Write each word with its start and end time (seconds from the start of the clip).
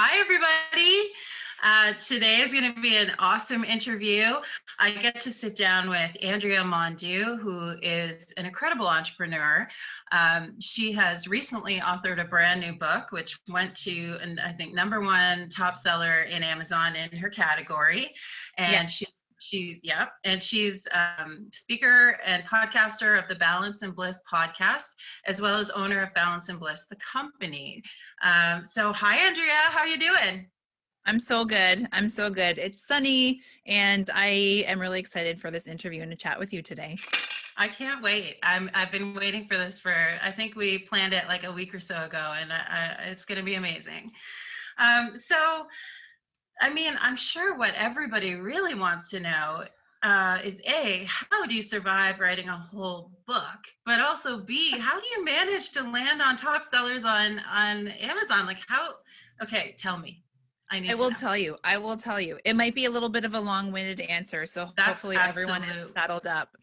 Hi, 0.00 0.20
everybody. 0.20 1.10
Uh, 1.60 1.92
today 1.94 2.36
is 2.36 2.52
going 2.52 2.72
to 2.72 2.80
be 2.80 2.96
an 2.98 3.10
awesome 3.18 3.64
interview. 3.64 4.34
I 4.78 4.92
get 4.92 5.18
to 5.22 5.32
sit 5.32 5.56
down 5.56 5.90
with 5.90 6.16
Andrea 6.22 6.62
Mondoux, 6.62 7.36
who 7.40 7.70
is 7.82 8.32
an 8.36 8.46
incredible 8.46 8.86
entrepreneur. 8.86 9.66
Um, 10.12 10.54
she 10.60 10.92
has 10.92 11.26
recently 11.26 11.80
authored 11.80 12.20
a 12.20 12.28
brand 12.28 12.60
new 12.60 12.74
book, 12.74 13.10
which 13.10 13.40
went 13.48 13.74
to, 13.78 14.18
and 14.22 14.38
I 14.38 14.52
think, 14.52 14.72
number 14.72 15.00
one 15.00 15.48
top 15.48 15.76
seller 15.76 16.22
in 16.30 16.44
Amazon 16.44 16.94
in 16.94 17.18
her 17.18 17.28
category. 17.28 18.14
And 18.56 18.72
yeah. 18.72 18.86
she's 18.86 19.17
she's 19.48 19.78
yeah 19.82 20.06
and 20.24 20.42
she's 20.42 20.86
um, 20.92 21.48
speaker 21.52 22.18
and 22.24 22.44
podcaster 22.44 23.18
of 23.18 23.28
the 23.28 23.34
balance 23.36 23.82
and 23.82 23.94
bliss 23.94 24.20
podcast 24.30 24.88
as 25.26 25.40
well 25.40 25.56
as 25.56 25.70
owner 25.70 26.00
of 26.02 26.12
balance 26.14 26.48
and 26.48 26.58
bliss 26.58 26.86
the 26.88 26.96
company. 26.96 27.82
Um, 28.22 28.64
so 28.64 28.92
hi 28.92 29.16
andrea 29.16 29.52
how 29.52 29.80
are 29.80 29.86
you 29.86 29.98
doing? 29.98 30.46
I'm 31.06 31.20
so 31.20 31.46
good. 31.46 31.86
I'm 31.92 32.10
so 32.10 32.28
good. 32.28 32.58
It's 32.58 32.86
sunny 32.86 33.40
and 33.66 34.10
i 34.14 34.26
am 34.66 34.78
really 34.78 35.00
excited 35.00 35.40
for 35.40 35.50
this 35.50 35.66
interview 35.66 36.02
and 36.02 36.10
to 36.10 36.16
chat 36.16 36.38
with 36.38 36.52
you 36.52 36.60
today. 36.60 36.98
I 37.56 37.66
can't 37.66 38.02
wait. 38.02 38.36
I'm 38.42 38.70
I've 38.74 38.92
been 38.92 39.14
waiting 39.14 39.46
for 39.48 39.56
this 39.56 39.80
for 39.80 39.94
I 40.22 40.30
think 40.30 40.54
we 40.54 40.78
planned 40.78 41.12
it 41.12 41.26
like 41.26 41.44
a 41.44 41.50
week 41.50 41.74
or 41.74 41.80
so 41.80 42.04
ago, 42.04 42.34
and 42.40 42.52
I, 42.52 42.56
I, 42.56 43.02
it's 43.10 43.24
going 43.24 43.38
to 43.38 43.44
be 43.44 43.54
amazing. 43.54 44.12
Um, 44.78 45.16
so 45.16 45.66
I 46.60 46.70
mean, 46.70 46.96
I'm 47.00 47.16
sure 47.16 47.56
what 47.56 47.74
everybody 47.74 48.34
really 48.34 48.74
wants 48.74 49.10
to 49.10 49.20
know 49.20 49.64
uh, 50.02 50.38
is 50.44 50.60
A, 50.66 51.06
how 51.08 51.46
do 51.46 51.54
you 51.54 51.62
survive 51.62 52.20
writing 52.20 52.48
a 52.48 52.56
whole 52.56 53.10
book? 53.26 53.58
But 53.84 54.00
also 54.00 54.38
B, 54.38 54.70
how 54.78 55.00
do 55.00 55.06
you 55.16 55.24
manage 55.24 55.72
to 55.72 55.82
land 55.82 56.22
on 56.22 56.36
top 56.36 56.64
sellers 56.64 57.04
on 57.04 57.40
on 57.50 57.88
Amazon? 57.88 58.46
Like 58.46 58.58
how 58.66 58.94
okay, 59.42 59.74
tell 59.78 59.98
me. 59.98 60.22
I 60.70 60.80
need 60.80 60.90
I 60.90 60.96
will 60.96 61.10
know. 61.10 61.16
tell 61.16 61.36
you. 61.36 61.56
I 61.64 61.78
will 61.78 61.96
tell 61.96 62.20
you. 62.20 62.38
It 62.44 62.54
might 62.54 62.74
be 62.74 62.84
a 62.84 62.90
little 62.90 63.08
bit 63.08 63.24
of 63.24 63.32
a 63.32 63.40
long-winded 63.40 64.00
answer, 64.00 64.44
so 64.44 64.68
That's 64.76 64.88
hopefully 64.88 65.16
absolute. 65.16 65.48
everyone 65.48 65.70
is 65.70 65.90
saddled 65.94 66.26
up. 66.26 66.58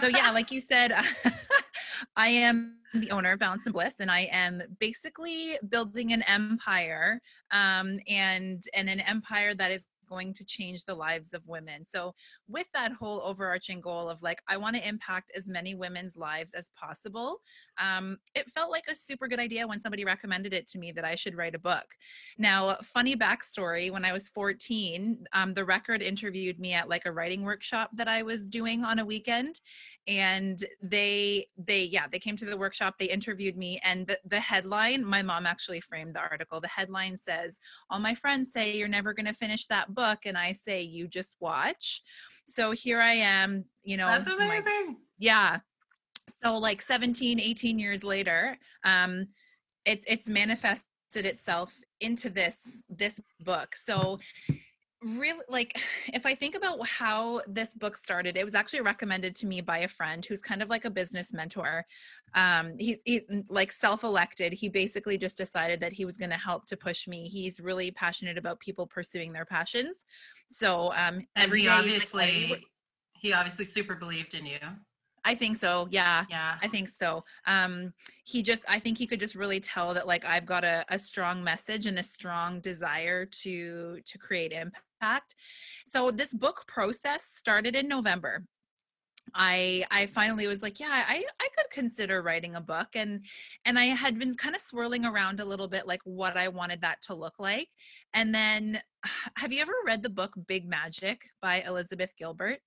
So 0.00 0.06
yeah, 0.06 0.30
like 0.32 0.50
you 0.50 0.62
said, 0.62 0.92
I 2.16 2.28
am 2.28 2.76
the 2.94 3.10
owner 3.10 3.32
of 3.32 3.38
Balance 3.38 3.66
and 3.66 3.72
Bliss, 3.72 4.00
and 4.00 4.10
I 4.10 4.28
am 4.32 4.62
basically 4.80 5.56
building 5.68 6.12
an 6.12 6.22
empire, 6.22 7.20
um, 7.50 8.00
and 8.08 8.62
and 8.74 8.90
an 8.90 9.00
empire 9.00 9.54
that 9.54 9.70
is 9.70 9.86
going 10.10 10.34
to 10.34 10.44
change 10.44 10.84
the 10.84 10.94
lives 10.94 11.32
of 11.32 11.46
women. 11.46 11.84
So, 11.84 12.14
with 12.48 12.66
that 12.74 12.92
whole 12.92 13.22
overarching 13.22 13.80
goal 13.80 14.08
of 14.08 14.22
like, 14.22 14.42
I 14.48 14.56
want 14.56 14.76
to 14.76 14.86
impact 14.86 15.32
as 15.36 15.48
many 15.48 15.74
women's 15.74 16.16
lives 16.16 16.52
as 16.52 16.70
possible, 16.78 17.38
um, 17.80 18.18
it 18.34 18.50
felt 18.50 18.70
like 18.70 18.84
a 18.88 18.94
super 18.94 19.28
good 19.28 19.40
idea 19.40 19.66
when 19.66 19.80
somebody 19.80 20.04
recommended 20.04 20.52
it 20.52 20.68
to 20.68 20.78
me 20.78 20.92
that 20.92 21.04
I 21.04 21.14
should 21.14 21.36
write 21.36 21.54
a 21.54 21.58
book. 21.58 21.86
Now, 22.36 22.76
funny 22.82 23.16
backstory 23.16 23.90
when 23.90 24.04
I 24.04 24.12
was 24.12 24.28
14, 24.28 25.24
um, 25.32 25.54
the 25.54 25.64
record 25.64 26.02
interviewed 26.02 26.58
me 26.58 26.74
at 26.74 26.88
like 26.88 27.06
a 27.06 27.12
writing 27.12 27.42
workshop 27.42 27.90
that 27.94 28.08
I 28.08 28.22
was 28.22 28.46
doing 28.46 28.84
on 28.84 28.98
a 28.98 29.04
weekend. 29.04 29.60
And 30.08 30.64
they, 30.82 31.46
they, 31.56 31.84
yeah, 31.84 32.06
they 32.10 32.18
came 32.18 32.36
to 32.38 32.44
the 32.44 32.56
workshop, 32.56 32.94
they 32.98 33.04
interviewed 33.04 33.56
me, 33.56 33.80
and 33.84 34.06
the, 34.06 34.18
the 34.24 34.40
headline, 34.40 35.04
my 35.04 35.22
mom 35.22 35.46
actually 35.46 35.80
framed 35.80 36.14
the 36.14 36.20
article. 36.20 36.60
The 36.60 36.68
headline 36.68 37.16
says, 37.16 37.60
All 37.90 38.00
my 38.00 38.14
friends 38.14 38.50
say 38.50 38.76
you're 38.76 38.88
never 38.88 39.12
going 39.12 39.26
to 39.26 39.32
finish 39.32 39.66
that 39.66 39.94
book 39.94 39.99
book 40.00 40.20
and 40.26 40.36
I 40.36 40.52
say, 40.52 40.82
you 40.82 41.08
just 41.08 41.36
watch. 41.40 42.02
So 42.46 42.72
here 42.72 43.00
I 43.00 43.14
am, 43.14 43.64
you 43.82 43.96
know. 43.96 44.06
That's 44.06 44.28
amazing. 44.28 44.86
My, 44.88 44.94
yeah. 45.18 45.58
So 46.42 46.56
like 46.56 46.80
17, 46.80 47.40
18 47.40 47.78
years 47.78 48.02
later, 48.04 48.56
um, 48.84 49.26
it, 49.84 50.04
it's 50.06 50.28
manifested 50.28 51.26
itself 51.26 51.74
into 52.00 52.30
this 52.30 52.82
this 52.88 53.20
book. 53.40 53.76
So 53.76 54.20
really 55.02 55.44
like 55.48 55.80
if 56.12 56.26
i 56.26 56.34
think 56.34 56.54
about 56.54 56.86
how 56.86 57.40
this 57.46 57.74
book 57.74 57.96
started 57.96 58.36
it 58.36 58.44
was 58.44 58.54
actually 58.54 58.80
recommended 58.80 59.34
to 59.34 59.46
me 59.46 59.60
by 59.60 59.78
a 59.78 59.88
friend 59.88 60.24
who's 60.24 60.40
kind 60.40 60.62
of 60.62 60.68
like 60.68 60.84
a 60.84 60.90
business 60.90 61.32
mentor 61.32 61.84
um 62.34 62.74
he's, 62.78 62.98
he's 63.04 63.22
like 63.48 63.72
self-elected 63.72 64.52
he 64.52 64.68
basically 64.68 65.16
just 65.16 65.36
decided 65.36 65.80
that 65.80 65.92
he 65.92 66.04
was 66.04 66.16
going 66.16 66.30
to 66.30 66.36
help 66.36 66.66
to 66.66 66.76
push 66.76 67.08
me 67.08 67.28
he's 67.28 67.60
really 67.60 67.90
passionate 67.90 68.38
about 68.38 68.60
people 68.60 68.86
pursuing 68.86 69.32
their 69.32 69.44
passions 69.46 70.04
so 70.48 70.92
um 70.94 71.20
every 71.36 71.62
he 71.62 71.68
obviously 71.68 72.48
like, 72.50 72.64
he 73.14 73.32
obviously 73.32 73.64
super 73.64 73.94
believed 73.94 74.34
in 74.34 74.46
you 74.46 74.58
I 75.22 75.34
think 75.34 75.56
so. 75.56 75.86
Yeah. 75.90 76.24
Yeah. 76.30 76.56
I 76.62 76.68
think 76.68 76.88
so. 76.88 77.24
Um, 77.46 77.92
he 78.24 78.42
just, 78.42 78.64
I 78.66 78.78
think 78.78 78.96
he 78.96 79.06
could 79.06 79.20
just 79.20 79.34
really 79.34 79.60
tell 79.60 79.92
that 79.92 80.06
like 80.06 80.24
I've 80.24 80.46
got 80.46 80.64
a, 80.64 80.82
a 80.88 80.98
strong 80.98 81.44
message 81.44 81.84
and 81.84 81.98
a 81.98 82.02
strong 82.02 82.60
desire 82.60 83.26
to 83.26 84.00
to 84.02 84.18
create 84.18 84.54
impact. 84.54 84.82
So 85.86 86.10
this 86.10 86.32
book 86.32 86.64
process 86.66 87.24
started 87.24 87.74
in 87.74 87.88
November. 87.88 88.44
I 89.34 89.84
I 89.90 90.06
finally 90.06 90.46
was 90.46 90.62
like, 90.62 90.80
yeah, 90.80 91.04
I 91.06 91.24
I 91.40 91.48
could 91.56 91.70
consider 91.70 92.22
writing 92.22 92.56
a 92.56 92.60
book 92.60 92.88
and 92.94 93.24
and 93.64 93.78
I 93.78 93.86
had 93.86 94.18
been 94.18 94.34
kind 94.34 94.54
of 94.54 94.60
swirling 94.60 95.04
around 95.04 95.40
a 95.40 95.44
little 95.44 95.68
bit 95.68 95.86
like 95.86 96.00
what 96.04 96.36
I 96.36 96.48
wanted 96.48 96.80
that 96.82 97.00
to 97.02 97.14
look 97.14 97.38
like. 97.38 97.68
And 98.14 98.34
then 98.34 98.80
have 99.36 99.52
you 99.52 99.60
ever 99.60 99.72
read 99.86 100.02
the 100.02 100.10
book 100.10 100.32
Big 100.48 100.68
Magic 100.68 101.22
by 101.40 101.60
Elizabeth 101.60 102.12
Gilbert? 102.18 102.58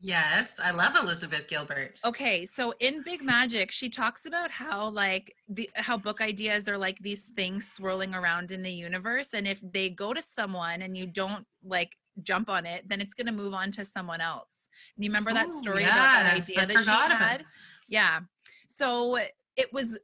Yes, 0.00 0.54
I 0.62 0.70
love 0.70 0.94
Elizabeth 0.96 1.48
Gilbert. 1.48 1.98
Okay, 2.04 2.46
so 2.46 2.72
in 2.78 3.02
Big 3.02 3.20
Magic, 3.20 3.72
she 3.72 3.88
talks 3.88 4.26
about 4.26 4.50
how 4.50 4.90
like 4.90 5.34
the 5.48 5.68
how 5.74 5.96
book 5.96 6.20
ideas 6.20 6.68
are 6.68 6.78
like 6.78 6.98
these 7.00 7.22
things 7.30 7.72
swirling 7.72 8.14
around 8.14 8.52
in 8.52 8.62
the 8.62 8.70
universe 8.70 9.34
and 9.34 9.46
if 9.48 9.60
they 9.72 9.90
go 9.90 10.14
to 10.14 10.22
someone 10.22 10.82
and 10.82 10.96
you 10.96 11.06
don't 11.06 11.44
like 11.64 11.96
jump 12.22 12.48
on 12.48 12.64
it, 12.64 12.88
then 12.88 13.00
it's 13.00 13.14
going 13.14 13.26
to 13.26 13.32
move 13.32 13.54
on 13.54 13.72
to 13.72 13.84
someone 13.84 14.20
else. 14.20 14.68
And 14.96 15.04
you 15.04 15.10
remember 15.10 15.32
that 15.32 15.50
story 15.52 15.82
yes, 15.82 15.90
about 15.90 16.02
that 16.02 16.34
idea 16.34 16.62
I 16.62 16.64
that 16.66 16.84
she 16.84 17.14
had? 17.14 17.44
Yeah. 17.88 18.20
So 18.68 19.18
it 19.56 19.72
was 19.72 19.98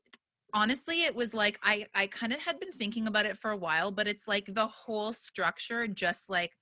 honestly 0.53 1.03
it 1.03 1.15
was 1.15 1.35
like 1.35 1.59
i 1.65 1.85
i 1.97 2.07
kind 2.07 2.33
of 2.33 2.39
had 2.39 2.61
been 2.61 2.71
thinking 2.71 3.09
about 3.09 3.27
it 3.27 3.37
for 3.37 3.51
a 3.51 3.57
while 3.57 3.91
but 3.91 4.07
it's 4.07 4.29
like 4.29 4.47
the 4.55 4.67
whole 4.69 5.13
structure 5.13 5.89
just 5.89 6.31
like 6.31 6.53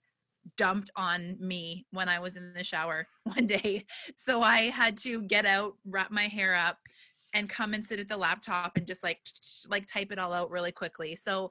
dumped 0.57 0.91
on 0.97 1.37
me 1.39 1.87
when 1.91 2.09
I 2.09 2.19
was 2.19 2.37
in 2.37 2.53
the 2.53 2.65
shower 2.65 3.07
one 3.25 3.47
day. 3.47 3.85
So 4.17 4.43
I 4.43 4.71
had 4.71 4.97
to 4.99 5.23
get 5.23 5.47
out, 5.47 5.75
wrap 5.85 6.11
my 6.11 6.25
hair 6.25 6.55
up, 6.55 6.79
and 7.35 7.49
come 7.49 7.75
and 7.75 7.85
sit 7.85 7.99
at 7.99 8.09
the 8.09 8.17
laptop 8.17 8.77
and 8.77 8.87
just 8.87 9.03
like 9.03 9.19
like 9.69 9.87
type 9.87 10.13
it 10.13 10.19
all 10.19 10.33
out 10.33 10.51
really 10.51 10.73
quickly. 10.73 11.17
So 11.17 11.51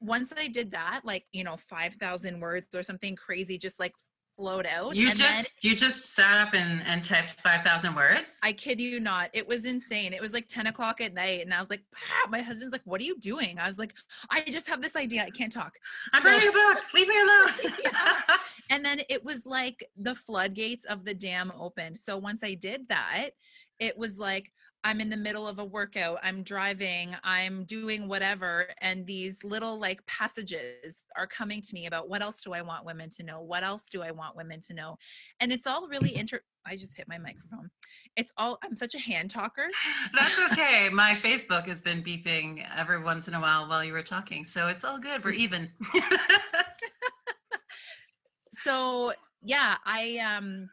once 0.00 0.32
I 0.36 0.48
did 0.48 0.70
that, 0.72 1.00
like, 1.04 1.24
you 1.32 1.44
know, 1.44 1.56
5,000 1.56 2.40
words 2.40 2.68
or 2.74 2.82
something 2.82 3.16
crazy 3.16 3.58
just 3.58 3.80
like 3.80 3.94
flowed 4.38 4.66
out. 4.66 4.94
You 4.94 5.12
just 5.12 5.64
you 5.64 5.74
just 5.74 6.14
sat 6.14 6.46
up 6.46 6.54
and, 6.54 6.82
and 6.86 7.02
typed 7.02 7.40
five 7.42 7.62
thousand 7.62 7.96
words. 7.96 8.38
I 8.42 8.52
kid 8.52 8.80
you 8.80 9.00
not. 9.00 9.30
It 9.32 9.46
was 9.46 9.64
insane. 9.64 10.12
It 10.12 10.22
was 10.22 10.32
like 10.32 10.46
ten 10.46 10.68
o'clock 10.68 11.00
at 11.00 11.12
night, 11.12 11.42
and 11.42 11.52
I 11.52 11.60
was 11.60 11.68
like, 11.68 11.82
my 12.30 12.40
husband's 12.40 12.72
like, 12.72 12.82
"What 12.84 13.00
are 13.00 13.04
you 13.04 13.18
doing?" 13.18 13.58
I 13.58 13.66
was 13.66 13.78
like, 13.78 13.92
"I 14.30 14.42
just 14.42 14.68
have 14.68 14.80
this 14.80 14.94
idea. 14.94 15.24
I 15.24 15.30
can't 15.30 15.52
talk." 15.52 15.74
I'm 16.12 16.22
so, 16.22 16.28
writing 16.28 16.48
a 16.48 16.52
book. 16.52 16.78
Leave 16.94 17.08
me 17.08 17.20
alone. 17.20 17.74
yeah. 17.84 18.36
And 18.70 18.84
then 18.84 19.00
it 19.08 19.24
was 19.24 19.44
like 19.44 19.88
the 19.96 20.14
floodgates 20.14 20.84
of 20.84 21.04
the 21.04 21.14
dam 21.14 21.52
opened. 21.58 21.98
So 21.98 22.16
once 22.16 22.44
I 22.44 22.54
did 22.54 22.88
that, 22.88 23.30
it 23.80 23.98
was 23.98 24.18
like 24.18 24.52
I'm 24.84 25.00
in 25.00 25.10
the 25.10 25.16
middle 25.16 25.46
of 25.46 25.58
a 25.58 25.64
workout, 25.64 26.18
I'm 26.22 26.42
driving, 26.42 27.14
I'm 27.24 27.64
doing 27.64 28.06
whatever, 28.06 28.68
and 28.80 29.04
these 29.06 29.42
little 29.42 29.78
like 29.78 30.04
passages 30.06 31.04
are 31.16 31.26
coming 31.26 31.60
to 31.62 31.74
me 31.74 31.86
about 31.86 32.08
what 32.08 32.22
else 32.22 32.42
do 32.42 32.52
I 32.52 32.62
want 32.62 32.84
women 32.84 33.10
to 33.10 33.22
know? 33.22 33.40
What 33.40 33.64
else 33.64 33.84
do 33.90 34.02
I 34.02 34.12
want 34.12 34.36
women 34.36 34.60
to 34.68 34.74
know? 34.74 34.96
And 35.40 35.52
it's 35.52 35.66
all 35.66 35.88
really 35.88 36.16
inter 36.16 36.40
I 36.66 36.76
just 36.76 36.96
hit 36.96 37.08
my 37.08 37.18
microphone. 37.18 37.70
It's 38.16 38.32
all 38.36 38.58
I'm 38.62 38.76
such 38.76 38.94
a 38.94 38.98
hand 38.98 39.30
talker. 39.30 39.68
That's 40.14 40.38
okay. 40.52 40.88
my 40.92 41.14
Facebook 41.22 41.66
has 41.66 41.80
been 41.80 42.02
beeping 42.02 42.64
every 42.76 43.02
once 43.02 43.26
in 43.26 43.34
a 43.34 43.40
while 43.40 43.68
while 43.68 43.82
you 43.82 43.92
were 43.92 44.02
talking. 44.02 44.44
So 44.44 44.68
it's 44.68 44.84
all 44.84 44.98
good. 44.98 45.24
We're 45.24 45.30
even. 45.32 45.70
so 48.64 49.12
yeah, 49.42 49.76
I 49.84 50.18
um 50.18 50.68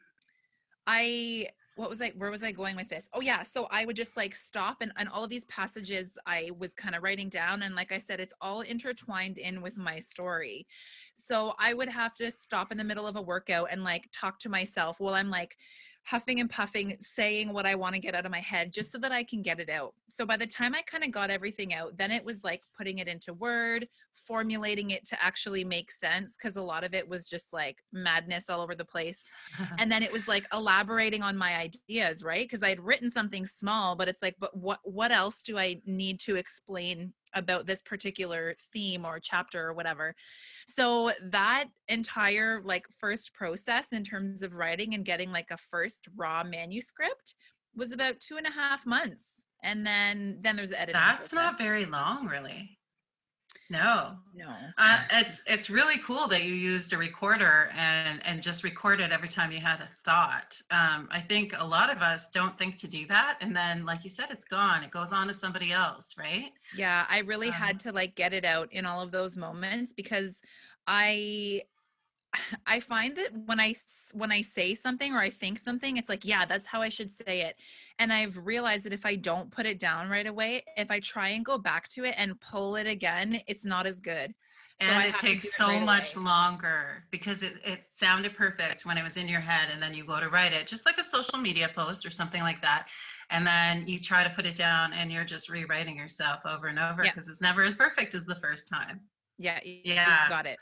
I 0.86 1.48
what 1.76 1.90
was 1.90 2.02
I 2.02 2.14
where 2.16 2.32
was 2.32 2.44
I 2.44 2.52
going 2.52 2.76
with 2.76 2.90
this? 2.90 3.10
Oh 3.14 3.22
yeah, 3.22 3.44
so 3.44 3.68
I 3.70 3.86
would 3.86 3.96
just 3.96 4.16
like 4.16 4.34
stop 4.34 4.78
and, 4.82 4.92
and 4.98 5.10
all 5.10 5.24
of 5.24 5.30
these 5.30 5.46
passages 5.46 6.18
I 6.26 6.50
was 6.58 6.74
kind 6.74 6.96
of 6.96 7.04
writing 7.04 7.30
down 7.30 7.64
and 7.64 7.76
like 7.76 7.92
I 7.92 7.98
said 7.98 8.20
it's 8.20 8.34
all 8.42 8.62
intertwined 8.62 9.38
in 9.38 9.62
with 9.62 9.78
my 9.78 10.00
story. 10.00 10.68
So 11.16 11.54
I 11.60 11.74
would 11.74 11.90
have 11.90 12.14
to 12.16 12.32
stop 12.32 12.72
in 12.72 12.78
the 12.78 12.84
middle 12.84 13.08
of 13.08 13.16
a 13.18 13.22
workout 13.22 13.70
and 13.72 13.84
like 13.84 14.10
talk 14.12 14.40
to 14.40 14.50
myself 14.50 15.00
while 15.00 15.14
I'm 15.14 15.30
like 15.30 15.58
huffing 16.06 16.40
and 16.40 16.50
puffing, 16.50 16.96
saying 17.00 17.52
what 17.52 17.66
I 17.66 17.74
want 17.74 17.96
to 17.96 18.02
get 18.02 18.14
out 18.14 18.26
of 18.26 18.32
my 18.32 18.40
head 18.40 18.72
just 18.72 18.92
so 18.92 19.00
that 19.00 19.12
I 19.12 19.24
can 19.24 19.42
get 19.42 19.60
it 19.60 19.70
out. 19.70 19.96
So 20.08 20.26
by 20.26 20.38
the 20.38 20.46
time 20.46 20.76
I 20.76 20.84
kind 20.84 21.04
of 21.04 21.10
got 21.12 21.32
everything 21.32 21.74
out, 21.74 21.98
then 21.98 22.12
it 22.12 22.24
was 22.24 22.44
like 22.44 22.62
putting 22.78 23.00
it 23.00 23.08
into 23.08 23.34
Word, 23.34 23.88
formulating 24.14 24.92
it 24.92 25.04
to 25.08 25.24
actually 25.24 25.64
make 25.64 25.92
sense 25.92 26.36
because 26.38 26.58
a 26.58 26.62
lot 26.62 26.84
of 26.84 26.94
it 26.94 27.08
was 27.08 27.26
just 27.26 27.54
like 27.54 27.78
madness 27.92 28.52
all 28.52 28.62
over 28.62 28.76
the 28.76 28.86
place. 28.86 29.28
and 29.80 29.92
then 29.92 30.04
it 30.04 30.12
was 30.12 30.28
like 30.28 30.46
elaborating 30.54 31.24
on 31.24 31.36
my 31.36 31.56
ideas, 31.56 32.24
right? 32.24 32.46
Because 32.46 32.62
I 32.62 32.70
had 32.70 32.80
written 32.80 33.10
something 33.10 33.46
small, 33.46 33.96
but 33.96 34.08
it's 34.08 34.22
like, 34.22 34.36
but 34.40 34.56
what 34.56 34.80
what 34.84 35.12
else 35.12 35.42
do 35.42 35.58
I 35.58 35.82
need 35.86 36.20
to 36.22 36.36
explain 36.36 37.14
about 37.36 37.66
this 37.66 37.82
particular 37.82 38.56
theme 38.74 39.06
or 39.06 39.20
chapter 39.20 39.68
or 39.68 39.74
whatever. 39.74 40.16
So 40.68 41.12
that 41.22 41.66
entire 41.88 42.62
like 42.64 42.86
first 42.98 43.34
process 43.34 43.92
in 43.92 44.04
terms 44.04 44.42
of 44.42 44.54
writing 44.54 44.94
and 44.94 45.06
getting 45.06 45.32
like 45.32 45.52
a 45.52 45.58
first 45.58 46.08
raw 46.16 46.44
manuscript 46.44 47.36
was 47.76 47.92
about 47.92 48.20
two 48.20 48.38
and 48.38 48.48
a 48.48 48.52
half 48.52 48.86
months. 48.86 49.46
And 49.64 49.86
then 49.86 50.38
then 50.42 50.56
there's 50.56 50.70
the 50.70 50.80
editing. 50.80 51.00
That's 51.00 51.30
process. 51.30 51.34
not 51.34 51.58
very 51.58 51.86
long, 51.86 52.28
really. 52.28 52.78
No, 53.70 54.16
no. 54.36 54.54
Uh, 54.78 55.00
it's 55.14 55.42
it's 55.48 55.70
really 55.70 55.98
cool 56.00 56.28
that 56.28 56.44
you 56.44 56.54
used 56.54 56.94
a 56.94 56.98
recorder 56.98 57.70
and 57.76 58.24
and 58.26 58.42
just 58.42 58.64
recorded 58.64 59.12
every 59.12 59.28
time 59.28 59.52
you 59.52 59.60
had 59.60 59.82
a 59.82 59.90
thought. 60.04 60.62
Um, 60.70 61.08
I 61.12 61.20
think 61.20 61.54
a 61.58 61.66
lot 61.66 61.90
of 61.90 62.02
us 62.04 62.30
don't 62.30 62.58
think 62.58 62.78
to 62.78 62.88
do 62.88 63.08
that, 63.08 63.38
and 63.42 63.56
then 63.56 63.86
like 63.86 64.04
you 64.04 64.10
said, 64.10 64.28
it's 64.30 64.46
gone. 64.46 64.84
It 64.84 64.92
goes 64.92 65.12
on 65.12 65.28
to 65.28 65.34
somebody 65.34 65.72
else, 65.72 66.16
right? 66.18 66.52
Yeah, 66.76 67.06
I 67.10 67.20
really 67.20 67.48
um, 67.48 67.54
had 67.54 67.80
to 67.82 67.92
like 67.92 68.16
get 68.16 68.34
it 68.34 68.46
out 68.46 68.72
in 68.72 68.86
all 68.86 69.02
of 69.02 69.12
those 69.12 69.36
moments 69.36 69.94
because 69.94 70.42
I 70.86 71.64
I 72.66 72.80
find 72.80 73.16
that 73.18 73.30
when 73.46 73.60
I 73.60 73.76
when 74.14 74.32
I 74.32 74.42
say 74.42 74.76
something 74.76 75.14
or 75.14 75.20
I 75.20 75.30
think 75.30 75.60
something, 75.60 75.98
it's 75.98 76.10
like, 76.10 76.26
yeah, 76.26 76.46
that's 76.46 76.66
how 76.66 76.82
I 76.82 76.90
should 76.90 77.12
say 77.12 77.42
it. 77.42 77.58
And 78.00 78.12
I've 78.12 78.38
realized 78.46 78.86
that 78.86 78.94
if 78.94 79.06
I 79.06 79.16
don't 79.16 79.52
put 79.52 79.66
it 79.66 79.80
down 79.80 80.10
right 80.10 80.28
away, 80.28 80.64
if 80.78 80.92
I 80.92 81.00
try 81.00 81.30
and 81.30 81.46
go 81.46 81.58
back 81.58 81.88
to 81.90 82.04
it 82.04 82.16
and 82.18 82.40
pull 82.40 82.76
it 82.76 82.88
again, 82.88 83.42
it's 83.48 83.66
not 83.66 83.86
as 83.86 84.00
good. 84.00 84.34
So 84.82 84.88
and 84.88 85.06
it 85.06 85.16
takes 85.16 85.46
it 85.46 85.52
so 85.52 85.68
right 85.68 85.82
much 85.82 86.16
away. 86.16 86.26
longer 86.26 87.06
because 87.10 87.44
it, 87.44 87.54
it 87.64 87.86
sounded 87.90 88.36
perfect 88.36 88.86
when 88.86 88.98
it 88.98 89.04
was 89.04 89.16
in 89.16 89.30
your 89.30 89.40
head 89.40 89.70
and 89.72 89.82
then 89.82 89.94
you 89.94 90.06
go 90.06 90.20
to 90.20 90.28
write 90.28 90.52
it, 90.52 90.68
just 90.68 90.86
like 90.86 90.98
a 90.98 91.04
social 91.04 91.38
media 91.38 91.70
post 91.74 92.06
or 92.06 92.10
something 92.10 92.42
like 92.42 92.62
that. 92.62 92.88
And 93.30 93.48
then 93.48 93.88
you 93.88 94.00
try 94.00 94.22
to 94.24 94.30
put 94.30 94.46
it 94.46 94.56
down 94.56 94.92
and 94.92 95.10
you're 95.12 95.24
just 95.24 95.50
rewriting 95.50 95.96
yourself 95.96 96.42
over 96.46 96.68
and 96.68 96.78
over 96.78 97.04
because 97.04 97.28
yeah. 97.28 97.32
it's 97.32 97.42
never 97.42 97.64
as 97.64 97.74
perfect 97.74 98.16
as 98.16 98.26
the 98.26 98.36
first 98.36 98.68
time. 98.68 99.00
Yeah. 99.38 99.60
Yeah. 99.64 100.28
got 100.28 100.46
it. 100.46 100.58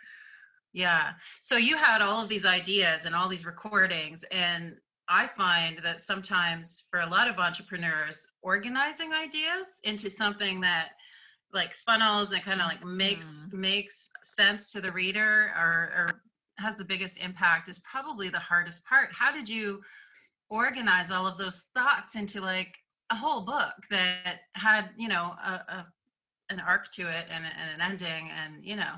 Yeah. 0.73 1.11
So 1.39 1.55
you 1.55 1.77
had 1.77 2.01
all 2.01 2.21
of 2.21 2.29
these 2.29 2.45
ideas 2.45 3.05
and 3.05 3.13
all 3.13 3.29
these 3.29 3.45
recordings. 3.45 4.23
And 4.31 4.75
I 5.07 5.27
find 5.27 5.79
that 5.83 6.01
sometimes 6.01 6.85
for 6.89 7.01
a 7.01 7.05
lot 7.09 7.27
of 7.27 7.37
entrepreneurs, 7.37 8.25
organizing 8.41 9.13
ideas 9.13 9.79
into 9.83 10.09
something 10.09 10.59
that 10.61 10.89
like 11.53 11.73
funnels 11.85 12.31
and 12.31 12.41
kind 12.41 12.59
of 12.59 12.67
like 12.67 12.83
makes 12.83 13.47
mm. 13.47 13.53
makes 13.53 14.09
sense 14.23 14.71
to 14.71 14.81
the 14.81 14.91
reader 14.91 15.51
or, 15.55 15.91
or 15.95 16.21
has 16.57 16.77
the 16.77 16.85
biggest 16.85 17.17
impact 17.17 17.69
is 17.69 17.79
probably 17.79 18.29
the 18.29 18.39
hardest 18.39 18.83
part. 18.85 19.09
How 19.11 19.31
did 19.31 19.47
you 19.47 19.81
organize 20.49 21.11
all 21.11 21.27
of 21.27 21.37
those 21.37 21.61
thoughts 21.75 22.15
into 22.15 22.41
like 22.41 22.75
a 23.11 23.15
whole 23.15 23.41
book 23.41 23.73
that 23.91 24.41
had, 24.55 24.89
you 24.97 25.07
know, 25.07 25.35
a, 25.43 25.51
a 25.67 25.87
an 26.49 26.59
arc 26.59 26.91
to 26.93 27.03
it 27.03 27.25
and, 27.29 27.45
and 27.45 27.81
an 27.81 27.81
ending 27.81 28.29
and 28.31 28.63
you 28.63 28.75
know 28.75 28.95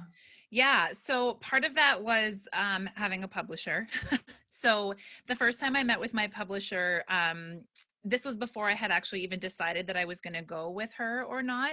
yeah. 0.55 0.87
So 0.93 1.33
part 1.35 1.65
of 1.65 1.75
that 1.75 2.01
was 2.01 2.47
um, 2.53 2.89
having 2.95 3.25
a 3.25 3.27
publisher. 3.27 3.89
so 4.49 4.93
the 5.27 5.35
first 5.35 5.59
time 5.59 5.75
I 5.75 5.83
met 5.83 5.99
with 5.99 6.13
my 6.13 6.27
publisher, 6.27 7.03
um, 7.09 7.59
this 8.05 8.23
was 8.23 8.37
before 8.37 8.69
I 8.69 8.73
had 8.73 8.89
actually 8.89 9.21
even 9.21 9.37
decided 9.37 9.85
that 9.87 9.97
I 9.97 10.05
was 10.05 10.21
going 10.21 10.35
to 10.35 10.41
go 10.41 10.69
with 10.69 10.93
her 10.93 11.25
or 11.25 11.43
not. 11.43 11.71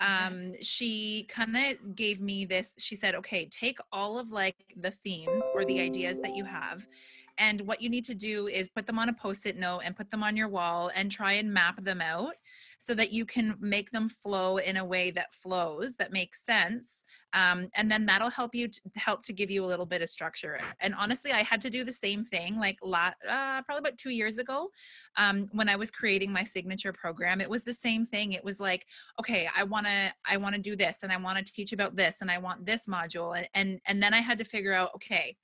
Um, 0.00 0.54
She 0.60 1.26
kind 1.28 1.56
of 1.56 1.94
gave 1.94 2.20
me 2.20 2.44
this. 2.44 2.74
She 2.80 2.96
said, 2.96 3.14
okay, 3.14 3.48
take 3.52 3.78
all 3.92 4.18
of 4.18 4.32
like 4.32 4.74
the 4.80 4.90
themes 4.90 5.44
or 5.54 5.64
the 5.64 5.80
ideas 5.80 6.20
that 6.22 6.34
you 6.34 6.44
have. 6.44 6.88
And 7.38 7.60
what 7.60 7.80
you 7.80 7.88
need 7.88 8.04
to 8.06 8.16
do 8.16 8.48
is 8.48 8.68
put 8.68 8.84
them 8.84 8.98
on 8.98 9.10
a 9.10 9.12
post 9.12 9.46
it 9.46 9.56
note 9.56 9.82
and 9.84 9.96
put 9.96 10.10
them 10.10 10.24
on 10.24 10.36
your 10.36 10.48
wall 10.48 10.90
and 10.96 11.08
try 11.08 11.34
and 11.34 11.54
map 11.54 11.84
them 11.84 12.00
out 12.00 12.34
so 12.84 12.94
that 12.94 13.12
you 13.12 13.24
can 13.24 13.54
make 13.60 13.90
them 13.92 14.10
flow 14.10 14.58
in 14.58 14.76
a 14.76 14.84
way 14.84 15.10
that 15.10 15.34
flows 15.34 15.96
that 15.96 16.12
makes 16.12 16.44
sense 16.44 17.04
um, 17.32 17.68
and 17.74 17.90
then 17.90 18.04
that'll 18.04 18.28
help 18.28 18.54
you 18.54 18.68
help 18.94 19.22
to 19.22 19.32
give 19.32 19.50
you 19.50 19.64
a 19.64 19.66
little 19.66 19.86
bit 19.86 20.02
of 20.02 20.10
structure. 20.10 20.60
And 20.80 20.94
honestly 20.94 21.32
i 21.32 21.42
had 21.42 21.62
to 21.62 21.70
do 21.70 21.82
the 21.82 21.92
same 21.92 22.24
thing 22.24 22.58
like 22.58 22.78
lot, 22.82 23.14
uh, 23.26 23.62
probably 23.62 23.80
about 23.80 23.96
two 23.96 24.10
years 24.10 24.36
ago 24.36 24.68
um, 25.16 25.48
when 25.52 25.68
i 25.68 25.76
was 25.76 25.90
creating 25.90 26.30
my 26.30 26.44
signature 26.44 26.92
program 26.92 27.40
it 27.40 27.48
was 27.48 27.64
the 27.64 27.74
same 27.74 28.04
thing. 28.04 28.32
It 28.32 28.44
was 28.44 28.60
like 28.60 28.86
okay 29.18 29.48
i 29.56 29.62
want 29.64 29.86
to 29.86 30.12
i 30.26 30.36
want 30.36 30.54
to 30.54 30.60
do 30.60 30.76
this 30.76 31.02
and 31.02 31.12
i 31.12 31.16
want 31.16 31.38
to 31.38 31.52
teach 31.52 31.72
about 31.72 31.96
this 31.96 32.20
and 32.20 32.30
i 32.30 32.38
want 32.38 32.66
this 32.66 32.86
module 32.86 33.36
and, 33.36 33.48
and 33.54 33.80
and 33.86 34.02
then 34.02 34.12
i 34.12 34.20
had 34.20 34.38
to 34.38 34.44
figure 34.44 34.72
out 34.72 34.90
okay 34.94 35.36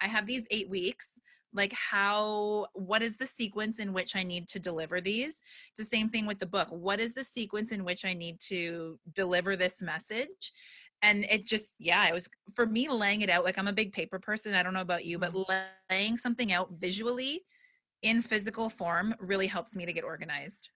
i 0.00 0.06
have 0.06 0.26
these 0.26 0.46
eight 0.50 0.68
weeks 0.68 1.20
like 1.56 1.72
how 1.72 2.66
what 2.74 3.02
is 3.02 3.16
the 3.16 3.26
sequence 3.26 3.78
in 3.78 3.92
which 3.92 4.14
i 4.14 4.22
need 4.22 4.46
to 4.46 4.58
deliver 4.58 5.00
these 5.00 5.42
it's 5.70 5.78
the 5.78 5.96
same 5.96 6.08
thing 6.08 6.26
with 6.26 6.38
the 6.38 6.46
book 6.46 6.68
what 6.70 7.00
is 7.00 7.14
the 7.14 7.24
sequence 7.24 7.72
in 7.72 7.84
which 7.84 8.04
i 8.04 8.12
need 8.12 8.38
to 8.38 8.98
deliver 9.14 9.56
this 9.56 9.82
message 9.82 10.52
and 11.02 11.24
it 11.24 11.44
just 11.44 11.74
yeah 11.78 12.06
it 12.06 12.14
was 12.14 12.28
for 12.54 12.66
me 12.66 12.88
laying 12.88 13.22
it 13.22 13.30
out 13.30 13.44
like 13.44 13.58
i'm 13.58 13.68
a 13.68 13.72
big 13.72 13.92
paper 13.92 14.18
person 14.18 14.54
i 14.54 14.62
don't 14.62 14.74
know 14.74 14.80
about 14.80 15.04
you 15.04 15.18
but 15.18 15.32
mm-hmm. 15.32 15.52
laying 15.90 16.16
something 16.16 16.52
out 16.52 16.68
visually 16.78 17.42
in 18.02 18.22
physical 18.22 18.68
form 18.68 19.14
really 19.18 19.46
helps 19.46 19.74
me 19.74 19.86
to 19.86 19.92
get 19.92 20.04
organized 20.04 20.70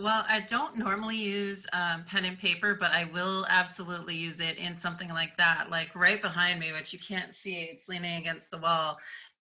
well, 0.00 0.24
I 0.26 0.40
don't 0.40 0.76
normally 0.76 1.16
use 1.16 1.66
um, 1.74 2.04
pen 2.08 2.24
and 2.24 2.38
paper, 2.38 2.74
but 2.74 2.90
I 2.90 3.10
will 3.12 3.44
absolutely 3.50 4.14
use 4.14 4.40
it 4.40 4.56
in 4.56 4.78
something 4.78 5.10
like 5.10 5.36
that. 5.36 5.68
Like 5.68 5.94
right 5.94 6.22
behind 6.22 6.58
me, 6.58 6.72
which 6.72 6.94
you 6.94 6.98
can't 6.98 7.34
see, 7.34 7.64
it's 7.64 7.86
leaning 7.86 8.16
against 8.16 8.50
the 8.50 8.56
wall, 8.56 8.98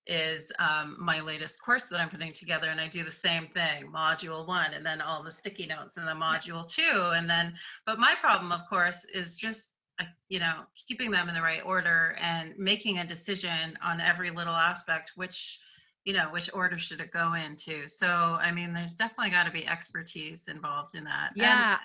is 0.10 0.52
um, 0.58 0.98
my 1.00 1.22
latest 1.22 1.62
course 1.62 1.86
that 1.86 2.02
I'm 2.02 2.10
putting 2.10 2.34
together. 2.34 2.68
And 2.68 2.82
I 2.82 2.88
do 2.88 3.04
the 3.04 3.12
same 3.12 3.48
thing, 3.48 3.92
module 3.94 4.48
one, 4.48 4.74
and 4.74 4.86
then 4.86 5.00
all 5.00 5.24
the 5.24 5.32
sticky 5.32 5.68
notes, 5.68 5.98
and 5.98 6.08
then 6.08 6.18
module 6.18 6.68
two. 6.68 7.12
And 7.14 7.30
then, 7.30 7.54
but 7.86 8.00
my 8.00 8.16
problem, 8.20 8.52
of 8.52 8.68
course, 8.68 9.06
is 9.14 9.36
just, 9.36 9.70
uh, 10.02 10.06
you 10.28 10.40
know, 10.40 10.64
keeping 10.88 11.12
them 11.12 11.30
in 11.30 11.36
the 11.36 11.42
right 11.42 11.62
order 11.64 12.18
and 12.20 12.54
making 12.58 12.98
a 12.98 13.06
decision 13.06 13.78
on 13.84 14.02
every 14.02 14.32
little 14.32 14.56
aspect, 14.56 15.12
which, 15.16 15.60
you 16.06 16.14
know, 16.14 16.30
which 16.32 16.50
order 16.54 16.80
should 16.80 17.02
it 17.02 17.12
go 17.12 17.36
into. 17.36 17.88
So, 17.88 18.08
I 18.42 18.52
mean, 18.52 18.74
there's 18.74 18.96
definitely 18.96 19.30
got 19.30 19.46
to 19.46 19.52
be 19.52 19.68
expertise 19.68 20.48
involved 20.48 20.96
in 20.96 21.04
that. 21.04 21.32
Yeah. 21.36 21.74
And, 21.74 21.80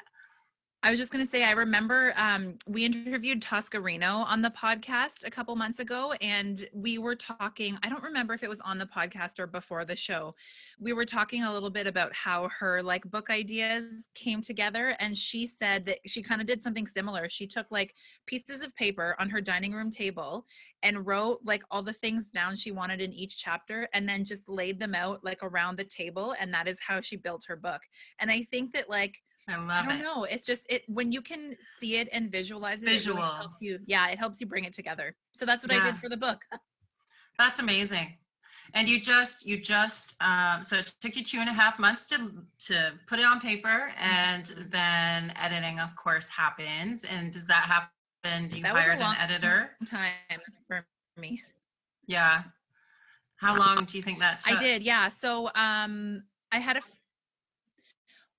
I 0.85 0.91
was 0.91 0.99
just 1.01 1.11
going 1.11 1.25
to 1.25 1.31
say, 1.31 1.45
I 1.45 1.53
remember 1.53 2.13
um, 2.15 2.59
we 2.67 2.85
interviewed 2.85 3.41
Tosca 3.41 3.81
Reno 3.81 4.17
on 4.19 4.43
the 4.43 4.51
podcast 4.51 5.27
a 5.27 5.31
couple 5.31 5.57
months 5.57 5.79
ago, 5.79 6.13
and 6.21 6.63
we 6.75 6.99
were 6.99 7.17
talking. 7.17 7.79
I 7.83 7.89
don't 7.89 8.03
remember 8.03 8.35
if 8.35 8.43
it 8.43 8.51
was 8.51 8.61
on 8.61 8.77
the 8.77 8.85
podcast 8.85 9.39
or 9.39 9.47
before 9.47 9.87
the 9.87 9.97
show. 9.97 10.35
We 10.79 10.93
were 10.93 11.07
talking 11.07 11.43
a 11.43 11.51
little 11.51 11.71
bit 11.71 11.87
about 11.87 12.13
how 12.13 12.51
her 12.59 12.83
like 12.83 13.11
book 13.11 13.31
ideas 13.31 14.11
came 14.15 14.43
together, 14.43 14.95
and 15.01 15.17
she 15.17 15.47
said 15.47 15.87
that 15.87 16.01
she 16.05 16.23
kind 16.23 16.43
of 16.43 16.47
did 16.47 16.63
something 16.63 16.87
similar. 16.87 17.31
She 17.31 17.47
took 17.47 17.71
like 17.71 17.95
pieces 18.27 18.61
of 18.61 18.77
paper 18.77 19.17
on 19.19 19.31
her 19.31 19.41
dining 19.41 19.73
room 19.73 19.91
table 19.91 20.45
and 20.83 21.07
wrote 21.07 21.41
like 21.45 21.63
all 21.71 21.83
the 21.83 21.95
things 21.95 22.27
down 22.27 22.57
she 22.57 22.73
wanted 22.73 23.01
in 23.01 23.15
each 23.15 23.39
chapter, 23.39 23.89
and 23.95 24.07
then 24.07 24.23
just 24.23 24.51
laid 24.51 24.79
them 24.79 24.95
out 24.95 25.25
like 25.25 25.43
around 25.43 25.79
the 25.79 25.85
table, 25.85 26.35
and 26.39 26.53
that 26.53 26.69
is 26.69 26.79
how 26.87 27.01
she 27.01 27.17
built 27.17 27.43
her 27.49 27.57
book. 27.57 27.81
And 28.19 28.31
I 28.31 28.43
think 28.43 28.75
that 28.75 28.91
like 28.91 29.23
I 29.49 29.57
love 29.57 29.65
it. 29.65 29.71
I 29.71 29.87
don't 29.87 30.01
it. 30.01 30.03
know. 30.03 30.25
It's 30.25 30.43
just 30.43 30.67
it 30.71 30.83
when 30.89 31.13
you 31.13 31.21
can 31.21 31.57
see 31.61 31.97
it 31.97 32.09
and 32.13 32.31
visualize 32.31 32.83
it, 32.83 32.87
visual. 32.87 33.19
it 33.19 33.23
really 33.23 33.37
helps 33.37 33.63
you. 33.63 33.79
Yeah, 33.87 34.09
it 34.09 34.19
helps 34.19 34.41
you 34.41 34.47
bring 34.47 34.65
it 34.65 34.73
together. 34.73 35.15
So 35.33 35.45
that's 35.45 35.65
what 35.65 35.73
yeah. 35.73 35.83
I 35.83 35.91
did 35.91 36.01
for 36.01 36.09
the 36.09 36.17
book. 36.17 36.41
That's 37.39 37.59
amazing. 37.59 38.17
And 38.75 38.89
you 38.89 39.01
just 39.01 39.45
you 39.45 39.61
just 39.61 40.15
um, 40.21 40.63
so 40.63 40.77
it 40.77 40.93
took 41.01 41.17
you 41.17 41.25
two 41.25 41.39
and 41.39 41.49
a 41.49 41.53
half 41.53 41.79
months 41.79 42.07
to 42.07 42.31
to 42.67 42.93
put 43.09 43.19
it 43.19 43.25
on 43.25 43.41
paper, 43.41 43.91
and 43.99 44.45
mm-hmm. 44.45 44.71
then 44.71 45.33
editing, 45.37 45.81
of 45.81 45.95
course, 45.97 46.29
happens. 46.29 47.05
And 47.05 47.33
does 47.33 47.45
that 47.47 47.65
happen? 47.65 48.49
Do 48.49 48.57
you 48.57 48.63
that 48.63 48.73
hired 48.73 49.01
an 49.01 49.17
editor? 49.19 49.71
Time 49.87 50.13
for 50.69 50.87
me. 51.17 51.43
Yeah. 52.07 52.45
How 53.37 53.59
long 53.59 53.85
do 53.85 53.97
you 53.97 54.03
think 54.03 54.21
that 54.21 54.41
took? 54.41 54.57
I 54.57 54.63
did. 54.63 54.83
Yeah. 54.83 55.09
So 55.09 55.51
um, 55.55 56.23
I 56.51 56.59
had 56.59 56.77
a 56.77 56.81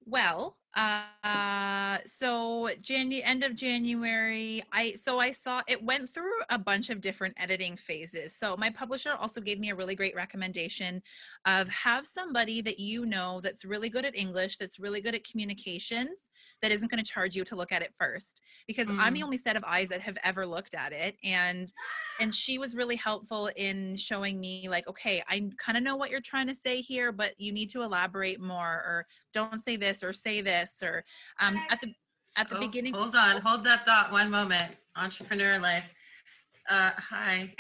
well, 0.06 0.58
uh 0.76 1.98
so 2.06 2.70
Janu- 2.82 3.22
end 3.24 3.44
of 3.44 3.56
january 3.56 4.62
i 4.74 4.94
so 4.94 5.20
i 5.20 5.32
saw 5.32 5.62
it 5.68 5.82
went 5.82 6.10
through 6.14 6.34
a 6.50 6.60
bunch 6.60 6.90
of 6.90 7.00
different 7.00 7.34
editing 7.38 7.78
phases 7.78 8.36
so 8.36 8.58
my 8.58 8.70
publisher 8.70 9.14
also 9.14 9.40
gave 9.40 9.60
me 9.60 9.70
a 9.70 9.76
really 9.76 9.96
great 9.96 10.16
recommendation 10.16 11.02
of 11.46 11.70
have 11.70 12.06
somebody 12.06 12.62
that 12.62 12.80
you 12.80 13.06
know 13.06 13.40
that's 13.42 13.64
really 13.64 13.90
good 13.90 14.06
at 14.06 14.16
english 14.18 14.58
that's 14.58 14.80
really 14.80 15.00
good 15.00 15.16
at 15.16 15.24
communications 15.24 16.30
that 16.62 16.72
isn't 16.72 16.92
going 16.92 17.04
to 17.04 17.10
charge 17.10 17.36
you 17.36 17.46
to 17.46 17.56
look 17.56 17.72
at 17.72 17.82
it 17.82 17.94
first 17.98 18.42
because 18.68 18.88
mm. 18.88 19.00
i'm 19.00 19.14
the 19.14 19.22
mm. 19.22 19.26
only 19.26 19.38
set 19.38 19.56
of 19.56 19.64
eyes 19.64 19.88
that 19.88 20.02
have 20.02 20.18
ever 20.24 20.46
looked 20.46 20.74
at 20.74 20.92
it 20.92 21.16
and 21.24 21.72
and 22.20 22.34
she 22.34 22.58
was 22.58 22.76
really 22.76 22.96
helpful 22.96 23.50
in 23.56 23.96
showing 23.96 24.40
me 24.40 24.68
like 24.70 24.88
okay 24.88 25.22
i 25.30 25.48
kind 25.58 25.78
of 25.78 25.84
know 25.84 25.96
what 25.96 26.10
you're 26.10 26.22
trying 26.22 26.48
to 26.48 26.54
say 26.54 26.82
here 26.82 27.12
but 27.12 27.34
you 27.38 27.52
need 27.52 27.70
to 27.70 27.82
elaborate 27.82 28.40
more 28.40 28.84
or 28.86 29.06
don't 29.34 29.60
say 29.60 29.76
this 29.76 30.04
or 30.04 30.14
say 30.14 30.42
this 30.42 30.82
or 30.84 31.04
um, 31.40 31.60
at 31.70 31.80
the 31.82 31.94
at 32.38 32.50
the 32.50 32.58
oh, 32.58 32.60
beginning 32.60 32.94
hold 32.94 33.16
on 33.16 33.42
hold 33.42 33.64
that 33.64 33.86
thought 33.86 34.12
one 34.12 34.30
moment. 34.30 34.76
Entrepreneur 34.98 35.58
life. 35.60 35.90
Uh 36.70 36.92
hi. 36.98 37.54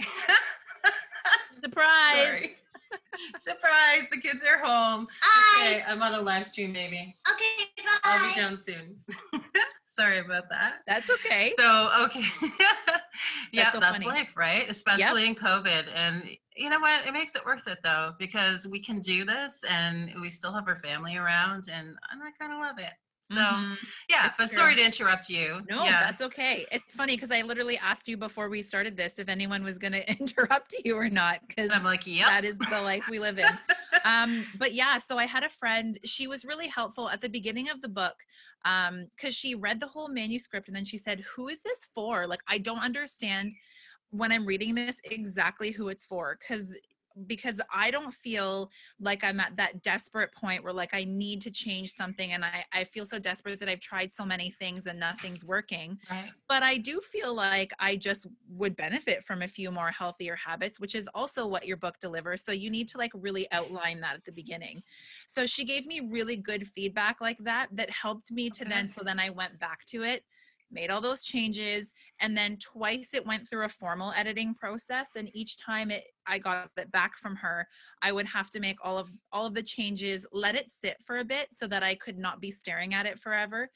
Surprise 1.50 2.50
Surprise, 3.39 4.07
the 4.11 4.17
kids 4.17 4.43
are 4.43 4.57
home. 4.57 5.07
Hi. 5.21 5.65
Okay, 5.65 5.83
I'm 5.87 6.01
on 6.01 6.13
a 6.13 6.21
live 6.21 6.47
stream, 6.47 6.73
baby. 6.73 7.15
Okay, 7.31 7.83
bye. 7.83 7.99
I'll 8.03 8.33
be 8.33 8.39
down 8.39 8.57
soon. 8.57 8.95
Sorry 9.83 10.19
about 10.19 10.49
that. 10.49 10.81
That's 10.87 11.09
okay. 11.09 11.53
So, 11.57 11.89
okay. 12.03 12.23
yeah, 13.53 13.63
that's, 13.63 13.73
so 13.73 13.79
that's 13.79 14.03
life, 14.03 14.35
right? 14.35 14.69
Especially 14.69 15.21
yep. 15.25 15.29
in 15.29 15.35
COVID. 15.35 15.85
And 15.93 16.23
you 16.57 16.69
know 16.69 16.79
what? 16.79 17.05
It 17.05 17.13
makes 17.13 17.35
it 17.35 17.45
worth 17.45 17.67
it 17.67 17.79
though, 17.83 18.13
because 18.19 18.67
we 18.67 18.79
can 18.79 18.99
do 18.99 19.23
this 19.23 19.59
and 19.69 20.11
we 20.19 20.29
still 20.29 20.51
have 20.51 20.67
our 20.67 20.79
family 20.79 21.15
around 21.15 21.69
and 21.71 21.95
I 22.11 22.31
kind 22.37 22.51
of 22.51 22.59
love 22.59 22.77
it. 22.79 22.91
So 23.32 23.36
mm-hmm. 23.36 23.74
yeah, 24.08 24.32
but 24.38 24.50
true. 24.50 24.58
sorry 24.58 24.75
to 24.75 24.86
interrupt 24.86 25.29
you. 25.29 25.62
No, 25.67 25.84
yeah. 25.84 26.01
that's 26.01 26.22
okay. 26.22 26.65
It's 26.72 26.96
funny 26.96 27.15
because 27.15 27.32
I 27.32 27.41
literally 27.41 27.77
asked 27.77 28.08
you 28.08 28.17
before 28.17 28.50
we 28.50 28.62
started 28.62 28.96
this 28.96 29.17
if 29.17 29.29
anyone 29.29 29.63
was 29.63 29.79
going 29.79 29.94
to 29.94 30.08
interrupt 30.20 30.75
you 30.84 30.96
or 30.96 31.10
not 31.10 31.39
because 31.48 31.72
I'm 31.72 31.84
like, 31.84 32.05
yeah, 32.05 32.27
that 32.27 32.46
is 32.46 32.58
the 32.58 32.82
life 32.82 33.10
we 33.10 33.17
live 33.20 33.39
in. 33.39 33.48
um, 34.05 34.46
but 34.60 34.74
yeah, 34.74 35.00
so 35.00 35.17
I 35.17 35.25
had 35.25 35.44
a 35.44 35.50
friend. 35.50 36.00
She 36.03 36.27
was 36.27 36.46
really 36.46 36.67
helpful 36.67 37.10
at 37.10 37.22
the 37.22 37.29
beginning 37.29 37.70
of 37.70 37.82
the 37.82 37.89
book 37.89 38.15
um, 38.63 39.08
because 39.15 39.34
she 39.34 39.55
read 39.55 39.79
the 39.79 39.88
whole 39.88 40.08
manuscript 40.08 40.67
and 40.67 40.75
then 40.75 40.86
she 40.86 40.98
said, 40.98 41.22
"Who 41.36 41.48
is 41.48 41.63
this 41.63 41.88
for? 41.96 42.27
Like, 42.27 42.41
I 42.48 42.60
don't 42.60 42.79
understand." 42.79 43.53
when 44.12 44.32
I'm 44.32 44.46
reading 44.46 44.75
this 44.75 44.98
exactly 45.03 45.72
who 45.72 45.89
it's 45.89 46.05
for 46.05 46.38
because 46.39 46.74
because 47.27 47.62
I 47.74 47.91
don't 47.91 48.13
feel 48.13 48.72
like 49.00 49.24
I'm 49.24 49.39
at 49.39 49.55
that 49.57 49.81
desperate 49.84 50.34
point 50.34 50.63
where 50.63 50.74
like 50.74 50.93
I 50.93 51.05
need 51.05 51.41
to 51.41 51.51
change 51.51 51.91
something 51.91 52.34
and 52.34 52.43
I, 52.43 52.65
I 52.74 52.84
feel 52.84 53.05
so 53.05 53.19
desperate 53.19 53.60
that 53.60 53.69
I've 53.69 53.79
tried 53.79 54.12
so 54.12 54.25
many 54.25 54.50
things 54.50 54.88
and 54.88 55.00
nothing's 55.00 55.45
working. 55.45 55.98
Right. 56.10 56.31
But 56.48 56.63
I 56.63 56.77
do 56.77 57.00
feel 57.01 57.34
like 57.34 57.72
I 57.79 57.95
just 57.95 58.27
would 58.50 58.75
benefit 58.75 59.24
from 59.24 59.41
a 59.41 59.48
few 59.48 59.72
more 59.72 59.91
healthier 59.91 60.36
habits, 60.36 60.79
which 60.79 60.95
is 60.95 61.07
also 61.13 61.48
what 61.48 61.67
your 61.67 61.77
book 61.77 61.95
delivers. 62.01 62.43
So 62.43 62.51
you 62.51 62.69
need 62.69 62.88
to 62.89 62.98
like 62.98 63.12
really 63.13 63.48
outline 63.51 64.01
that 64.01 64.15
at 64.15 64.25
the 64.25 64.31
beginning. 64.31 64.84
So 65.27 65.45
she 65.45 65.63
gave 65.63 65.86
me 65.86 66.01
really 66.01 66.38
good 66.38 66.67
feedback 66.67 67.22
like 67.22 67.38
that 67.39 67.67
that 67.72 67.89
helped 67.89 68.31
me 68.31 68.50
to 68.50 68.63
okay. 68.63 68.69
then 68.69 68.89
so 68.89 69.01
then 69.03 69.19
I 69.19 69.29
went 69.29 69.60
back 69.60 69.86
to 69.88 70.03
it 70.03 70.24
made 70.72 70.89
all 70.89 71.01
those 71.01 71.24
changes 71.24 71.93
and 72.19 72.38
then 72.38 72.57
twice 72.57 73.13
it 73.13 73.25
went 73.25 73.48
through 73.48 73.65
a 73.65 73.69
formal 73.69 74.13
editing 74.15 74.53
process 74.53 75.12
and 75.15 75.29
each 75.34 75.57
time 75.57 75.91
it 75.91 76.03
i 76.27 76.38
got 76.38 76.69
it 76.77 76.91
back 76.91 77.17
from 77.17 77.36
her 77.36 77.67
i 78.01 78.12
would 78.12 78.25
have 78.25 78.50
to 78.50 78.60
make 78.60 78.77
all 78.84 78.98
of 78.98 79.10
all 79.31 79.45
of 79.45 79.53
the 79.53 79.63
changes 79.63 80.25
let 80.31 80.55
it 80.55 80.69
sit 80.69 80.98
for 81.05 81.17
a 81.17 81.25
bit 81.25 81.48
so 81.51 81.67
that 81.67 81.84
i 81.84 81.95
could 81.95 82.17
not 82.17 82.41
be 82.41 82.51
staring 82.51 82.93
at 82.93 83.05
it 83.05 83.19
forever 83.19 83.69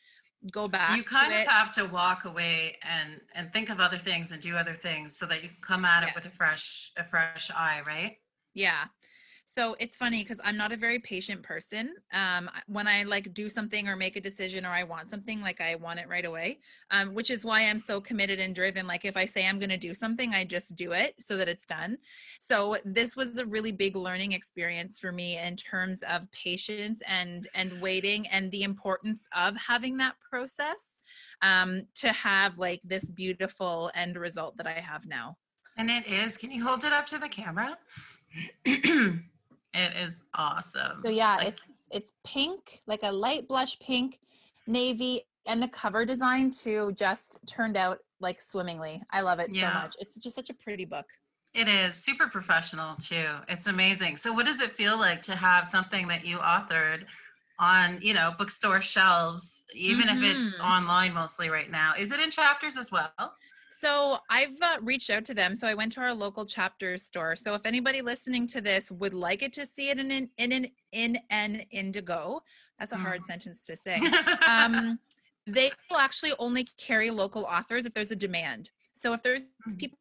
go 0.51 0.65
back 0.65 0.96
you 0.96 1.03
kind 1.03 1.34
of 1.34 1.39
it. 1.39 1.48
have 1.50 1.72
to 1.72 1.86
walk 1.86 2.25
away 2.25 2.77
and 2.84 3.19
and 3.36 3.51
think 3.51 3.69
of 3.69 3.79
other 3.79 3.98
things 3.98 4.31
and 4.31 4.41
do 4.41 4.55
other 4.55 4.74
things 4.74 5.17
so 5.17 5.25
that 5.25 5.43
you 5.43 5.50
come 5.62 5.84
at 5.84 6.01
yes. 6.01 6.12
it 6.12 6.15
with 6.15 6.25
a 6.25 6.36
fresh 6.36 6.91
a 6.98 7.03
fresh 7.03 7.51
eye 7.55 7.81
right 7.86 8.17
yeah 8.53 8.86
so 9.51 9.75
it's 9.79 9.98
funny 9.98 10.22
because 10.22 10.39
I'm 10.44 10.58
not 10.58 10.72
a 10.72 10.77
very 10.77 11.00
patient 11.00 11.41
person. 11.41 11.96
Um, 12.13 12.51
when 12.68 12.88
I 12.88 13.01
like 13.01 13.34
do 13.34 13.50
something 13.50 13.88
or 13.88 13.96
make 13.96 14.15
a 14.15 14.22
decision 14.22 14.63
or 14.63 14.70
I 14.70 14.84
want 14.84 15.10
something, 15.10 15.41
like 15.41 15.60
I 15.60 15.74
want 15.74 16.00
it 16.00 16.08
right 16.08 16.24
away, 16.24 16.60
um, 16.91 17.15
which 17.15 17.32
is 17.32 17.44
why 17.44 17.62
I'm 17.62 17.79
so 17.79 18.00
committed 18.00 18.39
and 18.39 18.53
driven. 18.53 18.86
Like 18.86 19.06
if 19.06 19.18
I 19.18 19.25
say 19.25 19.48
I'm 19.48 19.58
going 19.58 19.72
to 19.72 19.77
do 19.77 19.91
something, 19.91 20.36
I 20.36 20.44
just 20.44 20.75
do 20.75 20.91
it 20.91 21.15
so 21.18 21.36
that 21.36 21.50
it's 21.50 21.65
done. 21.65 21.98
So 22.39 22.77
this 22.86 23.15
was 23.15 23.39
a 23.39 23.46
really 23.46 23.72
big 23.72 23.96
learning 23.96 24.34
experience 24.34 25.00
for 25.00 25.12
me 25.12 25.39
in 25.39 25.56
terms 25.56 26.03
of 26.08 26.29
patience 26.32 27.01
and 27.08 27.48
and 27.56 27.82
waiting 27.82 28.27
and 28.27 28.51
the 28.51 28.62
importance 28.62 29.27
of 29.36 29.56
having 29.56 29.98
that 29.98 30.13
process 30.29 31.01
um, 31.41 31.88
to 31.96 32.12
have 32.12 32.60
like 32.60 32.82
this 32.84 33.06
beautiful 33.06 33.89
end 33.96 34.15
result 34.15 34.58
that 34.58 34.68
I 34.68 34.74
have 34.74 35.08
now. 35.08 35.38
And 35.75 35.89
it 35.89 36.06
is. 36.06 36.38
Can 36.38 36.51
you 36.51 36.63
hold 36.63 36.86
it 36.86 36.94
up 36.94 37.08
to 37.08 37.18
the 37.18 37.29
camera? 37.29 37.75
It 39.73 39.95
is 39.97 40.17
awesome. 40.33 40.95
So 41.01 41.09
yeah, 41.09 41.35
like, 41.35 41.47
it's 41.49 41.63
it's 41.91 42.13
pink, 42.25 42.81
like 42.88 43.03
a 43.03 43.11
light 43.11 43.47
blush 43.47 43.77
pink, 43.79 44.19
navy, 44.67 45.25
and 45.45 45.61
the 45.61 45.67
cover 45.67 46.05
design 46.05 46.51
too 46.51 46.91
just 46.95 47.38
turned 47.45 47.77
out 47.77 47.99
like 48.19 48.41
swimmingly. 48.41 49.01
I 49.11 49.21
love 49.21 49.39
it 49.39 49.49
yeah. 49.51 49.71
so 49.71 49.79
much. 49.79 49.95
It's 49.99 50.17
just 50.17 50.35
such 50.35 50.49
a 50.49 50.53
pretty 50.53 50.85
book. 50.85 51.05
It 51.53 51.67
is 51.67 51.95
super 51.95 52.27
professional 52.27 52.95
too. 52.95 53.27
It's 53.47 53.67
amazing. 53.67 54.17
So 54.17 54.31
what 54.31 54.45
does 54.45 54.61
it 54.61 54.75
feel 54.75 54.97
like 54.97 55.21
to 55.23 55.35
have 55.35 55.65
something 55.65 56.07
that 56.07 56.25
you 56.25 56.38
authored 56.38 57.05
on, 57.57 57.99
you 58.01 58.13
know, 58.13 58.33
bookstore 58.38 58.81
shelves, 58.81 59.63
even 59.73 60.07
mm-hmm. 60.07 60.23
if 60.23 60.35
it's 60.35 60.55
mm-hmm. 60.55 60.63
online 60.63 61.13
mostly 61.13 61.49
right 61.49 61.71
now? 61.71 61.93
Is 61.97 62.11
it 62.11 62.19
in 62.19 62.29
Chapters 62.29 62.77
as 62.77 62.91
well? 62.91 63.11
So 63.69 64.17
I've 64.29 64.59
uh, 64.61 64.77
reached 64.81 65.09
out 65.09 65.25
to 65.25 65.33
them. 65.33 65.55
So 65.55 65.67
I 65.67 65.75
went 65.75 65.91
to 65.93 66.01
our 66.01 66.13
local 66.13 66.45
chapter 66.45 66.97
store. 66.97 67.35
So 67.35 67.53
if 67.53 67.65
anybody 67.65 68.01
listening 68.01 68.47
to 68.47 68.61
this 68.61 68.91
would 68.91 69.13
like 69.13 69.43
it 69.43 69.53
to 69.53 69.65
see 69.65 69.89
it 69.89 69.99
in 69.99 70.11
an 70.11 70.29
in 70.38 70.51
an 70.51 70.67
in 70.91 71.19
an 71.29 71.61
Indigo, 71.71 72.41
that's 72.79 72.91
a 72.91 72.97
hard 72.97 73.21
mm. 73.21 73.25
sentence 73.25 73.61
to 73.61 73.75
say. 73.75 74.01
Um, 74.47 74.99
they 75.45 75.71
will 75.89 75.97
actually 75.97 76.33
only 76.39 76.67
carry 76.77 77.09
local 77.11 77.43
authors 77.43 77.85
if 77.85 77.93
there's 77.93 78.11
a 78.11 78.15
demand. 78.15 78.69
So 78.93 79.13
if 79.13 79.21
there's 79.21 79.43
mm. 79.43 79.77
people 79.77 79.97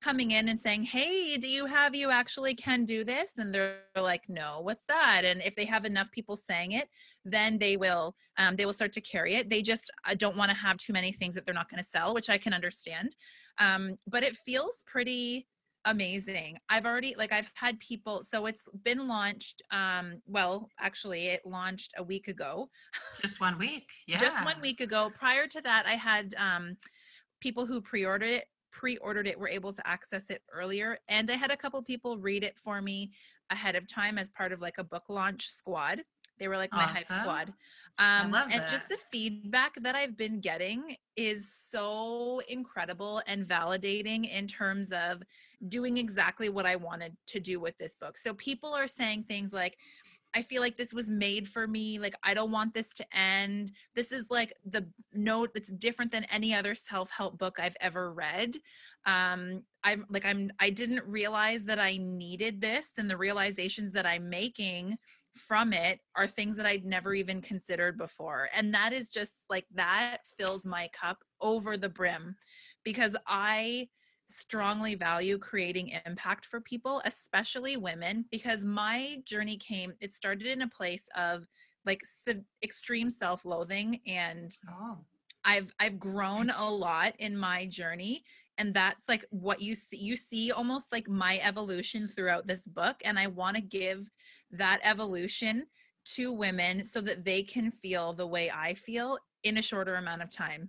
coming 0.00 0.30
in 0.30 0.48
and 0.48 0.60
saying, 0.60 0.84
Hey, 0.84 1.36
do 1.36 1.48
you 1.48 1.66
have 1.66 1.94
you 1.94 2.10
actually 2.10 2.54
can 2.54 2.84
do 2.84 3.04
this? 3.04 3.38
And 3.38 3.54
they're 3.54 3.80
like, 3.96 4.22
No, 4.28 4.60
what's 4.60 4.84
that? 4.86 5.22
And 5.24 5.42
if 5.42 5.54
they 5.56 5.64
have 5.64 5.84
enough 5.84 6.10
people 6.12 6.36
saying 6.36 6.72
it, 6.72 6.88
then 7.24 7.58
they 7.58 7.76
will 7.76 8.14
um, 8.38 8.56
they 8.56 8.66
will 8.66 8.72
start 8.72 8.92
to 8.92 9.00
carry 9.00 9.34
it. 9.34 9.50
They 9.50 9.62
just 9.62 9.90
uh, 10.08 10.14
don't 10.14 10.36
want 10.36 10.50
to 10.50 10.56
have 10.56 10.76
too 10.78 10.92
many 10.92 11.12
things 11.12 11.34
that 11.34 11.44
they're 11.44 11.54
not 11.54 11.70
going 11.70 11.82
to 11.82 11.88
sell, 11.88 12.14
which 12.14 12.30
I 12.30 12.38
can 12.38 12.52
understand. 12.54 13.16
Um, 13.58 13.96
but 14.06 14.22
it 14.22 14.36
feels 14.36 14.84
pretty 14.86 15.46
amazing. 15.84 16.58
I've 16.68 16.86
already 16.86 17.14
like 17.16 17.32
I've 17.32 17.50
had 17.54 17.78
people 17.80 18.22
so 18.22 18.46
it's 18.46 18.68
been 18.82 19.08
launched 19.08 19.62
um 19.70 20.20
well 20.26 20.68
actually 20.78 21.26
it 21.28 21.42
launched 21.46 21.94
a 21.96 22.02
week 22.02 22.28
ago. 22.28 22.68
Just 23.22 23.40
one 23.40 23.58
week. 23.58 23.88
Yeah. 24.06 24.18
Just 24.18 24.44
one 24.44 24.60
week 24.60 24.80
ago. 24.80 25.10
Prior 25.14 25.46
to 25.46 25.60
that 25.62 25.86
I 25.86 25.94
had 25.94 26.34
um 26.36 26.76
people 27.40 27.64
who 27.64 27.80
pre-ordered 27.80 28.28
it 28.28 28.44
pre-ordered 28.78 29.26
it 29.26 29.36
were 29.36 29.48
able 29.48 29.72
to 29.72 29.84
access 29.84 30.30
it 30.30 30.40
earlier 30.52 30.98
and 31.08 31.30
i 31.32 31.34
had 31.34 31.50
a 31.50 31.56
couple 31.56 31.82
people 31.82 32.16
read 32.18 32.44
it 32.44 32.56
for 32.56 32.80
me 32.80 33.10
ahead 33.50 33.76
of 33.76 33.86
time 33.86 34.18
as 34.18 34.28
part 34.28 34.52
of 34.52 34.60
like 34.60 34.78
a 34.78 34.84
book 34.84 35.04
launch 35.08 35.48
squad. 35.48 36.02
They 36.38 36.46
were 36.46 36.56
like 36.56 36.72
my 36.72 36.84
hype 36.84 37.04
squad. 37.04 37.52
Um, 37.98 38.32
and 38.32 38.52
that. 38.52 38.68
just 38.70 38.88
the 38.88 38.98
feedback 39.10 39.74
that 39.82 39.96
i've 39.96 40.16
been 40.16 40.40
getting 40.40 40.94
is 41.16 41.52
so 41.52 42.40
incredible 42.48 43.20
and 43.26 43.44
validating 43.44 44.30
in 44.30 44.46
terms 44.46 44.92
of 44.92 45.20
doing 45.66 45.98
exactly 45.98 46.48
what 46.48 46.64
i 46.64 46.76
wanted 46.76 47.16
to 47.26 47.40
do 47.40 47.58
with 47.58 47.76
this 47.78 47.96
book. 47.96 48.16
So 48.16 48.34
people 48.34 48.72
are 48.72 48.86
saying 48.86 49.24
things 49.24 49.52
like 49.52 49.78
I 50.34 50.42
feel 50.42 50.60
like 50.60 50.76
this 50.76 50.92
was 50.92 51.08
made 51.08 51.48
for 51.48 51.66
me. 51.66 51.98
Like, 51.98 52.14
I 52.22 52.34
don't 52.34 52.50
want 52.50 52.74
this 52.74 52.90
to 52.94 53.16
end. 53.16 53.72
This 53.94 54.12
is 54.12 54.30
like 54.30 54.52
the 54.64 54.86
note 55.12 55.50
that's 55.54 55.72
different 55.72 56.12
than 56.12 56.24
any 56.24 56.54
other 56.54 56.74
self 56.74 57.10
help 57.10 57.38
book 57.38 57.58
I've 57.58 57.76
ever 57.80 58.12
read. 58.12 58.56
Um, 59.06 59.62
I'm 59.84 60.04
like, 60.10 60.24
I'm, 60.24 60.50
I 60.60 60.70
didn't 60.70 61.04
realize 61.06 61.64
that 61.64 61.78
I 61.78 61.96
needed 61.96 62.60
this, 62.60 62.92
and 62.98 63.08
the 63.08 63.16
realizations 63.16 63.92
that 63.92 64.06
I'm 64.06 64.28
making 64.28 64.98
from 65.38 65.72
it 65.72 66.00
are 66.16 66.26
things 66.26 66.56
that 66.56 66.66
I'd 66.66 66.84
never 66.84 67.14
even 67.14 67.40
considered 67.40 67.96
before. 67.96 68.48
And 68.54 68.74
that 68.74 68.92
is 68.92 69.08
just 69.08 69.44
like, 69.48 69.66
that 69.74 70.18
fills 70.36 70.66
my 70.66 70.88
cup 70.92 71.18
over 71.40 71.76
the 71.76 71.88
brim 71.88 72.36
because 72.84 73.16
I, 73.26 73.88
strongly 74.28 74.94
value 74.94 75.38
creating 75.38 75.98
impact 76.06 76.46
for 76.46 76.60
people, 76.60 77.00
especially 77.04 77.76
women, 77.76 78.24
because 78.30 78.64
my 78.64 79.18
journey 79.24 79.56
came, 79.56 79.94
it 80.00 80.12
started 80.12 80.46
in 80.46 80.62
a 80.62 80.68
place 80.68 81.08
of 81.16 81.46
like 81.86 82.02
extreme 82.62 83.10
self-loathing 83.10 84.00
and 84.06 84.56
oh. 84.70 84.98
I've 85.44 85.72
I've 85.80 85.98
grown 85.98 86.50
a 86.50 86.68
lot 86.68 87.14
in 87.18 87.36
my 87.36 87.66
journey 87.66 88.24
and 88.58 88.74
that's 88.74 89.08
like 89.08 89.24
what 89.30 89.62
you 89.62 89.74
see 89.74 89.96
you 89.96 90.14
see 90.14 90.52
almost 90.52 90.92
like 90.92 91.08
my 91.08 91.40
evolution 91.42 92.06
throughout 92.06 92.46
this 92.46 92.66
book 92.66 92.96
and 93.04 93.18
I 93.18 93.28
want 93.28 93.56
to 93.56 93.62
give 93.62 94.10
that 94.50 94.80
evolution 94.82 95.64
to 96.16 96.32
women 96.32 96.84
so 96.84 97.00
that 97.00 97.24
they 97.24 97.42
can 97.42 97.70
feel 97.70 98.12
the 98.12 98.26
way 98.26 98.50
I 98.50 98.74
feel 98.74 99.18
in 99.44 99.58
a 99.58 99.62
shorter 99.62 99.96
amount 99.96 100.22
of 100.22 100.30
time. 100.30 100.68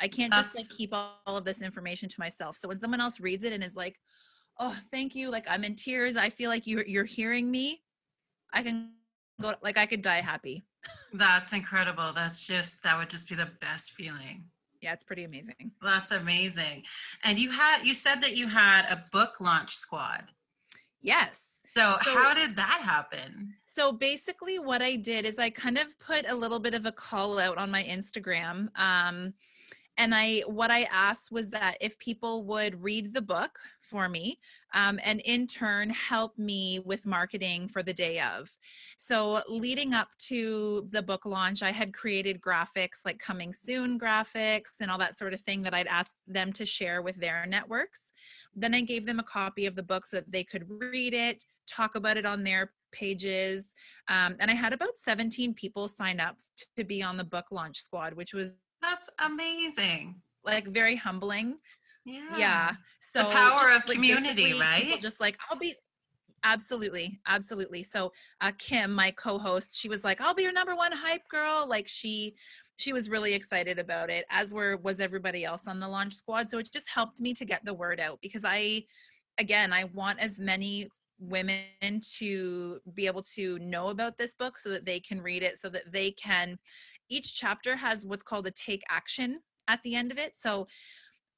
I 0.00 0.08
can't 0.08 0.32
just 0.32 0.54
like 0.54 0.68
keep 0.68 0.92
all, 0.92 1.18
of 1.26 1.44
this 1.44 1.62
information 1.62 2.08
to 2.08 2.16
myself. 2.18 2.56
So 2.56 2.68
when 2.68 2.78
someone 2.78 3.00
else 3.00 3.20
reads 3.20 3.44
it 3.44 3.52
and 3.52 3.62
is 3.62 3.76
like, 3.76 3.96
"Oh, 4.58 4.76
thank 4.90 5.14
you," 5.14 5.30
like 5.30 5.46
I'm 5.48 5.64
in 5.64 5.74
tears. 5.74 6.16
I 6.16 6.28
feel 6.30 6.50
like 6.50 6.66
you're 6.66 6.84
you're 6.84 7.04
hearing 7.04 7.50
me. 7.50 7.82
I 8.52 8.62
can 8.62 8.90
go 9.40 9.54
like 9.62 9.76
I 9.78 9.86
could 9.86 10.02
die 10.02 10.20
happy. 10.20 10.64
That's 11.12 11.52
incredible. 11.52 12.12
That's 12.14 12.42
just 12.42 12.82
that 12.82 12.96
would 12.98 13.10
just 13.10 13.28
be 13.28 13.34
the 13.34 13.48
best 13.60 13.92
feeling. 13.92 14.44
Yeah, 14.80 14.92
it's 14.92 15.04
pretty 15.04 15.24
amazing. 15.24 15.72
That's 15.82 16.12
amazing. 16.12 16.84
And 17.24 17.38
you 17.38 17.50
had 17.50 17.82
you 17.82 17.94
said 17.94 18.22
that 18.22 18.36
you 18.36 18.46
had 18.46 18.86
a 18.86 19.04
book 19.12 19.40
launch 19.40 19.74
squad. 19.74 20.24
Yes. 21.00 21.60
So, 21.66 21.96
so, 22.02 22.10
how 22.10 22.34
did 22.34 22.56
that 22.56 22.80
happen? 22.82 23.54
So 23.66 23.92
basically 23.92 24.58
what 24.58 24.82
I 24.82 24.96
did 24.96 25.24
is 25.24 25.38
I 25.38 25.50
kind 25.50 25.78
of 25.78 25.98
put 26.00 26.26
a 26.28 26.34
little 26.34 26.58
bit 26.58 26.74
of 26.74 26.86
a 26.86 26.92
call 26.92 27.38
out 27.38 27.58
on 27.58 27.70
my 27.70 27.84
Instagram. 27.84 28.68
Um, 28.76 29.34
and 29.98 30.14
I 30.14 30.42
what 30.46 30.70
I 30.70 30.84
asked 30.84 31.32
was 31.32 31.50
that 31.50 31.76
if 31.80 31.98
people 31.98 32.44
would 32.44 32.82
read 32.82 33.12
the 33.12 33.20
book 33.20 33.58
for 33.82 34.08
me 34.08 34.38
um, 34.74 35.00
and 35.02 35.20
in 35.20 35.46
turn 35.46 35.90
help 35.90 36.38
me 36.38 36.78
with 36.84 37.04
marketing 37.04 37.68
for 37.68 37.82
the 37.82 37.92
day 37.92 38.20
of. 38.20 38.50
So 38.96 39.40
leading 39.48 39.94
up 39.94 40.08
to 40.28 40.86
the 40.90 41.02
book 41.02 41.26
launch, 41.26 41.62
I 41.62 41.72
had 41.72 41.92
created 41.92 42.40
graphics 42.40 43.04
like 43.04 43.18
coming 43.18 43.52
soon 43.52 43.98
graphics 43.98 44.80
and 44.80 44.90
all 44.90 44.98
that 44.98 45.18
sort 45.18 45.34
of 45.34 45.40
thing 45.40 45.62
that 45.62 45.74
I'd 45.74 45.86
asked 45.88 46.22
them 46.26 46.52
to 46.54 46.64
share 46.64 47.02
with 47.02 47.16
their 47.16 47.44
networks. 47.46 48.12
Then 48.54 48.74
I 48.74 48.82
gave 48.82 49.04
them 49.04 49.18
a 49.18 49.24
copy 49.24 49.66
of 49.66 49.74
the 49.74 49.82
book 49.82 50.06
so 50.06 50.18
that 50.18 50.30
they 50.30 50.44
could 50.44 50.64
read 50.68 51.14
it, 51.14 51.44
talk 51.66 51.96
about 51.96 52.16
it 52.16 52.26
on 52.26 52.44
their 52.44 52.72
pages. 52.92 53.74
Um, 54.08 54.36
and 54.38 54.50
I 54.50 54.54
had 54.54 54.72
about 54.72 54.96
17 54.96 55.54
people 55.54 55.88
sign 55.88 56.20
up 56.20 56.36
to 56.76 56.84
be 56.84 57.02
on 57.02 57.16
the 57.16 57.24
book 57.24 57.46
launch 57.50 57.80
squad, 57.80 58.14
which 58.14 58.32
was 58.32 58.54
that's 58.82 59.08
amazing. 59.18 60.16
Like 60.44 60.68
very 60.68 60.96
humbling. 60.96 61.58
Yeah. 62.04 62.36
Yeah. 62.36 62.72
So 63.00 63.24
the 63.24 63.30
power 63.30 63.70
of 63.72 63.86
like 63.86 63.96
community, 63.96 64.58
right? 64.58 65.00
Just 65.00 65.20
like 65.20 65.36
I'll 65.50 65.58
be 65.58 65.74
absolutely 66.44 67.18
absolutely 67.26 67.82
so 67.82 68.12
uh 68.40 68.52
kim 68.58 68.92
my 68.92 69.10
co-host 69.12 69.76
she 69.76 69.88
was 69.88 70.04
like 70.04 70.20
i'll 70.20 70.34
be 70.34 70.42
your 70.42 70.52
number 70.52 70.76
one 70.76 70.92
hype 70.92 71.26
girl 71.28 71.66
like 71.68 71.88
she 71.88 72.34
she 72.76 72.92
was 72.92 73.10
really 73.10 73.34
excited 73.34 73.78
about 73.78 74.08
it 74.08 74.24
as 74.30 74.54
were 74.54 74.76
was 74.78 75.00
everybody 75.00 75.44
else 75.44 75.66
on 75.66 75.80
the 75.80 75.88
launch 75.88 76.14
squad 76.14 76.48
so 76.48 76.58
it 76.58 76.68
just 76.72 76.88
helped 76.88 77.20
me 77.20 77.34
to 77.34 77.44
get 77.44 77.64
the 77.64 77.74
word 77.74 77.98
out 77.98 78.18
because 78.22 78.44
i 78.44 78.82
again 79.38 79.72
i 79.72 79.84
want 79.94 80.18
as 80.20 80.38
many 80.38 80.88
women 81.18 82.00
to 82.18 82.80
be 82.94 83.06
able 83.06 83.22
to 83.22 83.58
know 83.58 83.88
about 83.88 84.18
this 84.18 84.34
book 84.34 84.58
so 84.58 84.68
that 84.70 84.84
they 84.84 85.00
can 85.00 85.20
read 85.20 85.42
it 85.42 85.58
so 85.58 85.68
that 85.68 85.90
they 85.92 86.10
can 86.12 86.58
each 87.08 87.34
chapter 87.34 87.76
has 87.76 88.04
what's 88.06 88.22
called 88.22 88.46
a 88.46 88.50
take 88.50 88.82
action 88.90 89.40
at 89.66 89.82
the 89.82 89.94
end 89.94 90.12
of 90.12 90.18
it. 90.18 90.36
So 90.36 90.66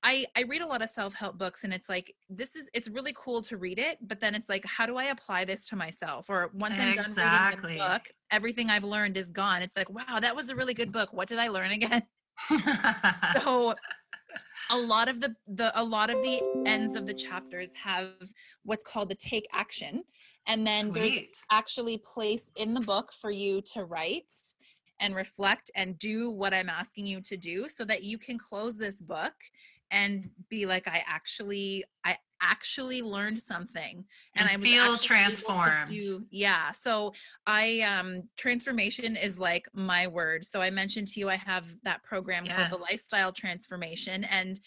I, 0.02 0.24
I 0.36 0.42
read 0.42 0.62
a 0.62 0.66
lot 0.66 0.80
of 0.80 0.88
self-help 0.88 1.36
books 1.36 1.64
and 1.64 1.74
it's 1.74 1.88
like 1.88 2.14
this 2.30 2.56
is 2.56 2.70
it's 2.72 2.88
really 2.88 3.14
cool 3.14 3.42
to 3.42 3.58
read 3.58 3.78
it 3.78 3.98
but 4.00 4.18
then 4.18 4.34
it's 4.34 4.48
like 4.48 4.64
how 4.64 4.86
do 4.86 4.96
i 4.96 5.04
apply 5.04 5.44
this 5.44 5.68
to 5.68 5.76
myself? 5.76 6.30
Or 6.30 6.50
once 6.54 6.76
i'm 6.78 6.98
exactly. 6.98 7.14
done 7.16 7.54
reading 7.62 7.78
the 7.78 7.84
book 7.84 8.02
everything 8.30 8.70
i've 8.70 8.84
learned 8.84 9.16
is 9.16 9.30
gone. 9.30 9.62
It's 9.62 9.76
like 9.76 9.90
wow 9.90 10.18
that 10.20 10.34
was 10.34 10.48
a 10.48 10.56
really 10.56 10.74
good 10.74 10.90
book. 10.90 11.12
What 11.12 11.28
did 11.28 11.38
i 11.38 11.48
learn 11.48 11.70
again? 11.72 12.02
So 13.42 13.74
a 14.70 14.76
lot 14.76 15.08
of 15.08 15.20
the 15.20 15.34
the 15.48 15.72
a 15.80 15.82
lot 15.82 16.10
of 16.10 16.22
the 16.22 16.42
ends 16.66 16.94
of 16.94 17.06
the 17.06 17.14
chapters 17.14 17.70
have 17.74 18.12
what's 18.64 18.84
called 18.84 19.08
the 19.08 19.14
take 19.14 19.46
action 19.52 20.02
and 20.46 20.66
then 20.66 20.92
Sweet. 20.92 20.94
there's 20.94 21.20
actually 21.50 21.98
place 21.98 22.50
in 22.56 22.74
the 22.74 22.80
book 22.80 23.12
for 23.20 23.30
you 23.30 23.62
to 23.72 23.84
write 23.84 24.24
and 25.00 25.14
reflect 25.14 25.70
and 25.74 25.98
do 25.98 26.30
what 26.30 26.52
i'm 26.52 26.68
asking 26.68 27.06
you 27.06 27.20
to 27.22 27.36
do 27.36 27.68
so 27.68 27.84
that 27.84 28.02
you 28.02 28.18
can 28.18 28.38
close 28.38 28.76
this 28.76 29.00
book 29.00 29.32
and 29.90 30.28
be 30.48 30.66
like 30.66 30.86
i 30.88 31.02
actually 31.06 31.84
i 32.04 32.16
actually 32.42 33.02
learned 33.02 33.40
something 33.40 34.04
and, 34.34 34.48
and 34.48 34.62
i 34.62 34.62
feel 34.62 34.96
transformed 34.96 35.90
do, 35.90 36.24
yeah 36.30 36.70
so 36.72 37.12
i 37.46 37.80
um 37.82 38.22
transformation 38.36 39.14
is 39.14 39.38
like 39.38 39.66
my 39.74 40.06
word 40.06 40.44
so 40.44 40.60
i 40.60 40.70
mentioned 40.70 41.06
to 41.06 41.20
you 41.20 41.28
i 41.28 41.36
have 41.36 41.64
that 41.82 42.02
program 42.02 42.44
yes. 42.44 42.56
called 42.56 42.80
the 42.80 42.84
lifestyle 42.84 43.32
transformation 43.32 44.24
and 44.24 44.60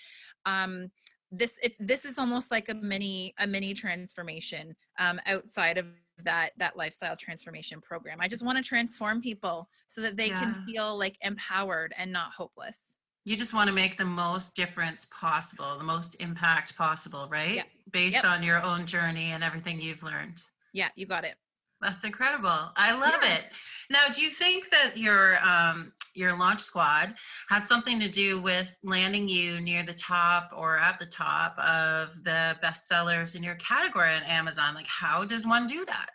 um 0.45 0.89
this 1.31 1.57
it's 1.63 1.77
this 1.79 2.05
is 2.05 2.19
almost 2.19 2.51
like 2.51 2.69
a 2.69 2.73
mini 2.75 3.33
a 3.39 3.47
mini 3.47 3.73
transformation 3.73 4.75
um 4.99 5.19
outside 5.25 5.79
of 5.79 5.87
that 6.23 6.51
that 6.57 6.77
lifestyle 6.77 7.15
transformation 7.15 7.81
program 7.81 8.19
i 8.21 8.27
just 8.27 8.45
want 8.45 8.55
to 8.55 8.63
transform 8.63 9.19
people 9.19 9.67
so 9.87 9.99
that 9.99 10.15
they 10.15 10.27
yeah. 10.27 10.39
can 10.39 10.53
feel 10.65 10.95
like 10.97 11.17
empowered 11.21 11.93
and 11.97 12.11
not 12.11 12.31
hopeless 12.31 12.97
you 13.25 13.37
just 13.37 13.53
want 13.53 13.67
to 13.67 13.73
make 13.73 13.97
the 13.97 14.05
most 14.05 14.55
difference 14.55 15.07
possible, 15.11 15.77
the 15.77 15.83
most 15.83 16.15
impact 16.19 16.75
possible, 16.75 17.27
right? 17.31 17.55
Yeah. 17.55 17.63
Based 17.91 18.15
yep. 18.15 18.25
on 18.25 18.43
your 18.43 18.61
own 18.61 18.85
journey 18.85 19.31
and 19.31 19.43
everything 19.43 19.79
you've 19.79 20.03
learned. 20.03 20.41
Yeah, 20.73 20.89
you 20.95 21.05
got 21.05 21.23
it. 21.23 21.35
That's 21.81 22.03
incredible. 22.05 22.71
I 22.77 22.93
love 22.93 23.19
yeah. 23.21 23.35
it. 23.35 23.43
Now, 23.89 24.07
do 24.11 24.21
you 24.21 24.29
think 24.29 24.69
that 24.71 24.97
your 24.97 25.37
um, 25.45 25.91
your 26.15 26.37
launch 26.37 26.61
squad 26.61 27.13
had 27.49 27.67
something 27.67 27.99
to 27.99 28.07
do 28.07 28.41
with 28.41 28.73
landing 28.83 29.27
you 29.27 29.59
near 29.59 29.83
the 29.83 29.93
top 29.93 30.51
or 30.55 30.77
at 30.77 30.99
the 30.99 31.05
top 31.05 31.57
of 31.59 32.23
the 32.23 32.55
bestsellers 32.63 33.35
in 33.35 33.43
your 33.43 33.55
category 33.55 34.13
on 34.13 34.23
Amazon? 34.23 34.75
Like, 34.75 34.87
how 34.87 35.25
does 35.25 35.45
one 35.45 35.67
do 35.67 35.83
that? 35.85 36.09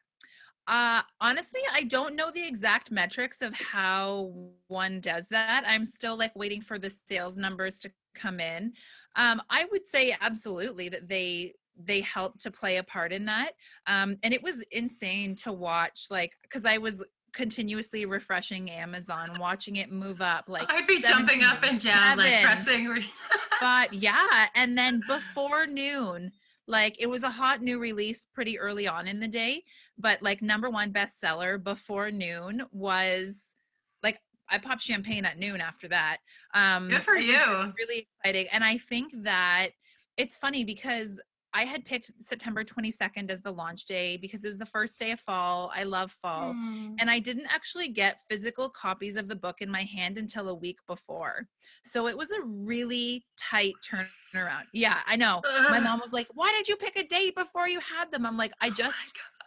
Uh, 0.69 1.01
honestly, 1.21 1.63
I 1.73 1.85
don't 1.85 2.15
know 2.15 2.31
the 2.31 2.47
exact 2.47 2.91
metrics 2.91 3.41
of 3.41 3.55
how 3.55 4.33
one 4.69 5.01
does 5.01 5.27
that. 5.29 5.65
I'm 5.67 5.87
still 5.87 6.17
like 6.17 6.37
waiting 6.37 6.61
for 6.61 6.79
the 6.79 6.91
sales 7.09 7.37
numbers 7.37 7.81
to 7.81 7.91
come 8.15 8.39
in. 8.39 8.75
Um, 9.17 9.41
I 9.49 9.65
would 9.73 9.87
say 9.87 10.15
absolutely 10.21 10.91
that 10.91 11.09
they 11.09 11.55
they 11.81 12.01
helped 12.01 12.41
to 12.41 12.51
play 12.51 12.79
a 12.79 12.83
part 12.83 13.13
in 13.13 13.25
that. 13.27 13.53
Um, 13.87 14.17
and 14.23 14.35
it 14.35 14.43
was 14.43 14.65
insane 14.73 15.37
to 15.37 15.53
watch, 15.53 16.09
like, 16.11 16.33
because 16.43 16.67
I 16.67 16.79
was 16.79 17.05
continuously 17.33 18.05
refreshing 18.05 18.71
Amazon, 18.71 19.39
watching 19.39 19.77
it 19.77 19.93
move 19.93 20.21
up. 20.21 20.49
Like 20.49 20.71
I'd 20.71 20.87
be 20.87 21.01
jumping 21.01 21.45
up 21.45 21.63
and 21.63 21.81
down, 21.81 22.19
like 22.19 22.43
pressing. 22.43 23.05
but 23.61 23.95
yeah, 23.95 24.49
and 24.55 24.77
then 24.77 25.03
before 25.07 25.67
noon, 25.67 26.33
like 26.69 26.97
it 27.01 27.09
was 27.09 27.23
a 27.23 27.31
hot 27.31 27.63
new 27.63 27.79
release 27.79 28.27
pretty 28.35 28.59
early 28.59 28.87
on 28.87 29.09
in 29.09 29.19
the 29.19 29.27
day 29.27 29.65
but 29.99 30.23
like 30.23 30.43
number 30.43 30.71
one 30.71 30.93
bestseller 30.93 31.63
before 31.63 32.11
noon 32.11 32.63
was 32.71 33.57
like 34.03 34.21
i 34.51 34.59
popped 34.59 34.83
champagne 34.83 35.25
at 35.25 35.39
noon 35.39 35.61
after 35.61 35.89
that 35.89 36.19
um 36.55 36.89
good 36.89 37.03
for 37.03 37.17
you. 37.17 37.73
really 37.79 38.07
exciting 38.23 38.47
and 38.53 38.63
i 38.63 38.77
think 38.79 39.13
that 39.23 39.71
it's 40.17 40.37
funny 40.37 40.65
because 40.65 41.21
I 41.55 41.65
had 41.65 41.85
picked 41.85 42.13
September 42.21 42.63
22nd 42.63 43.31
as 43.31 43.43
the 43.43 43.51
launch 43.51 43.87
day 43.87 44.17
because 44.17 44.45
it 44.45 44.49
was 44.49 44.59
the 44.59 44.67
first 44.67 44.99
day 44.99 45.13
of 45.13 45.21
fall. 45.21 45.73
I 45.75 45.85
love 45.85 46.13
fall. 46.13 46.53
Mm. 46.53 46.97
And 47.01 47.11
I 47.11 47.19
didn't 47.19 47.47
actually 47.53 47.89
get 47.89 48.21
physical 48.29 48.69
copies 48.69 49.17
of 49.17 49.29
the 49.29 49.37
book 49.37 49.57
in 49.61 49.71
my 49.71 49.83
hand 49.83 50.19
until 50.19 50.49
a 50.49 50.55
week 50.55 50.79
before. 50.87 51.47
So 51.85 52.07
it 52.07 52.17
was 52.17 52.31
a 52.31 52.43
really 52.43 53.25
tight 53.39 53.75
turnaround. 53.85 54.65
Yeah, 54.73 54.99
I 55.07 55.17
know. 55.17 55.41
My 55.71 55.81
mom 55.81 56.01
was 56.01 56.13
like, 56.13 56.29
Why 56.35 56.53
did 56.57 56.69
you 56.69 56.77
pick 56.77 56.97
a 56.97 57.07
date 57.07 57.35
before 57.35 57.69
you 57.69 57.81
had 57.81 58.13
them? 58.13 58.27
I'm 58.27 58.37
like, 58.37 58.53
I 58.61 58.69
oh 58.69 58.71
just, 58.71 59.13
oh 59.17 59.39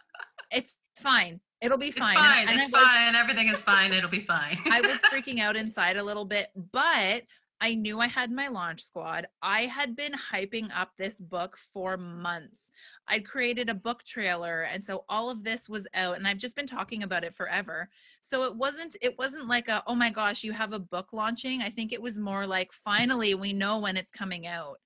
it's 0.50 0.78
fine. 0.96 1.40
It'll 1.60 1.78
be 1.78 1.92
fine. 1.92 2.10
It's 2.10 2.20
fine. 2.20 2.40
And, 2.40 2.50
and 2.50 2.60
it's 2.60 2.72
was, 2.72 2.82
fine. 2.82 3.14
Everything 3.14 3.48
is 3.48 3.60
fine. 3.60 3.92
It'll 3.92 4.10
be 4.10 4.20
fine. 4.20 4.58
I 4.70 4.80
was 4.80 4.96
freaking 5.12 5.38
out 5.38 5.56
inside 5.56 5.96
a 5.96 6.02
little 6.02 6.24
bit, 6.24 6.48
but 6.72 7.22
I 7.62 7.74
knew 7.74 8.00
I 8.00 8.08
had 8.08 8.32
my 8.32 8.48
launch 8.48 8.82
squad. 8.82 9.28
I 9.40 9.62
had 9.62 9.94
been 9.94 10.14
hyping 10.14 10.68
up 10.76 10.90
this 10.98 11.20
book 11.20 11.56
for 11.56 11.96
months. 11.96 12.72
I'd 13.06 13.24
created 13.24 13.70
a 13.70 13.74
book 13.74 14.02
trailer 14.02 14.62
and 14.62 14.82
so 14.82 15.04
all 15.08 15.30
of 15.30 15.44
this 15.44 15.68
was 15.68 15.86
out 15.94 16.16
and 16.16 16.26
I've 16.26 16.38
just 16.38 16.56
been 16.56 16.66
talking 16.66 17.04
about 17.04 17.22
it 17.22 17.34
forever. 17.34 17.88
So 18.20 18.42
it 18.42 18.56
wasn't 18.56 18.96
it 19.00 19.16
wasn't 19.16 19.46
like 19.46 19.68
a 19.68 19.80
oh 19.86 19.94
my 19.94 20.10
gosh, 20.10 20.42
you 20.42 20.50
have 20.50 20.72
a 20.72 20.80
book 20.80 21.12
launching. 21.12 21.62
I 21.62 21.70
think 21.70 21.92
it 21.92 22.02
was 22.02 22.18
more 22.18 22.48
like 22.48 22.72
finally 22.72 23.36
we 23.36 23.52
know 23.52 23.78
when 23.78 23.96
it's 23.96 24.10
coming 24.10 24.48
out. 24.48 24.78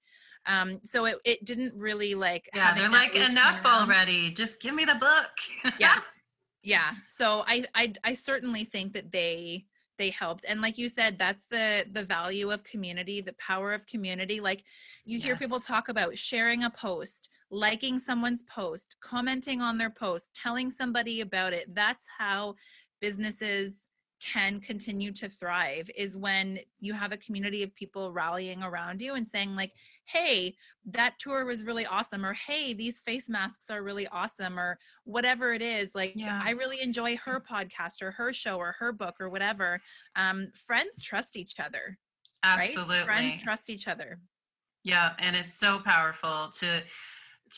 Um, 0.45 0.79
so 0.83 1.07
it, 1.07 1.17
it 1.25 1.45
didn't 1.47 1.73
really 1.75 2.15
like 2.15 2.49
yeah 2.55 2.75
they're 2.75 2.91
like 2.91 3.17
enough 3.17 3.65
already 3.65 4.31
just 4.31 4.61
give 4.61 4.75
me 4.77 4.85
the 4.85 4.95
book 4.95 5.75
yeah 5.81 5.99
yeah 6.63 6.93
so 7.09 7.43
I, 7.49 7.65
I 7.75 7.93
i 8.05 8.13
certainly 8.13 8.63
think 8.63 8.93
that 8.93 9.11
they 9.11 9.65
they 9.99 10.11
helped 10.11 10.45
and 10.49 10.61
like 10.61 10.79
you 10.79 10.89
said 10.89 11.19
that's 11.19 11.47
the 11.47 11.85
the 11.93 12.03
value 12.03 12.51
of 12.51 12.63
community 12.65 13.21
the 13.21 13.35
power 13.35 13.73
of 13.73 13.87
community 13.87 14.41
like 14.41 14.65
you 15.05 15.19
hear 15.19 15.37
people 15.37 15.61
talk 15.61 15.89
about 15.89 16.17
sharing 16.17 16.65
a 16.65 16.71
post 16.71 17.29
liking 17.51 17.99
someone's 17.99 18.43
post 18.45 18.97
commenting 19.01 19.61
on 19.61 19.79
their 19.79 19.91
post 19.91 20.31
telling 20.35 20.71
somebody 20.71 21.21
about 21.21 21.53
it 21.53 21.73
that's 21.75 22.07
how 22.19 22.55
businesses 23.01 23.87
can 24.21 24.61
continue 24.61 25.13
to 25.13 25.29
thrive 25.29 25.91
is 25.97 26.17
when 26.17 26.59
you 26.81 26.95
have 26.95 27.13
a 27.13 27.17
community 27.19 27.63
of 27.63 27.75
people 27.75 28.13
rallying 28.13 28.63
around 28.63 29.01
you 29.01 29.15
and 29.15 29.27
saying 29.27 29.55
like 29.55 29.73
hey 30.07 30.55
that 30.87 31.19
tour 31.19 31.45
was 31.45 31.65
really 31.65 31.85
awesome 31.87 32.25
or 32.25 32.33
hey 32.33 32.73
these 32.73 33.01
face 33.01 33.29
masks 33.29 33.69
are 33.71 33.83
really 33.83 34.07
awesome 34.09 34.59
or 34.59 34.79
whatever 35.05 35.53
it 35.53 35.61
is 35.61 35.95
like 35.95 36.13
yeah. 36.15 36.41
i 36.43 36.51
really 36.51 36.81
enjoy 36.81 37.17
her 37.17 37.41
podcast 37.41 38.01
or 38.01 38.11
her 38.11 38.33
show 38.33 38.57
or 38.57 38.75
her 38.79 38.93
book 38.93 39.17
or 39.21 39.29
whatever 39.29 39.81
um, 40.17 40.49
friends 40.55 41.03
trust 41.03 41.37
each 41.37 41.61
other 41.61 41.99
absolutely 42.43 42.99
right? 42.99 43.07
friends 43.07 43.43
trust 43.43 43.69
each 43.69 43.87
other 43.87 44.19
yeah 44.83 45.13
and 45.19 45.37
it's 45.37 45.53
so 45.53 45.79
powerful 45.81 46.51
to 46.55 46.83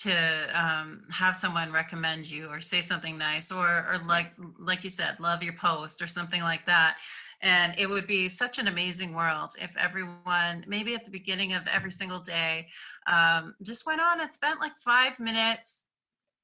to 0.03 0.12
um, 0.53 1.03
have 1.11 1.37
someone 1.37 1.72
recommend 1.72 2.27
you 2.27 2.48
or 2.48 2.61
say 2.61 2.83
something 2.83 3.16
nice 3.16 3.51
or 3.51 3.66
or 3.66 3.98
like 4.07 4.33
like 4.59 4.85
you 4.85 4.90
said 4.90 5.18
love 5.18 5.42
your 5.42 5.55
post 5.55 6.03
or 6.03 6.07
something 6.07 6.42
like 6.42 6.64
that. 6.66 6.96
And 7.40 7.79
it 7.79 7.88
would 7.88 8.09
be 8.09 8.29
such 8.29 8.59
an 8.59 8.66
amazing 8.66 9.14
world 9.14 9.53
if 9.61 9.74
everyone 9.77 10.64
maybe 10.66 10.94
at 10.94 11.05
the 11.05 11.11
beginning 11.11 11.53
of 11.53 11.62
every 11.68 11.92
single 11.92 12.20
day 12.20 12.66
um, 13.07 13.55
just 13.62 13.87
went 13.87 14.01
on 14.01 14.20
and 14.20 14.33
spent 14.33 14.61
like 14.61 14.77
five 14.77 15.18
minutes 15.20 15.85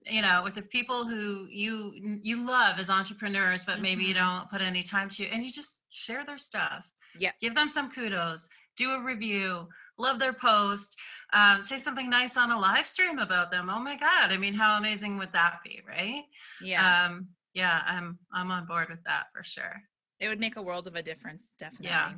you 0.07 0.21
know 0.21 0.43
with 0.45 0.55
the 0.55 0.63
people 0.63 1.07
who 1.07 1.47
you 1.51 1.93
you 2.23 2.47
love 2.47 2.79
as 2.79 2.91
entrepreneurs 2.91 3.65
but 3.65 3.81
maybe 3.81 4.03
mm-hmm. 4.03 4.09
you 4.09 4.15
don't 4.15 4.51
put 4.51 4.61
any 4.61 4.83
time 4.83 5.09
to 5.09 5.27
and 5.29 5.43
you 5.43 5.51
just 5.51 5.81
share 5.91 6.25
their 6.25 6.39
stuff. 6.39 6.87
Yeah 7.19 7.33
give 7.41 7.55
them 7.55 7.69
some 7.69 7.91
kudos 7.91 8.49
do 8.77 8.93
a 8.93 9.03
review, 9.03 9.69
love 9.99 10.19
their 10.19 10.33
post, 10.33 10.97
um, 11.35 11.63
say 11.63 11.79
something 11.79 12.09
nice 12.09 12.37
on 12.37 12.51
a 12.51 12.59
live 12.59 12.87
stream 12.87 13.19
about 13.19 13.51
them. 13.51 13.69
Oh 13.69 13.81
my 13.81 13.97
God. 13.97 14.31
I 14.31 14.37
mean, 14.37 14.55
how 14.55 14.79
amazing 14.79 15.19
would 15.19 15.33
that 15.33 15.59
be, 15.65 15.83
right? 15.87 16.23
Yeah. 16.63 17.07
Um, 17.07 17.29
yeah, 17.53 17.83
I'm 17.87 18.19
I'm 18.33 18.51
on 18.51 18.67
board 18.67 18.89
with 18.89 19.03
that 19.05 19.27
for 19.33 19.43
sure. 19.43 19.83
It 20.21 20.29
would 20.29 20.41
make 20.41 20.57
a 20.57 20.63
world 20.63 20.87
of 20.87 20.95
a 20.95 21.03
difference, 21.03 21.53
definitely. 21.59 21.89
Yeah, 21.89 22.13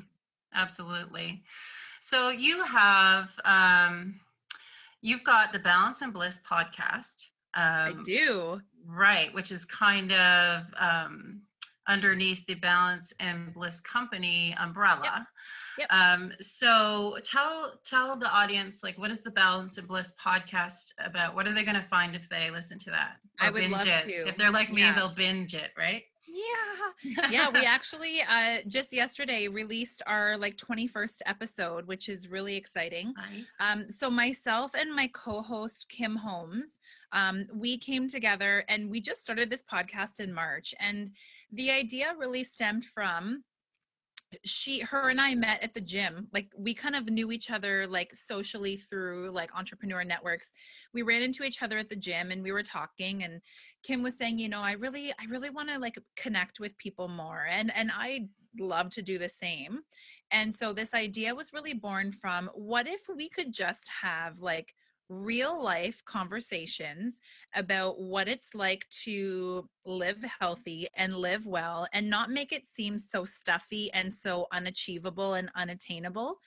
absolutely. 0.55 1.43
So 2.01 2.29
you 2.29 2.63
have 2.63 3.31
um, 3.45 4.21
you've 5.01 5.25
got 5.25 5.53
the 5.53 5.59
Balance 5.59 6.03
and 6.03 6.13
Bliss 6.13 6.41
podcast. 6.51 7.15
Um, 7.55 7.65
I 7.65 7.95
do. 8.05 8.61
Right, 8.87 9.33
which 9.35 9.51
is 9.51 9.65
kind 9.65 10.13
of 10.13 10.65
um, 10.79 11.43
underneath 11.89 12.47
the 12.47 12.55
Balance 12.55 13.13
and 13.19 13.53
Bliss 13.53 13.81
Company 13.81 14.55
umbrella. 14.61 15.01
Yep. 15.05 15.27
Um, 15.91 16.33
so 16.41 17.19
tell 17.25 17.75
tell 17.85 18.17
the 18.17 18.31
audience 18.31 18.83
like 18.83 18.99
what 18.99 19.11
is 19.11 19.21
the 19.21 19.31
Balance 19.31 19.79
and 19.79 19.87
Bliss 19.87 20.13
podcast 20.23 20.93
about? 20.99 21.35
What 21.35 21.47
are 21.47 21.55
they 21.55 21.65
going 21.65 21.77
to 21.77 21.89
find 21.89 22.15
if 22.15 22.29
they 22.29 22.51
listen 22.51 22.79
to 22.81 22.91
that? 22.91 23.17
I 23.41 23.51
would 23.51 23.69
love 23.69 23.87
it? 23.87 24.05
to. 24.05 24.29
If 24.29 24.37
they're 24.37 24.51
like 24.51 24.73
me, 24.73 24.83
yeah. 24.83 24.95
they'll 24.95 25.15
binge 25.15 25.55
it, 25.55 25.71
right? 25.77 26.05
Yeah. 26.37 27.23
Yeah, 27.31 27.51
we 27.51 27.65
actually 27.65 28.21
uh 28.23 28.59
just 28.67 28.93
yesterday 28.93 29.49
released 29.49 30.03
our 30.07 30.37
like 30.37 30.57
21st 30.57 31.21
episode, 31.27 31.87
which 31.87 32.09
is 32.09 32.29
really 32.29 32.57
exciting. 32.57 33.15
Nice. 33.17 33.53
Um 33.61 33.91
so 33.91 34.11
myself 34.11 34.73
and 34.75 34.95
my 34.95 35.09
co-host 35.09 35.87
Kim 35.89 36.17
Holmes, 36.17 36.81
um 37.13 37.47
we 37.53 37.79
came 37.79 38.09
together 38.09 38.65
and 38.69 38.91
we 38.91 39.01
just 39.01 39.21
started 39.21 39.51
this 39.51 39.63
podcast 39.71 40.21
in 40.21 40.33
March 40.33 40.75
and 40.81 41.11
the 41.53 41.71
idea 41.71 42.15
really 42.19 42.45
stemmed 42.45 42.85
from 42.85 43.45
she 44.45 44.81
her 44.81 45.09
and 45.11 45.21
i 45.21 45.35
met 45.35 45.63
at 45.63 45.75
the 45.75 45.81
gym 45.81 46.29
like 46.33 46.49
we 46.57 46.75
kind 46.75 46.95
of 46.95 47.09
knew 47.09 47.33
each 47.33 47.51
other 47.51 47.87
like 47.87 48.15
socially 48.15 48.77
through 48.77 49.31
like 49.31 49.55
entrepreneur 49.57 50.05
networks. 50.05 50.53
We 50.93 51.03
ran 51.03 51.23
into 51.23 51.45
each 51.45 51.63
other 51.63 51.79
at 51.79 51.89
the 51.89 51.97
gym 51.97 52.31
and 52.31 52.43
we 52.43 52.53
were 52.53 52.63
talking 52.63 53.25
and 53.25 53.41
kim 53.83 54.03
was 54.03 54.17
saying 54.17 54.39
you 54.39 54.49
know 54.49 54.61
i 54.61 54.73
really 54.73 55.13
i 55.21 55.25
really 55.29 55.51
want 55.51 55.69
to 55.69 55.79
like 55.79 55.99
connect 56.17 56.61
with 56.61 56.77
people 56.79 57.09
more 57.09 57.47
and 57.51 57.73
and 57.75 57.91
i 57.95 58.27
love 58.61 58.91
to 58.91 59.03
do 59.03 59.19
the 59.19 59.29
same. 59.29 59.81
And 60.31 60.55
so 60.55 60.73
this 60.73 60.95
idea 60.95 61.35
was 61.35 61.53
really 61.53 61.75
born 61.75 62.13
from 62.13 62.51
what 62.55 62.87
if 62.87 63.01
we 63.15 63.29
could 63.29 63.53
just 63.53 63.89
have 64.03 64.39
like 64.39 64.75
real 65.09 65.63
life 65.63 66.03
conversations 66.05 67.21
about 67.55 68.01
what 68.01 68.29
it's 68.29 68.55
like 68.55 68.87
to 68.91 69.69
live 69.85 70.19
healthy 70.41 70.89
and 70.97 71.17
live 71.17 71.47
well 71.47 71.87
and 71.93 72.11
not 72.11 72.31
make 72.31 72.53
it 72.53 72.67
seem 72.67 72.99
so 72.99 73.25
stuffy 73.25 73.93
and 73.93 74.13
so 74.13 74.47
unachievable 74.53 75.35
and 75.35 75.49
unattainable. 75.55 76.41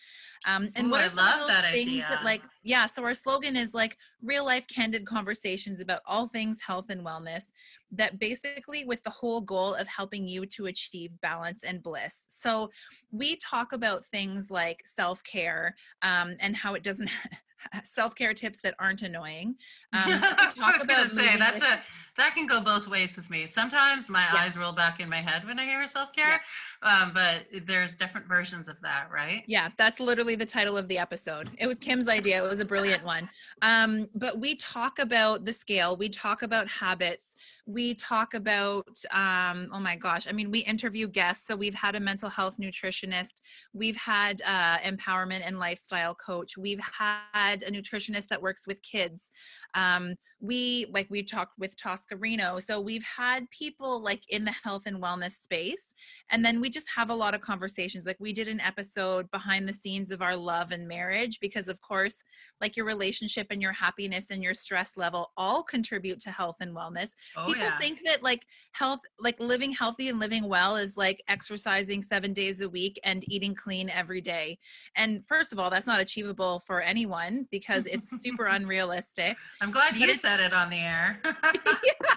Um, 0.46 0.70
and 0.76 0.88
Ooh, 0.88 0.92
what 0.92 1.02
I 1.02 1.06
are 1.06 1.10
some 1.10 1.42
of 1.42 1.48
those 1.48 1.72
things 1.72 1.88
idea. 1.88 2.08
that 2.10 2.24
like, 2.26 2.42
yeah, 2.64 2.86
so 2.86 3.04
our 3.04 3.14
slogan 3.14 3.56
is 3.56 3.74
like 3.74 3.98
real 4.22 4.46
life 4.46 4.68
candid 4.68 5.06
conversations 5.06 5.80
about 5.80 6.02
all 6.06 6.28
things 6.28 6.60
health 6.60 6.90
and 6.90 7.06
wellness 7.06 7.52
that 7.92 8.20
basically 8.20 8.84
with 8.84 9.02
the 9.04 9.10
whole 9.10 9.42
goal 9.42 9.74
of 9.74 9.88
helping 9.88 10.28
you 10.28 10.46
to 10.46 10.66
achieve 10.66 11.12
balance 11.22 11.64
and 11.64 11.82
bliss. 11.82 12.26
So 12.30 12.70
we 13.12 13.38
talk 13.38 13.72
about 13.72 14.06
things 14.06 14.52
like 14.52 14.82
self-care 14.86 15.76
um, 16.02 16.36
and 16.40 16.56
how 16.56 16.74
it 16.74 16.84
doesn't 16.84 17.10
self-care 17.84 18.34
tips 18.34 18.60
that 18.62 18.76
aren't 18.80 19.02
annoying. 19.02 19.56
Um, 19.92 20.22
I 20.22 20.76
was 20.78 20.86
going 20.86 21.04
to 21.04 21.10
say 21.10 21.36
that's 21.38 21.64
a 21.64 21.82
that 22.20 22.36
can 22.36 22.46
go 22.46 22.60
both 22.60 22.88
ways 22.88 23.16
with 23.16 23.30
me. 23.30 23.48
Sometimes 23.48 24.10
my 24.10 24.28
yeah. 24.34 24.42
eyes 24.42 24.58
roll 24.58 24.74
back 24.74 25.00
in 25.00 25.10
my 25.10 25.22
head 25.22 25.46
when 25.46 25.58
I 25.58 25.66
hear 25.66 25.86
self-care, 25.88 26.42
yeah. 26.84 27.02
um, 27.02 27.12
but 27.14 27.46
there's 27.66 27.96
different 27.96 28.28
versions 28.28 28.68
of 28.68 28.80
that, 28.82 29.08
right? 29.12 29.44
Yeah, 29.48 29.70
that's 29.78 30.00
literally 30.00 30.36
the 30.36 30.46
title 30.46 30.78
of 30.78 30.88
the 30.88 30.98
episode. 30.98 31.50
It 31.58 31.66
was 31.66 31.78
Kim's 31.78 32.08
idea. 32.08 32.44
It 32.44 32.48
was 32.48 32.60
a 32.60 32.66
brilliant 32.66 33.04
one. 33.04 33.30
Um, 33.62 34.10
but 34.16 34.40
we 34.40 34.56
talk 34.56 35.00
about 35.00 35.46
the 35.46 35.54
scale. 35.54 35.96
We 35.96 36.10
talk 36.10 36.42
about 36.42 36.68
habits. 36.68 37.36
We 37.72 37.94
talk 37.94 38.34
about 38.34 38.98
um, 39.12 39.70
oh 39.72 39.80
my 39.80 39.96
gosh, 39.96 40.28
I 40.28 40.32
mean, 40.32 40.50
we 40.50 40.60
interview 40.60 41.08
guests. 41.08 41.46
So 41.46 41.56
we've 41.56 41.76
had 41.76 41.96
a 41.96 42.00
mental 42.00 42.28
health 42.30 42.58
nutritionist. 42.60 43.42
We've 43.74 43.96
had 43.96 44.42
uh, 44.42 44.80
empowerment 44.80 45.42
and 45.46 45.60
lifestyle 45.60 46.16
coach. 46.16 46.58
We've 46.58 46.80
had 46.80 47.62
a 47.62 47.72
nutritionist 47.72 48.28
that 48.30 48.42
works 48.42 48.66
with 48.66 48.82
kids. 48.82 49.30
Um, 49.76 50.16
we 50.40 50.88
like 50.92 51.08
we 51.12 51.22
talked 51.22 51.60
with 51.60 51.78
Tosca 51.78 52.16
Reno. 52.16 52.58
So 52.60 52.82
we've 52.82 53.04
had 53.04 53.50
people 53.52 54.02
like 54.02 54.24
in 54.30 54.46
the 54.46 54.56
health 54.64 54.84
and 54.88 55.02
wellness 55.02 55.34
space. 55.34 55.94
And 56.32 56.44
then 56.44 56.62
we 56.62 56.72
just 56.72 56.88
have 56.96 57.12
a 57.12 57.16
lot 57.16 57.36
of 57.36 57.42
conversations. 57.42 58.08
Like 58.08 58.18
we 58.20 58.34
did 58.34 58.48
an 58.48 58.62
episode 58.62 59.30
behind 59.30 59.68
the 59.68 59.74
scenes 59.74 60.10
of 60.12 60.24
our 60.24 60.36
love 60.36 60.72
and 60.72 60.88
marriage 60.88 61.40
because 61.40 61.68
of 61.68 61.80
course, 61.82 62.24
like 62.62 62.76
your 62.76 62.88
relationship 62.88 63.48
and 63.52 63.62
your 63.62 63.74
happiness 63.74 64.32
and 64.32 64.42
your 64.42 64.56
stress 64.56 64.98
level 64.98 65.32
all 65.38 65.62
contribute 65.62 66.20
to 66.22 66.32
health 66.32 66.58
and 66.62 66.76
wellness. 66.76 67.12
Oh, 67.36 67.54
people 67.60 67.72
yeah. 67.72 67.78
think 67.80 68.02
that 68.06 68.24
like 68.24 68.46
health, 68.72 69.00
like 69.20 69.40
living 69.40 69.72
healthy 69.72 70.10
and 70.10 70.20
living 70.20 70.48
well 70.48 70.76
is 70.76 70.98
like 70.98 71.22
exercising 71.28 72.02
seven 72.02 72.34
days 72.34 72.62
a 72.62 72.70
week 72.70 73.00
and 73.04 73.24
eating 73.32 73.54
clean 73.54 73.90
every 73.90 74.22
day. 74.22 74.58
And 74.96 75.24
first 75.28 75.52
of 75.52 75.60
all, 75.60 75.70
that's 75.70 75.88
not 75.88 76.00
achievable 76.00 76.60
for 76.60 76.82
anyone 76.82 77.48
because 77.52 77.86
it's 77.86 78.10
super 78.22 78.46
unrealistic. 78.58 79.38
I'm 79.62 79.72
glad 79.72 79.96
you 79.98 80.14
said 80.16 80.40
it 80.40 80.54
on 80.54 80.70
the 80.70 80.78
air. 80.78 81.20
yeah. 81.24 82.16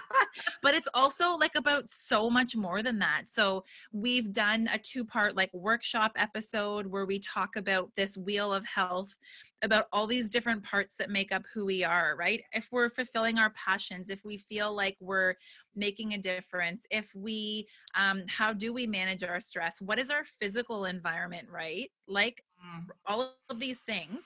But 0.61 0.75
it's 0.75 0.87
also 0.93 1.35
like 1.35 1.55
about 1.55 1.89
so 1.89 2.29
much 2.29 2.55
more 2.55 2.81
than 2.81 2.99
that. 2.99 3.23
So 3.27 3.63
we've 3.91 4.31
done 4.31 4.69
a 4.71 4.77
two 4.77 5.05
part 5.05 5.35
like 5.35 5.53
workshop 5.53 6.13
episode 6.15 6.87
where 6.87 7.05
we 7.05 7.19
talk 7.19 7.55
about 7.55 7.89
this 7.95 8.17
wheel 8.17 8.53
of 8.53 8.65
health, 8.65 9.15
about 9.63 9.85
all 9.93 10.05
these 10.05 10.29
different 10.29 10.61
parts 10.61 10.95
that 10.97 11.09
make 11.09 11.31
up 11.31 11.43
who 11.53 11.65
we 11.65 11.83
are, 11.83 12.15
right? 12.17 12.43
If 12.51 12.67
we're 12.71 12.89
fulfilling 12.89 13.39
our 13.39 13.51
passions, 13.51 14.09
if 14.09 14.23
we 14.25 14.37
feel 14.37 14.75
like 14.75 14.97
we're 14.99 15.35
making 15.75 16.13
a 16.13 16.17
difference, 16.17 16.85
if 16.91 17.09
we, 17.15 17.67
um, 17.95 18.23
how 18.27 18.53
do 18.53 18.73
we 18.73 18.85
manage 18.85 19.23
our 19.23 19.39
stress? 19.39 19.81
What 19.81 19.99
is 19.99 20.09
our 20.09 20.25
physical 20.39 20.85
environment, 20.85 21.47
right? 21.49 21.89
Like 22.07 22.43
mm. 22.63 22.83
all 23.05 23.33
of 23.49 23.59
these 23.59 23.79
things 23.79 24.25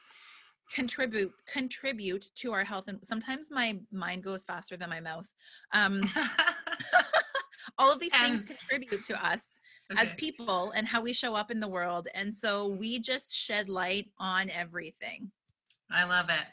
contribute 0.74 1.32
contribute 1.48 2.26
to 2.36 2.52
our 2.52 2.66
health 2.66 2.90
and 2.90 3.00
sometimes 3.02 3.48
my 3.50 3.78
mind 3.90 4.22
goes 4.22 4.44
faster 4.44 4.76
than 4.76 4.90
my 4.90 5.00
mouth 5.00 5.26
um 5.74 6.04
all 7.78 7.90
of 7.90 8.00
these 8.00 8.12
and, 8.16 8.24
things 8.24 8.44
contribute 8.44 9.02
to 9.02 9.26
us 9.26 9.62
okay. 9.92 10.02
as 10.02 10.14
people 10.14 10.72
and 10.72 10.88
how 10.88 11.02
we 11.02 11.14
show 11.14 11.36
up 11.36 11.52
in 11.52 11.60
the 11.60 11.68
world 11.68 12.08
and 12.14 12.34
so 12.34 12.68
we 12.68 13.00
just 13.00 13.34
shed 13.34 13.70
light 13.70 14.08
on 14.20 14.50
everything 14.50 15.32
i 15.92 16.04
love 16.04 16.30
it 16.30 16.46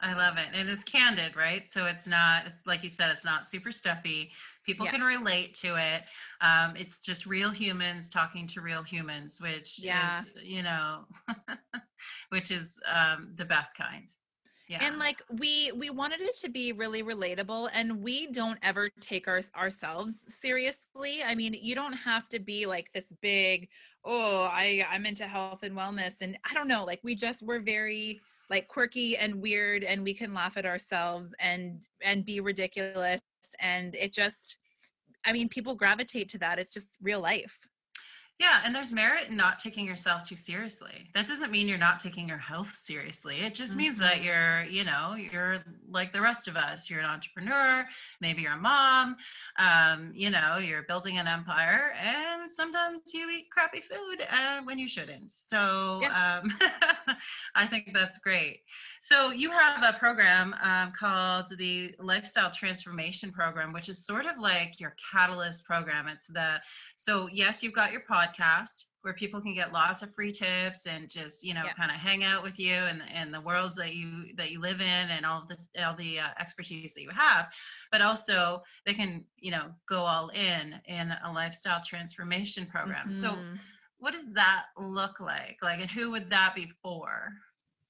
i 0.00 0.14
love 0.14 0.36
it 0.36 0.46
and 0.54 0.68
it's 0.68 0.84
candid 0.84 1.34
right 1.36 1.68
so 1.68 1.86
it's 1.86 2.06
not 2.06 2.44
like 2.66 2.84
you 2.84 2.90
said 2.90 3.10
it's 3.10 3.24
not 3.24 3.46
super 3.46 3.72
stuffy 3.72 4.30
people 4.64 4.84
yeah. 4.86 4.92
can 4.92 5.00
relate 5.00 5.54
to 5.54 5.76
it 5.76 6.02
um, 6.40 6.74
it's 6.76 6.98
just 6.98 7.24
real 7.24 7.50
humans 7.50 8.10
talking 8.10 8.46
to 8.46 8.60
real 8.60 8.82
humans 8.82 9.40
which 9.40 9.78
yeah. 9.78 10.20
is 10.20 10.28
you 10.42 10.62
know 10.62 11.04
which 12.28 12.50
is 12.50 12.78
um, 12.92 13.32
the 13.36 13.44
best 13.44 13.76
kind 13.76 14.12
yeah. 14.68 14.84
and 14.84 14.98
like 14.98 15.22
we 15.38 15.70
we 15.76 15.90
wanted 15.90 16.20
it 16.20 16.36
to 16.38 16.48
be 16.48 16.72
really 16.72 17.02
relatable 17.02 17.68
and 17.72 18.02
we 18.02 18.26
don't 18.32 18.58
ever 18.62 18.90
take 19.00 19.28
our, 19.28 19.40
ourselves 19.56 20.24
seriously. 20.28 21.22
I 21.22 21.34
mean 21.34 21.54
you 21.54 21.74
don't 21.74 21.92
have 21.92 22.28
to 22.30 22.38
be 22.38 22.66
like 22.66 22.92
this 22.92 23.12
big 23.22 23.68
oh 24.04 24.48
i 24.50 24.84
i'm 24.90 25.04
into 25.04 25.26
health 25.26 25.62
and 25.62 25.76
wellness 25.76 26.22
and 26.22 26.38
i 26.48 26.54
don't 26.54 26.68
know 26.68 26.84
like 26.84 27.00
we 27.02 27.14
just 27.14 27.42
we're 27.42 27.60
very 27.60 28.20
like 28.48 28.68
quirky 28.68 29.16
and 29.16 29.34
weird 29.42 29.82
and 29.82 30.02
we 30.02 30.14
can 30.14 30.32
laugh 30.32 30.56
at 30.56 30.64
ourselves 30.64 31.34
and 31.40 31.82
and 32.02 32.24
be 32.24 32.40
ridiculous 32.40 33.20
and 33.60 33.94
it 33.96 34.12
just 34.12 34.58
i 35.24 35.32
mean 35.32 35.48
people 35.48 35.74
gravitate 35.74 36.28
to 36.28 36.38
that. 36.38 36.58
It's 36.58 36.72
just 36.72 36.98
real 37.02 37.20
life 37.20 37.58
yeah, 38.38 38.60
and 38.64 38.74
there's 38.74 38.92
merit 38.92 39.28
in 39.30 39.36
not 39.36 39.58
taking 39.58 39.86
yourself 39.86 40.28
too 40.28 40.36
seriously. 40.36 41.08
That 41.14 41.26
doesn't 41.26 41.50
mean 41.50 41.68
you're 41.68 41.78
not 41.78 42.00
taking 42.00 42.28
your 42.28 42.36
health 42.36 42.74
seriously. 42.76 43.36
It 43.40 43.54
just 43.54 43.70
mm-hmm. 43.70 43.78
means 43.78 43.98
that 43.98 44.16
mm-hmm. 44.16 44.24
you're, 44.24 44.64
you 44.64 44.84
know, 44.84 45.14
you're 45.14 45.64
like 45.90 46.12
the 46.12 46.20
rest 46.20 46.46
of 46.46 46.54
us. 46.54 46.90
You're 46.90 47.00
an 47.00 47.06
entrepreneur, 47.06 47.86
maybe 48.20 48.42
you're 48.42 48.52
a 48.52 48.58
mom, 48.58 49.16
um, 49.58 50.12
you 50.14 50.28
know, 50.28 50.58
you're 50.58 50.82
building 50.82 51.16
an 51.16 51.26
empire, 51.26 51.94
and 51.98 52.52
sometimes 52.52 53.00
you 53.14 53.30
eat 53.30 53.50
crappy 53.50 53.80
food 53.80 54.26
uh, 54.30 54.60
when 54.64 54.78
you 54.78 54.86
shouldn't. 54.86 55.32
So 55.32 56.00
yeah. 56.02 56.40
um, 56.42 56.54
I 57.54 57.66
think 57.66 57.92
that's 57.94 58.18
great. 58.18 58.60
So 59.00 59.30
you 59.30 59.50
have 59.50 59.82
a 59.82 59.98
program 59.98 60.54
um, 60.62 60.92
called 60.98 61.46
the 61.58 61.94
Lifestyle 61.98 62.50
Transformation 62.50 63.32
Program, 63.32 63.72
which 63.72 63.88
is 63.88 64.04
sort 64.04 64.26
of 64.26 64.38
like 64.38 64.80
your 64.80 64.94
catalyst 65.12 65.64
program. 65.64 66.08
It's 66.08 66.26
the 66.26 66.60
so 66.96 67.28
yes, 67.32 67.62
you've 67.62 67.72
got 67.72 67.92
your 67.92 68.02
podcast 68.10 68.84
where 69.02 69.14
people 69.14 69.40
can 69.40 69.54
get 69.54 69.72
lots 69.72 70.02
of 70.02 70.12
free 70.14 70.32
tips 70.32 70.86
and 70.86 71.08
just 71.08 71.44
you 71.44 71.54
know 71.54 71.62
yeah. 71.64 71.72
kind 71.74 71.92
of 71.92 71.96
hang 71.96 72.24
out 72.24 72.42
with 72.42 72.58
you 72.58 72.74
and 72.74 73.02
and 73.14 73.32
the 73.32 73.40
worlds 73.40 73.76
that 73.76 73.94
you 73.94 74.24
that 74.36 74.50
you 74.50 74.60
live 74.60 74.80
in 74.80 75.10
and 75.10 75.24
all 75.24 75.46
the 75.46 75.56
all 75.84 75.94
the 75.94 76.18
uh, 76.18 76.28
expertise 76.40 76.92
that 76.92 77.02
you 77.02 77.10
have 77.10 77.46
but 77.92 78.02
also 78.02 78.60
they 78.84 78.92
can 78.92 79.24
you 79.38 79.52
know 79.52 79.70
go 79.88 80.00
all 80.00 80.28
in 80.30 80.74
in 80.86 81.14
a 81.22 81.32
lifestyle 81.32 81.80
transformation 81.86 82.66
program 82.66 83.08
mm-hmm. 83.08 83.20
so 83.20 83.38
what 83.98 84.12
does 84.12 84.26
that 84.32 84.66
look 84.78 85.20
like? 85.20 85.58
Like, 85.62 85.80
and 85.80 85.90
who 85.90 86.10
would 86.10 86.30
that 86.30 86.54
be 86.54 86.70
for? 86.82 87.32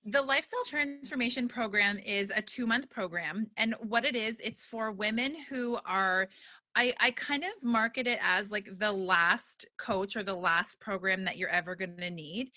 The 0.09 0.23
Lifestyle 0.23 0.65
Transformation 0.65 1.49
Program 1.49 1.99
is 1.99 2.31
a 2.35 2.41
two 2.41 2.65
month 2.65 2.89
program. 2.89 3.51
And 3.57 3.75
what 3.81 4.05
it 4.05 4.15
is, 4.15 4.39
it's 4.39 4.65
for 4.65 4.93
women 4.93 5.35
who 5.49 5.79
are 5.85 6.29
I, 6.77 6.95
I 7.01 7.11
kind 7.13 7.43
of 7.43 7.51
market 7.63 8.07
it 8.07 8.21
as 8.23 8.51
like 8.53 8.69
the 8.79 8.93
last 8.93 9.67
coach 9.79 10.15
or 10.15 10.23
the 10.23 10.35
last 10.35 10.79
program 10.79 11.25
that 11.25 11.39
you're 11.39 11.49
ever 11.49 11.75
going 11.75 11.97
to 11.97 12.11
need 12.11 12.51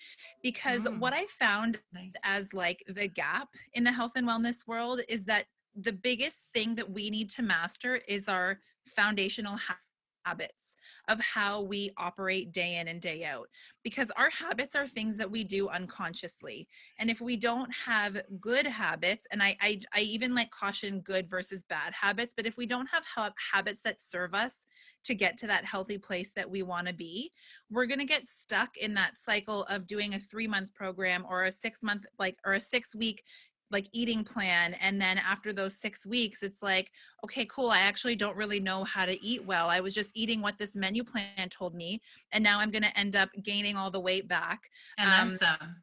because 0.44 0.84
mm. 0.84 1.00
what 1.00 1.14
i 1.14 1.26
found 1.28 1.80
nice. 1.94 2.12
as 2.24 2.54
like 2.54 2.84
the 2.90 3.08
gap 3.08 3.48
in 3.76 3.86
the 3.86 3.94
health 3.94 4.12
and 4.18 4.28
wellness 4.28 4.68
world 4.68 5.00
is 5.08 5.24
that 5.24 5.46
the 5.74 5.94
biggest 5.94 6.48
thing 6.54 6.76
that 6.76 6.92
we 6.92 7.10
need 7.10 7.30
to 7.30 7.42
master 7.42 8.02
is 8.10 8.28
our 8.28 8.60
foundational 8.86 9.56
habits 10.30 10.76
of 11.08 11.20
how 11.20 11.62
we 11.62 11.92
operate 11.98 12.52
day 12.52 12.78
in 12.78 12.88
and 12.88 13.02
day 13.02 13.24
out 13.24 13.48
because 13.84 14.12
our 14.12 14.30
habits 14.30 14.76
are 14.76 14.88
things 14.88 15.18
that 15.18 15.30
we 15.30 15.44
do 15.44 15.70
unconsciously 15.70 16.68
and 17.00 17.10
if 17.10 17.20
we 17.20 17.36
don't 17.36 17.72
have 17.74 18.22
good 18.39 18.65
habits 18.65 19.26
and 19.32 19.42
i 19.42 19.56
i, 19.62 19.80
I 19.94 20.02
even 20.02 20.36
like 20.36 20.52
caution 20.52 21.02
good 21.02 21.30
versus 21.30 21.63
bad 21.63 21.94
habits 21.94 22.34
but 22.36 22.46
if 22.46 22.58
we 22.58 22.65
don't 22.65 22.88
have 22.88 23.04
ha- 23.06 23.32
habits 23.54 23.82
that 23.84 24.00
serve 24.00 24.34
us 24.34 24.65
to 25.06 25.15
get 25.15 25.38
to 25.38 25.48
that 25.48 25.65
healthy 25.65 25.98
place 25.98 26.34
that 26.34 26.50
we 26.50 26.62
want 26.62 26.88
to 26.88 26.94
be 26.94 27.32
we're 27.72 27.86
going 27.86 28.00
to 28.00 28.06
get 28.06 28.28
stuck 28.28 28.78
in 28.78 28.94
that 28.96 29.15
cycle 29.15 29.63
of 29.63 29.88
doing 29.88 30.13
a 30.13 30.20
3 30.20 30.48
month 30.48 30.74
program 30.74 31.26
or 31.28 31.46
a 31.46 31.52
6 31.52 31.84
month 31.84 32.06
like 32.20 32.38
or 32.46 32.54
a 32.54 32.60
6 32.60 32.96
week 32.96 33.24
like 33.72 33.88
eating 33.94 34.24
plan 34.24 34.74
and 34.76 35.02
then 35.02 35.18
after 35.18 35.54
those 35.54 35.80
6 35.80 36.06
weeks 36.06 36.44
it's 36.44 36.62
like 36.62 36.92
okay 37.24 37.46
cool 37.46 37.70
I 37.70 37.80
actually 37.80 38.16
don't 38.16 38.36
really 38.36 38.60
know 38.60 38.84
how 38.84 39.06
to 39.06 39.24
eat 39.24 39.46
well 39.46 39.70
I 39.70 39.80
was 39.80 39.94
just 39.94 40.12
eating 40.16 40.42
what 40.42 40.58
this 40.58 40.76
menu 40.76 41.04
plan 41.04 41.50
told 41.50 41.76
me 41.76 42.02
and 42.32 42.44
now 42.44 42.60
I'm 42.60 42.72
going 42.72 42.84
to 42.84 42.98
end 42.98 43.16
up 43.16 43.30
gaining 43.44 43.76
all 43.76 43.92
the 43.92 44.00
weight 44.00 44.28
back 44.28 44.70
and 44.98 45.12
then 45.12 45.22
um, 45.22 45.30
some 45.30 45.76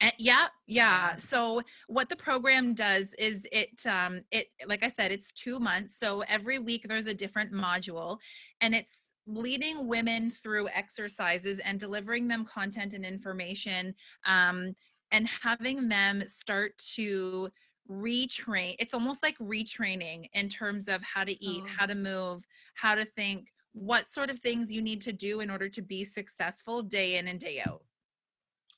and 0.00 0.12
yeah, 0.18 0.46
yeah. 0.66 1.16
So 1.16 1.60
what 1.88 2.08
the 2.08 2.16
program 2.16 2.72
does 2.74 3.14
is 3.14 3.46
it 3.50 3.84
um 3.86 4.20
it 4.30 4.46
like 4.66 4.84
I 4.84 4.88
said 4.88 5.10
it's 5.10 5.32
2 5.32 5.58
months. 5.58 5.98
So 5.98 6.20
every 6.28 6.58
week 6.58 6.86
there's 6.86 7.06
a 7.06 7.14
different 7.14 7.52
module 7.52 8.18
and 8.60 8.74
it's 8.74 9.10
leading 9.26 9.86
women 9.88 10.30
through 10.30 10.68
exercises 10.68 11.58
and 11.58 11.78
delivering 11.78 12.28
them 12.28 12.46
content 12.46 12.94
and 12.94 13.04
information 13.04 13.94
um 14.24 14.74
and 15.10 15.28
having 15.28 15.88
them 15.88 16.22
start 16.26 16.72
to 16.96 17.48
retrain 17.90 18.74
it's 18.78 18.92
almost 18.92 19.22
like 19.22 19.38
retraining 19.38 20.28
in 20.34 20.48
terms 20.48 20.88
of 20.88 21.02
how 21.02 21.24
to 21.24 21.42
eat 21.42 21.62
oh. 21.64 21.70
how 21.78 21.86
to 21.86 21.94
move 21.94 22.44
how 22.74 22.94
to 22.94 23.04
think 23.04 23.48
what 23.72 24.10
sort 24.10 24.28
of 24.28 24.38
things 24.40 24.70
you 24.70 24.82
need 24.82 25.00
to 25.00 25.12
do 25.12 25.40
in 25.40 25.50
order 25.50 25.68
to 25.68 25.80
be 25.80 26.04
successful 26.04 26.82
day 26.82 27.16
in 27.16 27.28
and 27.28 27.40
day 27.40 27.62
out 27.66 27.82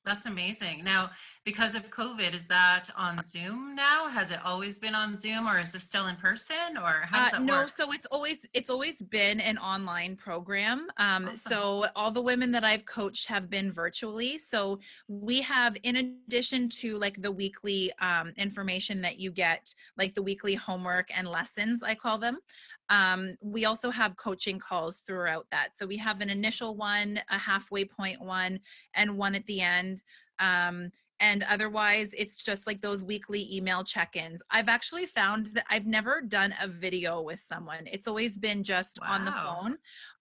that's 0.04 0.26
amazing. 0.26 0.82
Now, 0.82 1.10
because 1.44 1.74
of 1.74 1.90
COVID, 1.90 2.34
is 2.34 2.46
that 2.46 2.88
on 2.96 3.20
Zoom 3.22 3.74
now? 3.74 4.08
Has 4.08 4.30
it 4.30 4.38
always 4.44 4.78
been 4.78 4.94
on 4.94 5.16
Zoom, 5.16 5.46
or 5.46 5.58
is 5.58 5.72
this 5.72 5.84
still 5.84 6.06
in 6.06 6.16
person, 6.16 6.76
or 6.76 7.06
how 7.10 7.24
does 7.24 7.34
uh, 7.34 7.38
that 7.38 7.42
no, 7.42 7.60
work? 7.60 7.70
so 7.70 7.92
it's 7.92 8.06
always 8.06 8.46
it's 8.54 8.70
always 8.70 9.02
been 9.02 9.40
an 9.40 9.58
online 9.58 10.16
program. 10.16 10.86
Um, 10.96 11.26
awesome. 11.26 11.36
So 11.36 11.86
all 11.94 12.10
the 12.10 12.22
women 12.22 12.50
that 12.52 12.64
I've 12.64 12.84
coached 12.86 13.26
have 13.26 13.50
been 13.50 13.72
virtually. 13.72 14.38
So 14.38 14.80
we 15.08 15.42
have, 15.42 15.76
in 15.82 15.96
addition 15.96 16.68
to 16.80 16.96
like 16.96 17.20
the 17.20 17.32
weekly 17.32 17.92
um, 18.00 18.32
information 18.36 19.02
that 19.02 19.18
you 19.18 19.30
get, 19.30 19.74
like 19.98 20.14
the 20.14 20.22
weekly 20.22 20.54
homework 20.54 21.08
and 21.14 21.26
lessons, 21.26 21.82
I 21.82 21.94
call 21.94 22.18
them. 22.18 22.38
Um, 22.90 23.36
we 23.40 23.64
also 23.64 23.90
have 23.90 24.16
coaching 24.16 24.58
calls 24.58 25.02
throughout 25.06 25.46
that. 25.50 25.70
So 25.76 25.86
we 25.86 25.96
have 25.96 26.20
an 26.20 26.28
initial 26.28 26.76
one, 26.76 27.20
a 27.30 27.38
halfway 27.38 27.84
point 27.84 28.20
one, 28.20 28.60
and 28.94 29.16
one 29.16 29.34
at 29.34 29.46
the 29.46 29.60
end. 29.60 30.02
Um, 30.38 30.90
and 31.20 31.44
otherwise 31.44 32.12
it's 32.16 32.42
just 32.42 32.66
like 32.66 32.80
those 32.80 33.04
weekly 33.04 33.46
email 33.54 33.84
check-ins 33.84 34.42
i've 34.50 34.68
actually 34.68 35.06
found 35.06 35.46
that 35.46 35.64
i've 35.70 35.86
never 35.86 36.20
done 36.22 36.54
a 36.60 36.66
video 36.66 37.20
with 37.20 37.38
someone 37.38 37.86
it's 37.86 38.08
always 38.08 38.38
been 38.38 38.64
just 38.64 38.98
wow. 39.00 39.12
on 39.12 39.24
the 39.24 39.32
phone 39.32 39.76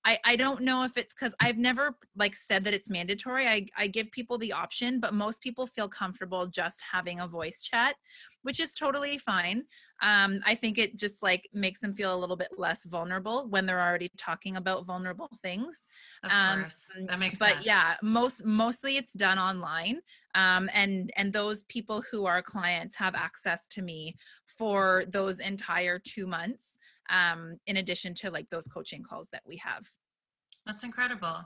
I, 0.06 0.18
I 0.24 0.36
don't 0.38 0.62
know 0.62 0.84
if 0.84 0.96
it's 0.96 1.14
because 1.14 1.36
I've 1.42 1.58
never 1.58 1.96
like 2.16 2.36
said 2.36 2.64
that 2.64 2.74
it's 2.74 2.90
mandatory. 2.90 3.48
I, 3.48 3.66
I 3.78 3.88
give 3.88 4.10
people 4.12 4.38
the 4.38 4.54
option, 4.54 5.00
but 5.00 5.14
most 5.14 5.42
people 5.42 5.68
feel 5.68 5.90
comfortable 5.90 6.48
just 6.48 6.82
having 6.90 7.20
a 7.20 7.28
voice 7.28 7.62
chat, 7.62 7.96
which 8.44 8.62
is 8.62 8.74
totally 8.74 9.18
fine. 9.18 9.64
Um, 10.02 10.40
I 10.46 10.56
think 10.56 10.78
it 10.78 10.96
just 10.98 11.22
like 11.22 11.50
makes 11.54 11.82
them 11.82 11.94
feel 11.94 12.16
a 12.16 12.18
little 12.18 12.38
bit 12.38 12.48
less 12.58 12.86
vulnerable 12.86 13.48
when 13.50 13.66
they're 13.66 13.82
already 13.82 14.10
talking 14.18 14.56
about 14.56 14.86
vulnerable 14.86 15.30
things. 15.42 15.88
Of 16.24 16.32
um, 16.32 16.62
course, 16.62 16.88
that 17.08 17.20
makes 17.20 17.38
but 17.38 17.56
sense. 17.56 17.66
yeah, 17.66 17.96
most 18.02 18.46
mostly 18.46 18.96
it's 18.96 19.14
done 19.14 19.38
online, 19.38 20.00
um, 20.34 20.70
and 20.74 21.12
and 21.18 21.34
those 21.34 21.64
people 21.64 22.02
who 22.10 22.26
are 22.26 22.42
clients 22.42 22.96
have 22.96 23.16
access 23.16 23.68
to 23.68 23.82
me 23.82 24.16
for 24.46 25.04
those 25.10 25.40
entire 25.40 26.00
two 26.00 26.28
months 26.28 26.80
um, 27.10 27.58
in 27.68 27.78
addition 27.78 28.14
to 28.16 28.32
like 28.32 28.50
those 28.50 28.68
coaching 28.68 29.04
calls 29.04 29.28
that 29.32 29.44
we 29.46 29.58
have. 29.58 29.88
That's 30.66 30.84
incredible. 30.84 31.44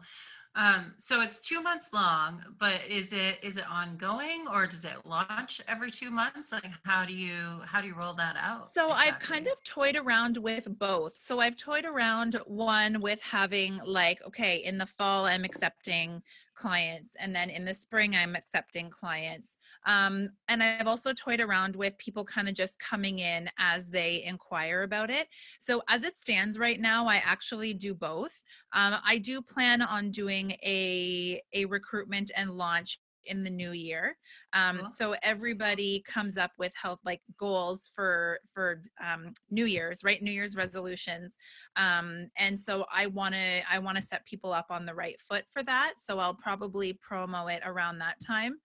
Um, 0.55 0.93
so 0.99 1.21
it's 1.21 1.39
two 1.39 1.61
months 1.61 1.89
long, 1.93 2.43
but 2.59 2.81
is 2.87 3.11
it 3.11 3.39
is 3.41 3.57
it 3.57 3.65
ongoing 3.69 4.45
or 4.51 4.67
does 4.67 4.85
it 4.85 4.93
launch 5.03 5.61
every 5.67 5.89
two 5.89 6.11
months? 6.11 6.51
Like 6.51 6.65
how 6.85 7.05
do 7.05 7.13
you 7.13 7.61
how 7.65 7.81
do 7.81 7.87
you 7.87 7.95
roll 8.01 8.13
that 8.13 8.35
out? 8.37 8.71
So 8.71 8.91
exactly? 8.91 9.07
I've 9.07 9.19
kind 9.19 9.47
of 9.47 9.63
toyed 9.63 9.95
around 9.95 10.37
with 10.37 10.67
both. 10.77 11.15
So 11.17 11.39
I've 11.39 11.57
toyed 11.57 11.85
around 11.85 12.35
one 12.45 13.01
with 13.01 13.19
having 13.21 13.79
like, 13.83 14.21
okay, 14.27 14.57
in 14.57 14.77
the 14.77 14.85
fall 14.85 15.25
I'm 15.25 15.43
accepting 15.43 16.21
clients 16.55 17.15
and 17.19 17.35
then 17.35 17.49
in 17.49 17.65
the 17.65 17.73
spring 17.73 18.15
i'm 18.15 18.35
accepting 18.35 18.89
clients 18.89 19.57
um, 19.85 20.29
and 20.47 20.61
i've 20.61 20.87
also 20.87 21.13
toyed 21.13 21.39
around 21.39 21.75
with 21.75 21.97
people 21.97 22.23
kind 22.23 22.47
of 22.47 22.53
just 22.53 22.79
coming 22.79 23.19
in 23.19 23.49
as 23.57 23.89
they 23.89 24.23
inquire 24.23 24.83
about 24.83 25.09
it 25.09 25.27
so 25.59 25.81
as 25.89 26.03
it 26.03 26.15
stands 26.15 26.59
right 26.59 26.79
now 26.79 27.07
i 27.07 27.15
actually 27.17 27.73
do 27.73 27.93
both 27.93 28.43
um, 28.73 28.95
i 29.05 29.17
do 29.17 29.41
plan 29.41 29.81
on 29.81 30.11
doing 30.11 30.42
a 30.51 31.41
a 31.53 31.65
recruitment 31.65 32.31
and 32.35 32.51
launch 32.51 32.99
in 33.25 33.43
the 33.43 33.49
new 33.49 33.71
year 33.71 34.17
um, 34.53 34.79
cool. 34.79 34.89
so 34.91 35.15
everybody 35.23 36.03
comes 36.07 36.37
up 36.37 36.51
with 36.57 36.73
health 36.81 36.99
like 37.05 37.21
goals 37.37 37.89
for 37.95 38.39
for 38.53 38.81
um, 39.03 39.33
new 39.49 39.65
year's 39.65 40.03
right 40.03 40.21
new 40.21 40.31
year's 40.31 40.55
resolutions 40.55 41.37
um, 41.75 42.29
and 42.37 42.59
so 42.59 42.85
i 42.93 43.07
want 43.07 43.33
to 43.33 43.61
i 43.71 43.79
want 43.79 43.97
to 43.97 44.03
set 44.03 44.25
people 44.25 44.51
up 44.51 44.67
on 44.69 44.85
the 44.85 44.93
right 44.93 45.19
foot 45.21 45.45
for 45.51 45.63
that 45.63 45.93
so 45.97 46.19
i'll 46.19 46.33
probably 46.33 46.99
promo 47.09 47.53
it 47.53 47.61
around 47.65 47.97
that 47.97 48.15
time 48.25 48.57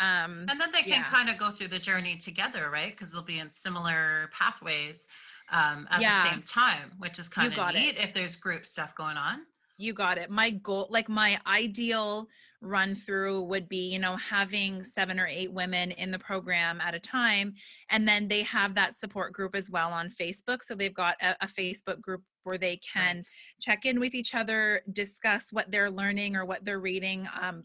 um, 0.00 0.46
and 0.48 0.60
then 0.60 0.70
they 0.72 0.82
can 0.82 1.00
yeah. 1.00 1.04
kind 1.04 1.28
of 1.28 1.38
go 1.38 1.50
through 1.50 1.68
the 1.68 1.78
journey 1.78 2.16
together 2.16 2.70
right 2.72 2.92
because 2.92 3.12
they'll 3.12 3.22
be 3.22 3.40
in 3.40 3.50
similar 3.50 4.30
pathways 4.32 5.06
um, 5.50 5.88
at 5.90 6.00
yeah. 6.00 6.22
the 6.22 6.30
same 6.30 6.42
time 6.42 6.92
which 6.98 7.18
is 7.18 7.28
kind 7.28 7.52
of 7.52 7.74
neat 7.74 7.96
it. 7.96 8.04
if 8.04 8.14
there's 8.14 8.36
group 8.36 8.64
stuff 8.64 8.94
going 8.94 9.16
on 9.16 9.40
you 9.78 9.94
got 9.94 10.18
it. 10.18 10.28
My 10.28 10.50
goal, 10.50 10.88
like 10.90 11.08
my 11.08 11.38
ideal 11.46 12.28
run 12.60 12.96
through 12.96 13.42
would 13.42 13.68
be, 13.68 13.88
you 13.88 14.00
know, 14.00 14.16
having 14.16 14.82
seven 14.82 15.20
or 15.20 15.28
eight 15.28 15.52
women 15.52 15.92
in 15.92 16.10
the 16.10 16.18
program 16.18 16.80
at 16.80 16.94
a 16.94 16.98
time. 16.98 17.54
And 17.90 18.06
then 18.06 18.26
they 18.26 18.42
have 18.42 18.74
that 18.74 18.96
support 18.96 19.32
group 19.32 19.54
as 19.54 19.70
well 19.70 19.92
on 19.92 20.10
Facebook. 20.10 20.62
So 20.62 20.74
they've 20.74 20.92
got 20.92 21.16
a, 21.22 21.36
a 21.40 21.46
Facebook 21.46 22.00
group 22.00 22.22
where 22.42 22.58
they 22.58 22.78
can 22.78 23.16
right. 23.16 23.28
check 23.60 23.84
in 23.84 24.00
with 24.00 24.14
each 24.14 24.34
other, 24.34 24.82
discuss 24.92 25.52
what 25.52 25.70
they're 25.70 25.90
learning 25.90 26.34
or 26.34 26.44
what 26.44 26.64
they're 26.64 26.80
reading. 26.80 27.28
Um, 27.40 27.64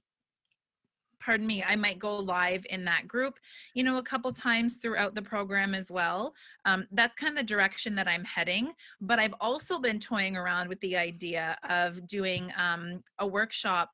pardon 1.24 1.48
me, 1.48 1.64
I 1.64 1.76
might 1.76 2.00
go 2.00 2.18
live 2.18 2.66
in 2.70 2.84
that 2.86 3.08
group, 3.08 3.40
you 3.74 3.84
know, 3.84 3.98
a 3.98 4.04
couple 4.04 4.32
times 4.32 4.76
throughout 4.76 5.16
the 5.16 5.22
program 5.22 5.74
as 5.74 5.92
well. 5.92 6.34
Um, 6.66 6.88
that's 6.92 7.16
kind 7.16 7.32
of 7.32 7.38
the 7.38 7.54
direction 7.54 7.96
that 7.96 8.08
I'm 8.08 8.24
heading. 8.24 8.74
But 9.02 9.20
I've 9.20 9.36
also 9.40 9.80
been 9.80 10.00
toying 10.00 10.36
around 10.36 10.70
with 10.70 10.80
the 10.82 10.98
idea 10.98 11.58
of 11.70 12.06
doing 12.08 12.52
um, 12.58 13.04
a 13.20 13.28
workshop 13.28 13.92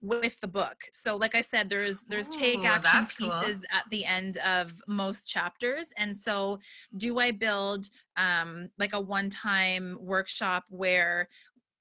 with 0.00 0.40
the 0.40 0.48
book. 0.48 0.76
So 0.92 1.16
like 1.16 1.34
I 1.34 1.40
said 1.40 1.68
there's 1.68 2.04
there's 2.04 2.28
Ooh, 2.28 2.38
take 2.38 2.64
action 2.64 3.06
pieces 3.06 3.64
cool. 3.68 3.78
at 3.78 3.84
the 3.90 4.04
end 4.04 4.38
of 4.38 4.72
most 4.86 5.28
chapters 5.28 5.88
and 5.96 6.16
so 6.16 6.58
do 6.96 7.18
I 7.18 7.32
build 7.32 7.88
um 8.16 8.68
like 8.78 8.92
a 8.92 9.00
one 9.00 9.28
time 9.28 9.98
workshop 10.00 10.64
where 10.70 11.28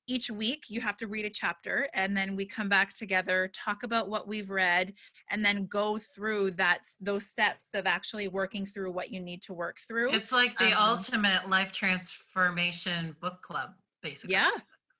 each 0.07 0.31
week 0.31 0.65
you 0.69 0.79
have 0.81 0.97
to 0.97 1.07
read 1.07 1.25
a 1.25 1.29
chapter 1.29 1.89
and 1.93 2.15
then 2.15 2.35
we 2.35 2.45
come 2.45 2.69
back 2.69 2.93
together 2.93 3.51
talk 3.53 3.83
about 3.83 4.09
what 4.09 4.27
we've 4.27 4.49
read 4.49 4.93
and 5.29 5.45
then 5.45 5.65
go 5.67 5.99
through 5.99 6.49
that 6.51 6.79
those 7.01 7.25
steps 7.25 7.67
of 7.73 7.85
actually 7.85 8.27
working 8.27 8.65
through 8.65 8.91
what 8.91 9.11
you 9.11 9.19
need 9.19 9.41
to 9.41 9.53
work 9.53 9.77
through 9.87 10.11
it's 10.11 10.31
like 10.31 10.57
the 10.57 10.71
um, 10.71 10.95
ultimate 10.95 11.47
life 11.49 11.71
transformation 11.71 13.15
book 13.21 13.41
club 13.41 13.71
basically. 14.01 14.33
Yeah. 14.33 14.51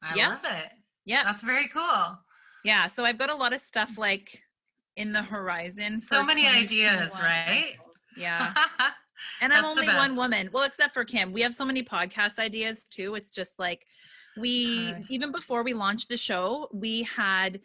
I 0.03 0.15
yeah. 0.15 0.29
love 0.29 0.39
it. 0.43 0.71
Yeah. 1.05 1.23
That's 1.23 1.43
very 1.43 1.67
cool. 1.69 2.17
Yeah 2.63 2.87
so 2.87 3.05
i've 3.05 3.17
got 3.17 3.29
a 3.29 3.35
lot 3.35 3.53
of 3.53 3.61
stuff 3.61 3.97
like 3.97 4.41
in 4.97 5.13
the 5.13 5.21
horizon 5.21 6.01
so 6.01 6.23
many 6.23 6.47
ideas 6.47 7.19
right? 7.19 7.75
Yeah. 8.15 8.53
And 9.41 9.51
i'm 9.51 9.65
only 9.65 9.87
one 9.87 10.15
woman. 10.15 10.49
Well 10.53 10.63
except 10.63 10.93
for 10.93 11.03
kim. 11.03 11.33
We 11.33 11.41
have 11.41 11.53
so 11.53 11.65
many 11.65 11.81
podcast 11.81 12.37
ideas 12.37 12.83
too. 12.83 13.15
It's 13.15 13.31
just 13.31 13.57
like 13.57 13.85
we 14.37 14.93
even 15.09 15.31
before 15.31 15.63
we 15.63 15.73
launched 15.73 16.09
the 16.09 16.17
show 16.17 16.67
we 16.71 17.03
had 17.03 17.59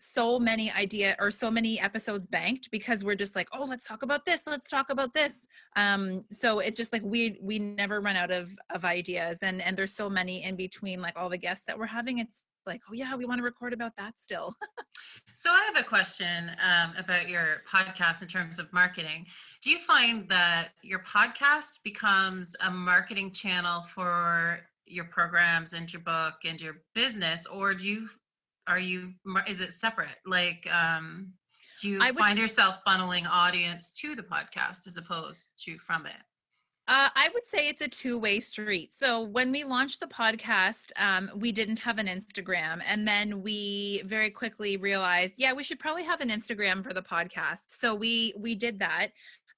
so 0.00 0.38
many 0.38 0.70
idea 0.72 1.14
or 1.20 1.30
so 1.30 1.50
many 1.50 1.78
episodes 1.78 2.24
banked 2.24 2.70
because 2.70 3.04
we're 3.04 3.14
just 3.14 3.36
like 3.36 3.48
oh 3.52 3.64
let's 3.64 3.86
talk 3.86 4.02
about 4.02 4.24
this 4.24 4.46
let's 4.46 4.66
talk 4.66 4.88
about 4.88 5.12
this. 5.12 5.46
Um 5.76 6.24
so 6.30 6.60
it's 6.60 6.78
just 6.78 6.92
like 6.92 7.02
we 7.04 7.38
we 7.42 7.58
never 7.58 8.00
run 8.00 8.16
out 8.16 8.30
of 8.30 8.50
of 8.70 8.84
ideas 8.84 9.40
and 9.42 9.60
and 9.60 9.76
there's 9.76 9.94
so 9.94 10.08
many 10.08 10.42
in 10.42 10.56
between 10.56 11.02
like 11.02 11.14
all 11.16 11.28
the 11.28 11.36
guests 11.36 11.66
that 11.66 11.78
we're 11.78 11.86
having 11.86 12.18
it's 12.18 12.42
like 12.66 12.80
oh 12.88 12.94
yeah 12.94 13.14
we 13.14 13.26
want 13.26 13.38
to 13.38 13.44
record 13.44 13.72
about 13.72 13.94
that 13.96 14.18
still. 14.18 14.54
So 15.32 15.50
i 15.50 15.70
have 15.72 15.82
a 15.82 15.86
question 15.86 16.50
um, 16.62 16.92
about 16.98 17.28
your 17.28 17.62
podcast 17.70 18.20
in 18.20 18.28
terms 18.28 18.58
of 18.58 18.70
marketing. 18.72 19.26
Do 19.62 19.70
you 19.70 19.78
find 19.78 20.28
that 20.28 20.68
your 20.82 20.98
podcast 21.00 21.82
becomes 21.82 22.54
a 22.66 22.70
marketing 22.70 23.32
channel 23.32 23.84
for 23.94 24.60
your 24.90 25.04
programs 25.04 25.72
and 25.72 25.92
your 25.92 26.02
book 26.02 26.34
and 26.44 26.60
your 26.60 26.82
business 26.94 27.46
or 27.46 27.74
do 27.74 27.84
you 27.84 28.08
are 28.66 28.78
you 28.78 29.12
is 29.46 29.60
it 29.60 29.72
separate 29.72 30.18
like 30.26 30.68
um 30.72 31.32
do 31.80 31.88
you 31.88 31.98
would, 31.98 32.14
find 32.16 32.38
yourself 32.38 32.76
funneling 32.86 33.26
audience 33.28 33.90
to 33.92 34.14
the 34.14 34.22
podcast 34.22 34.86
as 34.86 34.96
opposed 34.96 35.48
to 35.58 35.78
from 35.78 36.06
it 36.06 36.22
uh, 36.90 37.08
I 37.14 37.28
would 37.32 37.46
say 37.46 37.68
it's 37.68 37.82
a 37.82 37.86
two 37.86 38.18
way 38.18 38.40
street. 38.40 38.92
So 38.92 39.22
when 39.22 39.52
we 39.52 39.62
launched 39.62 40.00
the 40.00 40.08
podcast, 40.08 40.90
um, 40.96 41.30
we 41.36 41.52
didn't 41.52 41.78
have 41.78 41.98
an 41.98 42.08
Instagram. 42.08 42.80
And 42.84 43.06
then 43.06 43.42
we 43.42 44.02
very 44.06 44.28
quickly 44.28 44.76
realized, 44.76 45.34
yeah, 45.36 45.52
we 45.52 45.62
should 45.62 45.78
probably 45.78 46.02
have 46.02 46.20
an 46.20 46.30
Instagram 46.30 46.82
for 46.82 46.92
the 46.92 47.00
podcast. 47.00 47.66
So 47.68 47.94
we 47.94 48.34
we 48.36 48.56
did 48.56 48.80
that. 48.80 49.10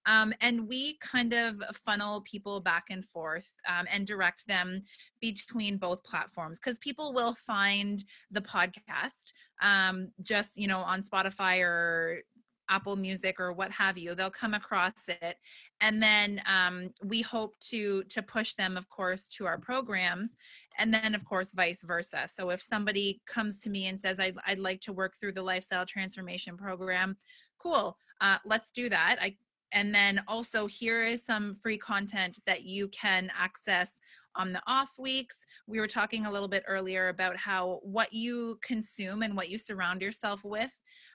Um, 0.06 0.34
and 0.40 0.68
we 0.68 0.98
kind 0.98 1.32
of 1.32 1.62
funnel 1.84 2.22
people 2.22 2.60
back 2.60 2.84
and 2.90 3.04
forth 3.04 3.50
um, 3.68 3.86
and 3.90 4.06
direct 4.06 4.46
them 4.46 4.80
between 5.20 5.76
both 5.76 6.02
platforms 6.04 6.58
because 6.58 6.78
people 6.78 7.12
will 7.12 7.34
find 7.34 8.02
the 8.30 8.40
podcast 8.40 9.32
um, 9.62 10.08
just, 10.22 10.56
you 10.56 10.66
know, 10.66 10.80
on 10.80 11.02
Spotify 11.02 11.60
or 11.60 12.22
Apple 12.68 12.96
Music 12.96 13.38
or 13.38 13.52
what 13.52 13.70
have 13.70 13.98
you. 13.98 14.14
They'll 14.14 14.30
come 14.30 14.54
across 14.54 15.08
it, 15.08 15.36
and 15.80 16.02
then 16.02 16.40
um, 16.46 16.90
we 17.04 17.20
hope 17.20 17.54
to 17.70 18.02
to 18.04 18.22
push 18.22 18.54
them, 18.54 18.76
of 18.76 18.88
course, 18.88 19.28
to 19.36 19.46
our 19.46 19.58
programs, 19.58 20.36
and 20.78 20.92
then 20.92 21.14
of 21.14 21.24
course 21.24 21.52
vice 21.52 21.82
versa. 21.82 22.26
So 22.32 22.50
if 22.50 22.62
somebody 22.62 23.20
comes 23.26 23.60
to 23.60 23.70
me 23.70 23.88
and 23.88 24.00
says, 24.00 24.18
"I'd, 24.18 24.36
I'd 24.46 24.58
like 24.58 24.80
to 24.82 24.92
work 24.92 25.14
through 25.18 25.32
the 25.32 25.42
lifestyle 25.42 25.84
transformation 25.84 26.56
program," 26.56 27.16
cool, 27.58 27.98
uh, 28.20 28.38
let's 28.44 28.70
do 28.70 28.88
that. 28.88 29.18
I 29.20 29.36
and 29.72 29.94
then 29.94 30.22
also 30.28 30.66
here 30.66 31.04
is 31.04 31.24
some 31.24 31.56
free 31.56 31.78
content 31.78 32.38
that 32.46 32.64
you 32.64 32.88
can 32.88 33.30
access 33.37 34.00
on 34.35 34.52
the 34.52 34.62
off 34.66 34.90
weeks. 34.98 35.44
We 35.66 35.78
were 35.78 35.87
talking 35.87 36.26
a 36.26 36.32
little 36.32 36.48
bit 36.48 36.64
earlier 36.66 37.08
about 37.08 37.37
how 37.37 37.80
what 37.82 38.12
you 38.12 38.58
consume 38.62 39.22
and 39.22 39.37
what 39.37 39.50
you 39.50 39.58
surround 39.58 40.00
yourself 40.00 40.44
with 40.44 40.72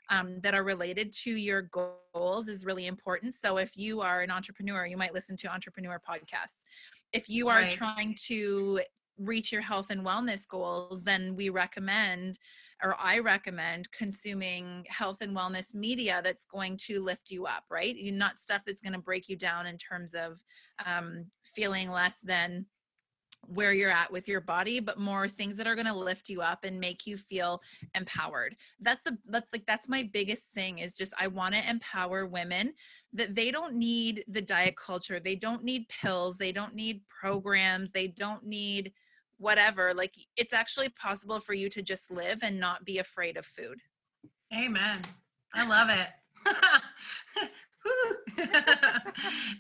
um, 0.09 0.39
that 0.41 0.53
are 0.53 0.63
related 0.63 1.11
to 1.23 1.31
your 1.31 1.69
goals 2.13 2.47
is 2.47 2.65
really 2.65 2.87
important. 2.87 3.35
So 3.35 3.57
if 3.57 3.75
you 3.75 4.01
are 4.01 4.21
an 4.21 4.31
entrepreneur, 4.31 4.85
you 4.85 4.97
might 4.97 5.13
listen 5.13 5.35
to 5.37 5.47
entrepreneur 5.47 5.99
podcasts. 6.07 6.63
If 7.13 7.29
you 7.29 7.49
are 7.49 7.61
right. 7.61 7.71
trying 7.71 8.15
to 8.27 8.81
reach 9.17 9.51
your 9.51 9.61
health 9.61 9.87
and 9.89 10.05
wellness 10.05 10.47
goals, 10.47 11.03
then 11.03 11.35
we 11.35 11.49
recommend, 11.49 12.37
or 12.83 12.95
I 12.99 13.19
recommend, 13.19 13.91
consuming 13.91 14.85
health 14.89 15.17
and 15.21 15.35
wellness 15.35 15.73
media 15.73 16.21
that's 16.23 16.45
going 16.45 16.77
to 16.85 17.03
lift 17.03 17.31
you 17.31 17.45
up, 17.45 17.63
right? 17.69 17.95
You 17.95 18.11
not 18.11 18.39
stuff 18.39 18.61
that's 18.65 18.81
going 18.81 18.93
to 18.93 18.99
break 18.99 19.29
you 19.29 19.35
down 19.35 19.65
in 19.65 19.77
terms 19.77 20.13
of 20.13 20.39
um, 20.85 21.25
feeling 21.43 21.89
less 21.89 22.17
than 22.23 22.65
where 23.45 23.71
you're 23.71 23.91
at 23.91 24.11
with 24.11 24.27
your 24.27 24.41
body 24.41 24.79
but 24.79 24.99
more 24.99 25.27
things 25.27 25.55
that 25.55 25.67
are 25.67 25.75
going 25.75 25.87
to 25.87 25.93
lift 25.93 26.27
you 26.27 26.41
up 26.41 26.63
and 26.63 26.79
make 26.79 27.05
you 27.05 27.15
feel 27.15 27.61
empowered 27.95 28.55
that's 28.81 29.03
the 29.03 29.17
that's 29.29 29.47
like 29.53 29.63
that's 29.65 29.87
my 29.87 30.09
biggest 30.11 30.51
thing 30.53 30.79
is 30.79 30.93
just 30.93 31.13
i 31.19 31.27
want 31.27 31.55
to 31.55 31.69
empower 31.69 32.25
women 32.25 32.73
that 33.13 33.35
they 33.35 33.51
don't 33.51 33.75
need 33.75 34.23
the 34.27 34.41
diet 34.41 34.75
culture 34.75 35.19
they 35.19 35.35
don't 35.35 35.63
need 35.63 35.87
pills 35.87 36.37
they 36.37 36.51
don't 36.51 36.75
need 36.75 37.01
programs 37.07 37.91
they 37.91 38.07
don't 38.07 38.43
need 38.45 38.91
whatever 39.37 39.93
like 39.93 40.13
it's 40.35 40.53
actually 40.53 40.89
possible 40.89 41.39
for 41.39 41.53
you 41.53 41.69
to 41.69 41.81
just 41.81 42.09
live 42.11 42.39
and 42.43 42.59
not 42.59 42.85
be 42.85 42.97
afraid 42.97 43.37
of 43.37 43.45
food. 43.45 43.79
Amen. 44.53 45.01
I 45.53 45.67
love 45.67 45.89
it. 45.89 46.09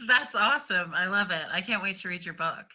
That's 0.07 0.35
awesome. 0.35 0.93
I 0.93 1.07
love 1.07 1.31
it. 1.31 1.45
I 1.51 1.61
can't 1.61 1.81
wait 1.81 1.97
to 1.97 2.09
read 2.09 2.25
your 2.25 2.33
book. 2.33 2.65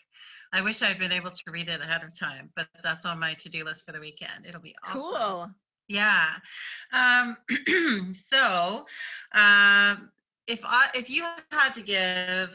I 0.54 0.60
wish 0.60 0.82
i'd 0.82 0.98
been 0.98 1.12
able 1.12 1.30
to 1.30 1.50
read 1.50 1.70
it 1.70 1.80
ahead 1.80 2.04
of 2.04 2.18
time 2.18 2.50
but 2.54 2.66
that's 2.82 3.06
on 3.06 3.18
my 3.18 3.32
to-do 3.34 3.64
list 3.64 3.86
for 3.86 3.92
the 3.92 4.00
weekend. 4.00 4.44
It'll 4.46 4.60
be 4.60 4.74
awesome. 4.84 5.00
cool. 5.00 5.50
Yeah. 5.88 6.28
Um 6.92 7.36
so 8.14 8.84
um 9.32 10.10
if 10.46 10.60
i 10.64 10.88
if 10.94 11.08
you 11.08 11.24
had 11.50 11.72
to 11.74 11.80
give 11.80 12.50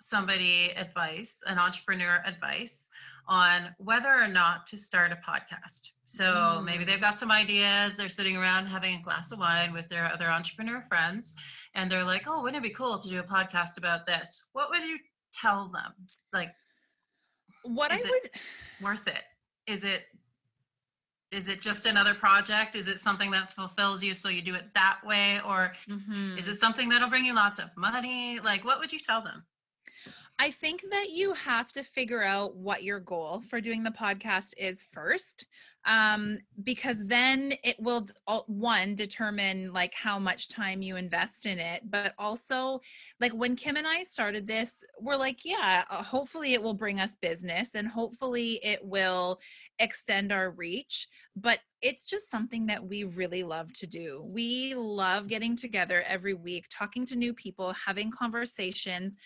somebody 0.00 0.70
advice 0.76 1.42
an 1.46 1.58
entrepreneur 1.58 2.22
advice 2.24 2.87
on 3.28 3.74
whether 3.78 4.08
or 4.08 4.26
not 4.26 4.66
to 4.66 4.78
start 4.78 5.12
a 5.12 5.16
podcast. 5.16 5.90
So 6.06 6.24
mm. 6.24 6.64
maybe 6.64 6.84
they've 6.84 7.00
got 7.00 7.18
some 7.18 7.30
ideas, 7.30 7.94
they're 7.96 8.08
sitting 8.08 8.36
around 8.36 8.66
having 8.66 8.98
a 8.98 9.02
glass 9.02 9.30
of 9.30 9.38
wine 9.38 9.72
with 9.72 9.88
their 9.88 10.10
other 10.10 10.26
entrepreneur 10.26 10.82
friends, 10.88 11.34
and 11.74 11.90
they're 11.90 12.04
like, 12.04 12.22
oh, 12.26 12.42
wouldn't 12.42 12.64
it 12.64 12.66
be 12.66 12.74
cool 12.74 12.98
to 12.98 13.08
do 13.08 13.20
a 13.20 13.22
podcast 13.22 13.76
about 13.76 14.06
this? 14.06 14.42
What 14.52 14.70
would 14.70 14.82
you 14.82 14.98
tell 15.34 15.68
them? 15.68 15.92
Like, 16.32 16.50
what 17.62 17.92
I 17.92 17.96
would 17.96 18.30
worth 18.80 19.06
it? 19.06 19.22
Is 19.66 19.84
it 19.84 20.04
is 21.30 21.48
it 21.48 21.60
just 21.60 21.84
another 21.84 22.14
project 22.14 22.74
is 22.74 22.88
it 22.88 22.98
something 22.98 23.30
that 23.30 23.52
fulfills 23.52 24.02
you 24.02 24.14
so 24.14 24.30
you 24.30 24.40
do 24.40 24.54
it 24.54 24.64
that 24.74 24.98
way 25.04 25.38
or 25.46 25.72
mm-hmm. 25.88 26.38
is 26.38 26.48
it 26.48 26.58
something 26.58 26.88
that'll 26.88 27.10
bring 27.10 27.24
you 27.24 27.34
lots 27.34 27.58
of 27.58 27.68
money 27.76 28.40
like 28.42 28.64
what 28.64 28.78
would 28.78 28.90
you 28.90 28.98
tell 28.98 29.22
them 29.22 29.44
I 30.40 30.52
think 30.52 30.84
that 30.90 31.10
you 31.10 31.32
have 31.32 31.72
to 31.72 31.82
figure 31.82 32.22
out 32.22 32.54
what 32.54 32.84
your 32.84 33.00
goal 33.00 33.40
for 33.40 33.60
doing 33.60 33.82
the 33.82 33.90
podcast 33.90 34.54
is 34.56 34.86
first 34.92 35.46
um, 35.84 36.38
because 36.64 37.06
then 37.06 37.52
it 37.64 37.76
will 37.80 38.06
one 38.46 38.94
determine 38.94 39.72
like 39.72 39.94
how 39.94 40.18
much 40.18 40.48
time 40.48 40.82
you 40.82 40.96
invest 40.96 41.46
in 41.46 41.58
it 41.58 41.82
but 41.90 42.14
also 42.18 42.80
like 43.20 43.32
when 43.32 43.56
kim 43.56 43.76
and 43.76 43.86
i 43.86 44.02
started 44.02 44.46
this 44.46 44.82
we're 45.00 45.16
like 45.16 45.44
yeah 45.44 45.84
uh, 45.90 46.02
hopefully 46.02 46.52
it 46.52 46.62
will 46.62 46.74
bring 46.74 47.00
us 47.00 47.16
business 47.16 47.74
and 47.74 47.88
hopefully 47.88 48.60
it 48.62 48.84
will 48.84 49.38
extend 49.78 50.32
our 50.32 50.50
reach 50.50 51.08
but 51.36 51.60
it's 51.80 52.04
just 52.04 52.30
something 52.30 52.66
that 52.66 52.84
we 52.84 53.04
really 53.04 53.44
love 53.44 53.72
to 53.74 53.86
do. 53.86 54.22
We 54.24 54.74
love 54.74 55.28
getting 55.28 55.54
together 55.54 56.02
every 56.06 56.34
week, 56.34 56.66
talking 56.70 57.06
to 57.06 57.16
new 57.16 57.32
people, 57.32 57.72
having 57.72 58.10
conversations. 58.10 59.16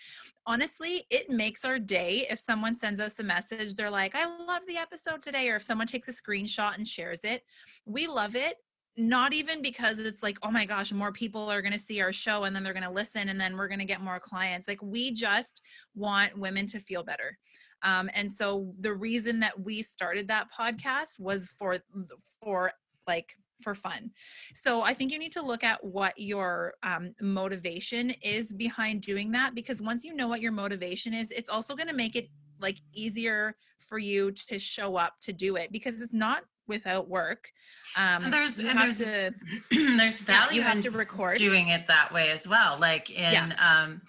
Honestly, 0.45 1.05
it 1.09 1.29
makes 1.29 1.65
our 1.65 1.79
day 1.79 2.27
if 2.29 2.37
someone 2.37 2.75
sends 2.75 2.99
us 2.99 3.19
a 3.19 3.23
message, 3.23 3.73
they're 3.73 3.89
like, 3.89 4.13
I 4.15 4.25
love 4.25 4.61
the 4.67 4.77
episode 4.77 5.21
today, 5.21 5.49
or 5.49 5.55
if 5.55 5.63
someone 5.63 5.87
takes 5.87 6.07
a 6.07 6.13
screenshot 6.43 6.75
and 6.75 6.87
shares 6.87 7.21
it. 7.23 7.43
We 7.85 8.07
love 8.07 8.35
it 8.35 8.55
not 8.95 9.33
even 9.33 9.59
because 9.63 9.97
it's 9.97 10.21
like 10.21 10.37
oh 10.43 10.51
my 10.51 10.67
gosh 10.67 10.93
more 10.93 11.11
people 11.11 11.51
are 11.51 11.63
going 11.63 11.73
to 11.73 11.79
see 11.79 11.99
our 11.99 12.13
show 12.13 12.43
and 12.43 12.55
then 12.55 12.61
they're 12.61 12.73
going 12.73 12.83
to 12.83 12.91
listen 12.91 13.29
and 13.29 13.41
then 13.41 13.57
we're 13.57 13.67
going 13.67 13.79
to 13.79 13.85
get 13.85 14.01
more 14.01 14.19
clients 14.19 14.67
like 14.67 14.79
we 14.83 15.11
just 15.11 15.61
want 15.95 16.37
women 16.37 16.67
to 16.67 16.79
feel 16.79 17.01
better 17.01 17.35
um, 17.81 18.07
and 18.13 18.31
so 18.31 18.71
the 18.79 18.93
reason 18.93 19.39
that 19.39 19.59
we 19.59 19.81
started 19.81 20.27
that 20.27 20.47
podcast 20.51 21.19
was 21.19 21.47
for 21.57 21.79
for 22.39 22.71
like 23.07 23.33
for 23.61 23.73
fun. 23.73 24.11
So 24.53 24.81
I 24.81 24.93
think 24.93 25.11
you 25.11 25.17
need 25.17 25.31
to 25.33 25.41
look 25.41 25.63
at 25.63 25.83
what 25.83 26.13
your 26.17 26.73
um, 26.83 27.13
motivation 27.21 28.11
is 28.21 28.53
behind 28.53 29.01
doing 29.01 29.31
that 29.31 29.55
because 29.55 29.81
once 29.81 30.03
you 30.03 30.13
know 30.13 30.27
what 30.27 30.41
your 30.41 30.51
motivation 30.51 31.13
is, 31.13 31.31
it's 31.31 31.49
also 31.49 31.75
going 31.75 31.87
to 31.87 31.95
make 31.95 32.15
it 32.15 32.27
like 32.59 32.77
easier 32.93 33.55
for 33.87 33.97
you 33.97 34.31
to 34.31 34.59
show 34.59 34.95
up 34.95 35.13
to 35.21 35.33
do 35.33 35.55
it 35.55 35.71
because 35.71 36.01
it's 36.01 36.13
not 36.13 36.43
without 36.67 37.07
work. 37.09 37.49
Um, 37.95 38.25
and 38.25 38.33
there's 38.33 38.59
and 38.59 38.79
there's 38.79 38.99
to, 38.99 39.33
there's 39.71 40.21
value 40.21 40.61
yeah, 40.61 40.67
you 40.69 40.73
have 40.75 40.83
to 40.83 40.91
record 40.91 41.37
doing 41.37 41.67
it 41.69 41.87
that 41.87 42.13
way 42.13 42.31
as 42.31 42.47
well. 42.47 42.79
Like 42.79 43.09
in 43.09 43.33
yeah. 43.33 43.83
um, 43.83 44.01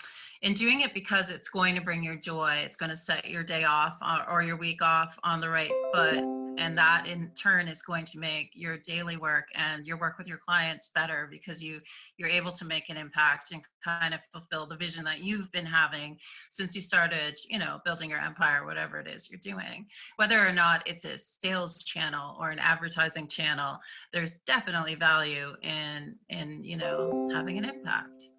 in 0.44 0.52
doing 0.52 0.82
it 0.82 0.92
because 0.92 1.30
it's 1.30 1.48
going 1.48 1.74
to 1.74 1.80
bring 1.80 2.02
your 2.02 2.16
joy. 2.16 2.60
It's 2.62 2.76
going 2.76 2.90
to 2.90 2.96
set 2.96 3.28
your 3.28 3.42
day 3.42 3.64
off 3.64 3.96
uh, 4.02 4.24
or 4.28 4.42
your 4.42 4.56
week 4.56 4.82
off 4.82 5.18
on 5.24 5.40
the 5.40 5.48
right 5.48 5.72
foot. 5.92 6.22
And 6.56 6.78
that 6.78 7.06
in 7.08 7.30
turn 7.30 7.66
is 7.66 7.82
going 7.82 8.04
to 8.04 8.18
make 8.18 8.50
your 8.52 8.76
daily 8.76 9.16
work 9.16 9.46
and 9.54 9.86
your 9.86 9.98
work 9.98 10.18
with 10.18 10.28
your 10.28 10.38
clients 10.38 10.90
better 10.94 11.26
because 11.28 11.60
you 11.60 11.80
you're 12.16 12.28
able 12.28 12.52
to 12.52 12.64
make 12.64 12.90
an 12.90 12.96
impact 12.96 13.50
and 13.50 13.62
kind 13.82 14.14
of 14.14 14.20
fulfill 14.32 14.64
the 14.64 14.76
vision 14.76 15.02
that 15.04 15.24
you've 15.24 15.50
been 15.50 15.66
having 15.66 16.16
since 16.50 16.76
you 16.76 16.80
started 16.80 17.36
you 17.48 17.58
know 17.58 17.80
building 17.84 18.08
your 18.08 18.20
empire 18.20 18.64
whatever 18.64 19.00
it 19.00 19.08
is 19.08 19.28
you're 19.28 19.40
doing. 19.40 19.84
Whether 20.14 20.46
or 20.46 20.52
not 20.52 20.86
it's 20.86 21.04
a 21.04 21.18
sales 21.18 21.82
channel 21.82 22.36
or 22.38 22.50
an 22.50 22.60
advertising 22.60 23.26
channel 23.26 23.78
there's 24.12 24.36
definitely 24.46 24.94
value 24.94 25.56
in 25.62 26.14
in 26.28 26.62
you 26.62 26.76
know 26.76 27.30
having 27.32 27.58
an 27.58 27.64
impact 27.64 28.33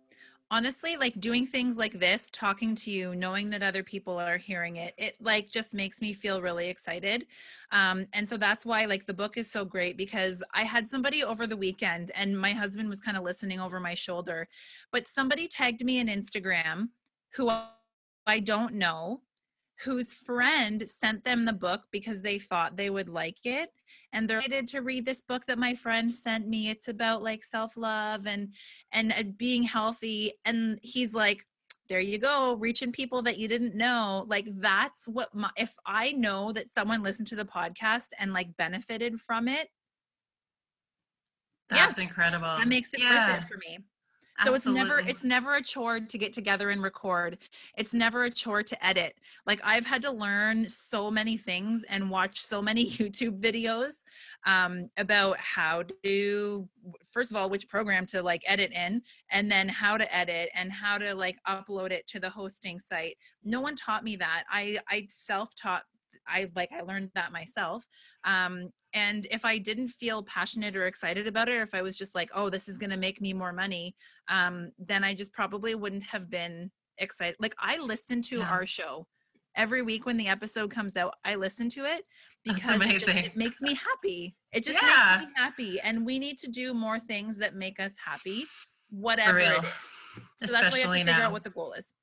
honestly 0.51 0.95
like 0.95 1.19
doing 1.19 1.45
things 1.45 1.75
like 1.75 1.99
this 1.99 2.29
talking 2.31 2.75
to 2.75 2.91
you 2.91 3.15
knowing 3.15 3.49
that 3.49 3.63
other 3.63 3.83
people 3.83 4.17
are 4.17 4.37
hearing 4.37 4.75
it 4.75 4.93
it 4.97 5.17
like 5.19 5.49
just 5.49 5.73
makes 5.73 6.01
me 6.01 6.13
feel 6.13 6.41
really 6.41 6.67
excited. 6.67 7.25
Um 7.71 8.05
and 8.13 8.27
so 8.27 8.37
that's 8.37 8.65
why 8.65 8.85
like 8.85 9.07
the 9.07 9.13
book 9.13 9.37
is 9.37 9.49
so 9.49 9.65
great 9.65 9.97
because 9.97 10.43
i 10.53 10.63
had 10.63 10.87
somebody 10.87 11.23
over 11.23 11.47
the 11.47 11.57
weekend 11.57 12.11
and 12.15 12.39
my 12.39 12.51
husband 12.51 12.89
was 12.89 13.01
kind 13.01 13.17
of 13.17 13.23
listening 13.23 13.59
over 13.59 13.79
my 13.79 13.95
shoulder 13.95 14.47
but 14.91 15.07
somebody 15.07 15.47
tagged 15.47 15.83
me 15.83 15.99
in 15.99 16.07
instagram 16.07 16.89
who 17.33 17.49
i 18.27 18.39
don't 18.39 18.73
know 18.73 19.21
whose 19.83 20.13
friend 20.13 20.87
sent 20.87 21.23
them 21.23 21.45
the 21.45 21.53
book 21.53 21.83
because 21.91 22.21
they 22.21 22.39
thought 22.39 22.77
they 22.77 22.89
would 22.89 23.09
like 23.09 23.37
it 23.43 23.69
and 24.13 24.29
they're 24.29 24.39
excited 24.39 24.67
to 24.67 24.81
read 24.81 25.05
this 25.05 25.21
book 25.21 25.45
that 25.45 25.59
my 25.59 25.75
friend 25.75 26.13
sent 26.13 26.47
me. 26.47 26.69
It's 26.69 26.87
about 26.87 27.23
like 27.23 27.43
self-love 27.43 28.27
and 28.27 28.53
and 28.91 29.11
uh, 29.11 29.23
being 29.37 29.63
healthy 29.63 30.33
and 30.45 30.79
he's 30.81 31.13
like 31.13 31.45
there 31.87 31.99
you 31.99 32.17
go 32.17 32.55
reaching 32.55 32.91
people 32.91 33.21
that 33.21 33.37
you 33.37 33.47
didn't 33.47 33.75
know. 33.75 34.25
Like 34.27 34.47
that's 34.59 35.07
what 35.07 35.33
my 35.35 35.49
if 35.55 35.75
i 35.85 36.13
know 36.13 36.51
that 36.51 36.69
someone 36.69 37.03
listened 37.03 37.27
to 37.27 37.35
the 37.35 37.45
podcast 37.45 38.07
and 38.17 38.33
like 38.33 38.55
benefited 38.57 39.19
from 39.19 39.47
it 39.47 39.69
that's 41.69 41.97
yeah, 41.97 42.03
incredible. 42.03 42.45
That 42.45 42.67
makes 42.67 42.93
it 42.93 43.01
yeah. 43.01 43.33
worth 43.33 43.43
it 43.43 43.47
for 43.47 43.57
me 43.57 43.79
so 44.43 44.53
Absolutely. 44.53 44.81
it's 44.81 44.89
never 44.89 45.09
it's 45.09 45.23
never 45.23 45.55
a 45.55 45.61
chore 45.61 45.99
to 45.99 46.17
get 46.17 46.33
together 46.33 46.69
and 46.69 46.83
record. 46.83 47.37
It's 47.77 47.93
never 47.93 48.25
a 48.25 48.29
chore 48.29 48.63
to 48.63 48.85
edit. 48.85 49.15
Like 49.45 49.61
i've 49.63 49.85
had 49.85 50.01
to 50.01 50.11
learn 50.11 50.69
so 50.69 51.09
many 51.09 51.37
things 51.37 51.83
and 51.89 52.09
watch 52.09 52.41
so 52.41 52.61
many 52.61 52.85
youtube 52.89 53.39
videos 53.39 54.03
um, 54.45 54.89
about 54.97 55.37
how 55.37 55.83
to 56.03 56.67
first 57.11 57.31
of 57.31 57.37
all 57.37 57.49
which 57.49 57.67
program 57.67 58.05
to 58.05 58.21
like 58.21 58.43
edit 58.45 58.71
in 58.71 59.01
and 59.31 59.51
then 59.51 59.67
how 59.67 59.97
to 59.97 60.15
edit 60.15 60.49
and 60.53 60.71
how 60.71 60.97
to 60.97 61.15
like 61.15 61.37
upload 61.47 61.91
it 61.91 62.07
to 62.07 62.19
the 62.19 62.29
hosting 62.29 62.79
site. 62.79 63.17
No 63.43 63.61
one 63.61 63.75
taught 63.75 64.03
me 64.03 64.15
that. 64.17 64.43
I 64.51 64.77
i 64.89 65.07
self-taught 65.09 65.83
I 66.27 66.49
like 66.55 66.69
I 66.71 66.81
learned 66.81 67.11
that 67.15 67.31
myself. 67.31 67.85
Um, 68.23 68.69
and 68.93 69.27
if 69.29 69.43
I 69.43 69.57
didn't 69.57 69.89
feel 69.89 70.23
passionate 70.23 70.75
or 70.75 70.87
excited 70.87 71.27
about 71.27 71.49
it, 71.49 71.53
or 71.53 71.61
if 71.61 71.73
I 71.73 71.81
was 71.81 71.97
just 71.97 72.15
like, 72.15 72.29
oh, 72.33 72.49
this 72.49 72.67
is 72.67 72.77
going 72.77 72.91
to 72.91 72.97
make 72.97 73.19
me 73.19 73.33
more 73.33 73.51
money, 73.51 73.95
um, 74.29 74.71
then 74.79 75.03
I 75.03 75.13
just 75.13 75.33
probably 75.33 75.75
wouldn't 75.75 76.03
have 76.03 76.29
been 76.29 76.71
excited. 76.97 77.35
Like 77.39 77.55
I 77.59 77.77
listen 77.77 78.21
to 78.23 78.37
yeah. 78.37 78.49
our 78.49 78.65
show 78.65 79.05
every 79.55 79.81
week 79.81 80.05
when 80.05 80.17
the 80.17 80.27
episode 80.27 80.71
comes 80.71 80.95
out. 80.95 81.13
I 81.23 81.35
listen 81.35 81.69
to 81.69 81.85
it 81.85 82.03
because 82.43 82.81
it, 82.81 82.99
just, 82.99 83.07
it, 83.07 83.37
makes 83.37 83.61
me 83.61 83.73
happy. 83.73 84.35
It 84.51 84.63
just 84.63 84.81
yeah. 84.81 85.17
makes 85.17 85.27
me 85.27 85.33
happy, 85.35 85.79
and 85.81 86.05
we 86.05 86.19
need 86.19 86.37
to 86.39 86.47
do 86.47 86.73
more 86.73 86.99
things 86.99 87.37
that 87.39 87.53
make 87.53 87.79
us 87.79 87.93
happy, 88.03 88.45
whatever. 88.89 89.41
So 89.41 89.65
Especially 90.41 90.61
that's 90.61 90.71
why 90.71 90.77
you 90.77 90.83
have 90.83 90.91
to 90.91 90.97
figure 90.99 91.13
now. 91.13 91.27
out 91.27 91.31
what 91.31 91.43
the 91.43 91.49
goal 91.49 91.73
is. 91.73 91.93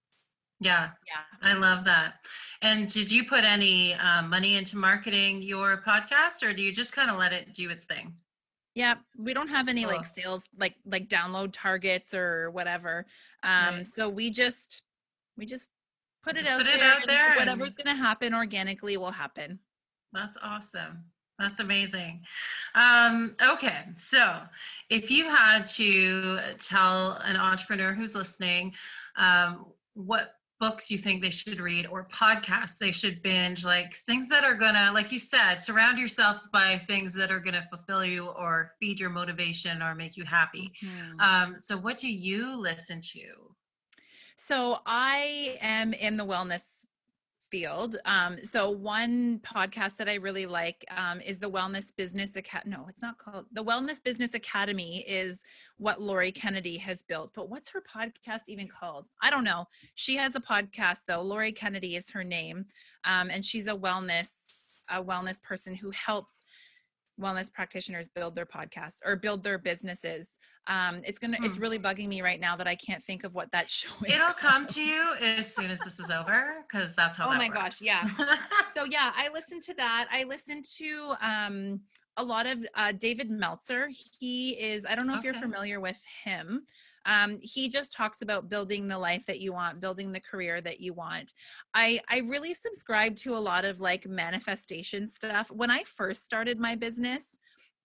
Yeah. 0.62 0.90
Yeah. 1.06 1.22
I 1.42 1.54
love 1.54 1.84
that. 1.84 2.14
And 2.62 2.88
did 2.88 3.10
you 3.10 3.24
put 3.24 3.44
any 3.44 3.94
um, 3.94 4.30
money 4.30 4.56
into 4.56 4.76
marketing 4.76 5.42
your 5.42 5.82
podcast 5.86 6.42
or 6.42 6.52
do 6.52 6.62
you 6.62 6.72
just 6.72 6.92
kind 6.92 7.10
of 7.10 7.18
let 7.18 7.32
it 7.32 7.54
do 7.54 7.70
its 7.70 7.84
thing? 7.84 8.14
Yeah, 8.74 8.94
we 9.18 9.34
don't 9.34 9.48
have 9.48 9.68
any 9.68 9.82
cool. 9.82 9.92
like 9.92 10.06
sales 10.06 10.44
like 10.58 10.76
like 10.86 11.08
download 11.08 11.50
targets 11.52 12.14
or 12.14 12.50
whatever. 12.52 13.04
Um 13.42 13.74
right. 13.74 13.86
so 13.86 14.08
we 14.08 14.30
just 14.30 14.80
we 15.36 15.44
just 15.44 15.68
put 16.22 16.36
it, 16.36 16.46
out, 16.46 16.58
put 16.58 16.66
there 16.66 16.76
it 16.76 16.82
out 16.82 17.06
there. 17.06 17.36
Whatever's 17.36 17.74
going 17.74 17.94
to 17.94 18.00
happen 18.00 18.34
organically 18.34 18.96
will 18.96 19.10
happen. 19.10 19.58
That's 20.12 20.36
awesome. 20.42 21.04
That's 21.38 21.60
amazing. 21.60 22.20
Um, 22.74 23.34
okay, 23.42 23.84
so 23.96 24.38
if 24.90 25.10
you 25.10 25.24
had 25.28 25.66
to 25.68 26.38
tell 26.62 27.12
an 27.24 27.36
entrepreneur 27.36 27.92
who's 27.92 28.14
listening 28.14 28.74
um, 29.16 29.66
what 29.94 30.36
books 30.62 30.92
you 30.92 30.96
think 30.96 31.20
they 31.20 31.28
should 31.28 31.60
read 31.60 31.88
or 31.90 32.06
podcasts 32.14 32.78
they 32.78 32.92
should 32.92 33.20
binge 33.20 33.64
like 33.64 33.96
things 34.06 34.28
that 34.28 34.44
are 34.44 34.54
gonna 34.54 34.92
like 34.94 35.10
you 35.10 35.18
said 35.18 35.56
surround 35.56 35.98
yourself 35.98 36.40
by 36.52 36.78
things 36.78 37.12
that 37.12 37.32
are 37.32 37.40
gonna 37.40 37.66
fulfill 37.68 38.04
you 38.04 38.26
or 38.26 38.70
feed 38.78 39.00
your 39.00 39.10
motivation 39.10 39.82
or 39.82 39.92
make 39.96 40.16
you 40.16 40.22
happy 40.22 40.72
mm-hmm. 40.80 41.18
um, 41.18 41.58
so 41.58 41.76
what 41.76 41.98
do 41.98 42.08
you 42.08 42.54
listen 42.54 43.00
to 43.00 43.24
so 44.36 44.78
i 44.86 45.58
am 45.60 45.92
in 45.94 46.16
the 46.16 46.24
wellness 46.24 46.81
field. 47.52 47.98
Um, 48.06 48.42
so 48.42 48.70
one 48.70 49.38
podcast 49.40 49.98
that 49.98 50.08
I 50.08 50.14
really 50.14 50.46
like 50.46 50.82
um, 50.96 51.20
is 51.20 51.38
the 51.38 51.50
Wellness 51.50 51.94
Business 51.94 52.34
Academy. 52.34 52.74
No, 52.74 52.86
it's 52.88 53.02
not 53.02 53.18
called 53.18 53.44
the 53.52 53.62
Wellness 53.62 54.02
Business 54.02 54.32
Academy. 54.32 55.04
Is 55.06 55.42
what 55.76 56.00
Lori 56.00 56.32
Kennedy 56.32 56.78
has 56.78 57.02
built. 57.02 57.32
But 57.34 57.50
what's 57.50 57.68
her 57.68 57.82
podcast 57.82 58.48
even 58.48 58.68
called? 58.68 59.06
I 59.22 59.28
don't 59.28 59.44
know. 59.44 59.66
She 59.94 60.16
has 60.16 60.34
a 60.34 60.40
podcast 60.40 61.00
though. 61.06 61.20
Lori 61.20 61.52
Kennedy 61.52 61.94
is 61.94 62.08
her 62.10 62.24
name, 62.24 62.64
um, 63.04 63.28
and 63.28 63.44
she's 63.44 63.66
a 63.66 63.74
wellness 63.74 64.30
a 64.90 65.02
wellness 65.02 65.40
person 65.40 65.74
who 65.74 65.90
helps 65.90 66.41
wellness 67.20 67.52
practitioners 67.52 68.08
build 68.08 68.34
their 68.34 68.46
podcasts 68.46 68.98
or 69.04 69.16
build 69.16 69.42
their 69.42 69.58
businesses. 69.58 70.38
Um, 70.66 71.02
it's 71.04 71.18
gonna 71.18 71.36
hmm. 71.36 71.44
it's 71.44 71.58
really 71.58 71.78
bugging 71.78 72.08
me 72.08 72.22
right 72.22 72.40
now 72.40 72.56
that 72.56 72.66
I 72.66 72.74
can't 72.74 73.02
think 73.02 73.24
of 73.24 73.34
what 73.34 73.50
that 73.52 73.70
show 73.70 73.92
is. 74.06 74.14
It'll 74.14 74.32
come 74.32 74.66
to 74.68 74.82
you 74.82 75.14
as 75.20 75.54
soon 75.54 75.70
as 75.70 75.80
this 75.80 75.98
is 75.98 76.10
over 76.10 76.64
because 76.70 76.92
that's 76.94 77.18
how. 77.18 77.26
Oh 77.26 77.36
my 77.36 77.48
works. 77.48 77.58
gosh, 77.58 77.82
yeah. 77.82 78.08
so 78.76 78.84
yeah, 78.84 79.12
I 79.14 79.28
listened 79.32 79.62
to 79.64 79.74
that. 79.74 80.08
I 80.10 80.24
listened 80.24 80.64
to 80.78 81.14
um, 81.20 81.80
a 82.16 82.24
lot 82.24 82.46
of 82.46 82.58
uh, 82.74 82.92
David 82.92 83.30
Meltzer. 83.30 83.88
He 84.18 84.50
is 84.50 84.84
I 84.88 84.94
don't 84.94 85.06
know 85.06 85.16
if 85.16 85.24
you're 85.24 85.34
familiar 85.34 85.80
with 85.80 86.00
him 86.24 86.62
um, 87.06 87.38
he 87.42 87.68
just 87.68 87.92
talks 87.92 88.22
about 88.22 88.48
building 88.48 88.88
the 88.88 88.98
life 88.98 89.24
that 89.26 89.40
you 89.40 89.52
want 89.52 89.80
building 89.80 90.12
the 90.12 90.20
career 90.20 90.60
that 90.60 90.80
you 90.80 90.92
want. 90.92 91.32
I 91.74 92.00
i 92.08 92.18
really 92.18 92.54
subscribe 92.54 93.16
to 93.16 93.36
a 93.36 93.38
lot 93.38 93.64
of 93.64 93.80
like 93.80 94.06
manifestation 94.06 95.06
stuff. 95.06 95.50
When 95.50 95.70
i 95.70 95.82
first 95.84 96.24
started 96.24 96.58
my 96.58 96.74
business 96.74 97.38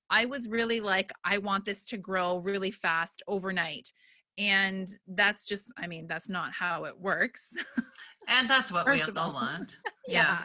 i 0.10 0.26
was 0.26 0.48
really 0.48 0.80
like 0.80 1.12
i 1.26 1.38
want 1.38 1.66
this 1.66 1.84
to 1.86 1.98
grow 1.98 2.38
really 2.38 2.72
fast 2.72 3.24
overnight. 3.28 3.92
And 4.38 4.88
that's 5.08 5.46
just 5.46 5.72
i 5.78 5.88
mean 5.88 6.08
that's 6.08 6.30
not 6.30 6.52
how 6.54 6.86
it 6.86 7.00
works. 7.00 7.54
And 8.28 8.50
that's 8.50 8.72
what 8.72 8.86
we 8.92 9.02
all. 9.02 9.34
want. 9.34 9.78
Yeah. 10.08 10.40
yeah. 10.40 10.44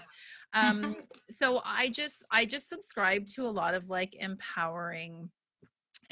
um 0.68 0.96
so 1.30 1.62
i 1.64 1.88
just 1.88 2.24
i 2.30 2.44
just 2.44 2.68
subscribe 2.68 3.26
to 3.26 3.46
a 3.46 3.48
lot 3.48 3.72
of 3.72 3.88
like 3.88 4.14
empowering 4.18 5.30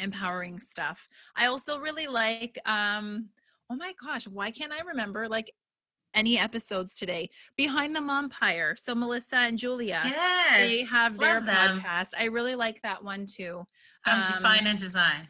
empowering 0.01 0.61
stuff. 0.61 1.09
I 1.37 1.47
also 1.47 1.79
really 1.79 2.07
like 2.07 2.59
um 2.67 3.29
oh 3.71 3.77
my 3.77 3.93
gosh, 4.05 4.27
why 4.27 4.51
can't 4.51 4.73
I 4.73 4.81
remember 4.81 5.29
like 5.29 5.53
any 6.15 6.39
episodes 6.39 6.95
today? 6.95 7.31
Behind 7.57 7.95
the 7.95 8.01
mompire 8.01 8.77
so 8.77 8.95
melissa 8.95 9.37
and 9.37 9.59
julia 9.59 10.01
yes, 10.05 10.59
they 10.59 10.83
have 10.85 11.19
their 11.19 11.41
them. 11.41 11.81
podcast. 11.81 12.09
I 12.19 12.25
really 12.25 12.55
like 12.55 12.83
that 12.83 13.03
one 13.03 13.27
too. 13.27 13.67
Um, 14.07 14.23
define 14.25 14.67
and 14.67 14.79
design. 14.79 15.29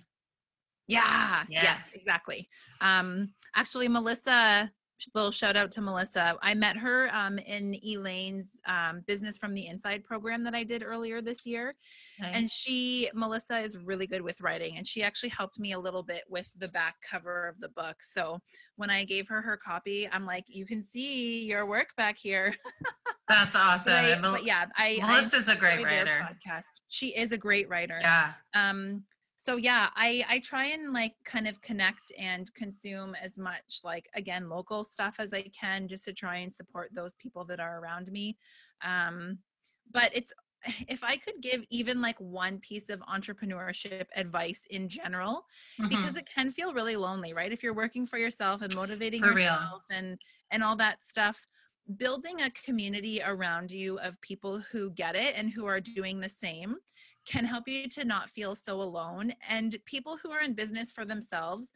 yeah, 0.87 1.45
yeah. 1.49 1.63
yes 1.63 1.85
exactly. 1.93 2.49
Um 2.81 3.35
actually 3.55 3.89
melissa 3.89 4.71
little 5.15 5.31
shout 5.31 5.57
out 5.57 5.71
to 5.73 5.81
Melissa. 5.81 6.37
I 6.43 6.55
met 6.55 6.77
her 6.77 7.15
um, 7.15 7.39
in 7.39 7.75
Elaine's 7.85 8.59
um, 8.67 9.03
Business 9.07 9.39
from 9.39 9.55
the 9.55 9.67
Inside 9.67 10.05
program 10.05 10.45
that 10.45 10.55
I 10.55 10.65
did 10.65 10.83
earlier 10.83 11.21
this 11.21 11.47
year. 11.47 11.75
Okay. 12.21 12.31
And 12.33 12.51
she, 12.51 13.11
Melissa, 13.15 13.59
is 13.59 13.79
really 13.79 14.07
good 14.07 14.23
with 14.23 14.41
writing. 14.41 14.77
And 14.77 14.87
she 14.87 15.03
actually 15.03 15.31
helped 15.31 15.59
me 15.59 15.73
a 15.73 15.79
little 15.79 16.03
bit 16.03 16.23
with 16.29 16.51
the 16.59 16.69
back 16.69 16.97
cover 17.09 17.49
of 17.49 17.61
the 17.61 17.69
book. 17.71 17.97
So 18.03 18.39
when 18.77 18.91
I 18.91 19.05
gave 19.05 19.29
her 19.29 19.41
her 19.43 19.57
copy, 19.57 20.09
I'm 20.11 20.27
like, 20.27 20.45
you 20.49 20.67
can 20.67 20.83
see 20.83 21.45
your 21.45 21.67
work 21.67 21.89
back 21.97 22.19
here. 22.19 22.55
That's 23.29 23.55
awesome. 23.55 24.25
I, 24.25 24.41
yeah, 24.43 24.67
I 24.77 24.99
Melissa's 25.03 25.49
I 25.49 25.55
a 25.55 25.57
great 25.57 25.85
writer. 25.85 26.27
Podcast. 26.29 26.65
She 26.89 27.17
is 27.17 27.33
a 27.33 27.39
great 27.39 27.69
writer. 27.69 27.99
Yeah. 28.01 28.33
Um, 28.55 29.05
so 29.43 29.57
yeah 29.57 29.89
i 29.97 30.25
i 30.29 30.39
try 30.41 30.67
and 30.67 30.93
like 30.93 31.15
kind 31.25 31.49
of 31.49 31.61
connect 31.63 32.13
and 32.19 32.53
consume 32.55 33.15
as 33.23 33.39
much 33.39 33.81
like 33.83 34.09
again 34.15 34.49
local 34.49 34.85
stuff 34.85 35.17
as 35.19 35.33
i 35.33 35.43
can 35.59 35.89
just 35.89 36.05
to 36.05 36.13
try 36.13 36.37
and 36.39 36.53
support 36.53 36.91
those 36.93 37.15
people 37.15 37.45
that 37.45 37.61
are 37.61 37.81
around 37.81 38.11
me 38.13 38.37
um 38.85 39.39
but 39.93 40.11
it's 40.15 40.33
if 40.89 41.03
i 41.03 41.17
could 41.17 41.41
give 41.41 41.65
even 41.71 42.03
like 42.03 42.19
one 42.21 42.59
piece 42.59 42.91
of 42.91 43.01
entrepreneurship 43.01 44.05
advice 44.15 44.63
in 44.71 44.89
general 44.89 45.47
mm-hmm. 45.81 45.89
because 45.89 46.17
it 46.17 46.29
can 46.33 46.51
feel 46.51 46.75
really 46.75 46.97
lonely 46.97 47.33
right 47.33 47.53
if 47.53 47.63
you're 47.63 47.75
working 47.75 48.07
for 48.07 48.19
yourself 48.19 48.61
and 48.61 48.75
motivating 48.75 49.23
for 49.23 49.31
yourself 49.31 49.85
real. 49.89 49.99
and 49.99 50.19
and 50.51 50.63
all 50.63 50.77
that 50.77 51.05
stuff 51.05 51.47
building 51.97 52.43
a 52.43 52.51
community 52.51 53.21
around 53.25 53.71
you 53.71 53.99
of 54.01 54.21
people 54.21 54.61
who 54.71 54.91
get 54.91 55.17
it 55.17 55.35
and 55.37 55.51
who 55.51 55.67
are 55.67 55.81
doing 55.81 56.21
the 56.21 56.29
same 56.29 56.77
can 57.31 57.45
help 57.45 57.69
you 57.69 57.89
to 57.89 58.05
not 58.05 58.29
feel 58.29 58.57
so 58.57 58.83
alone. 58.83 59.33
And 59.49 59.77
people 59.85 60.17
who 60.17 60.33
are 60.33 60.43
in 60.43 60.53
business 60.53 60.91
for 60.91 61.05
themselves 61.05 61.73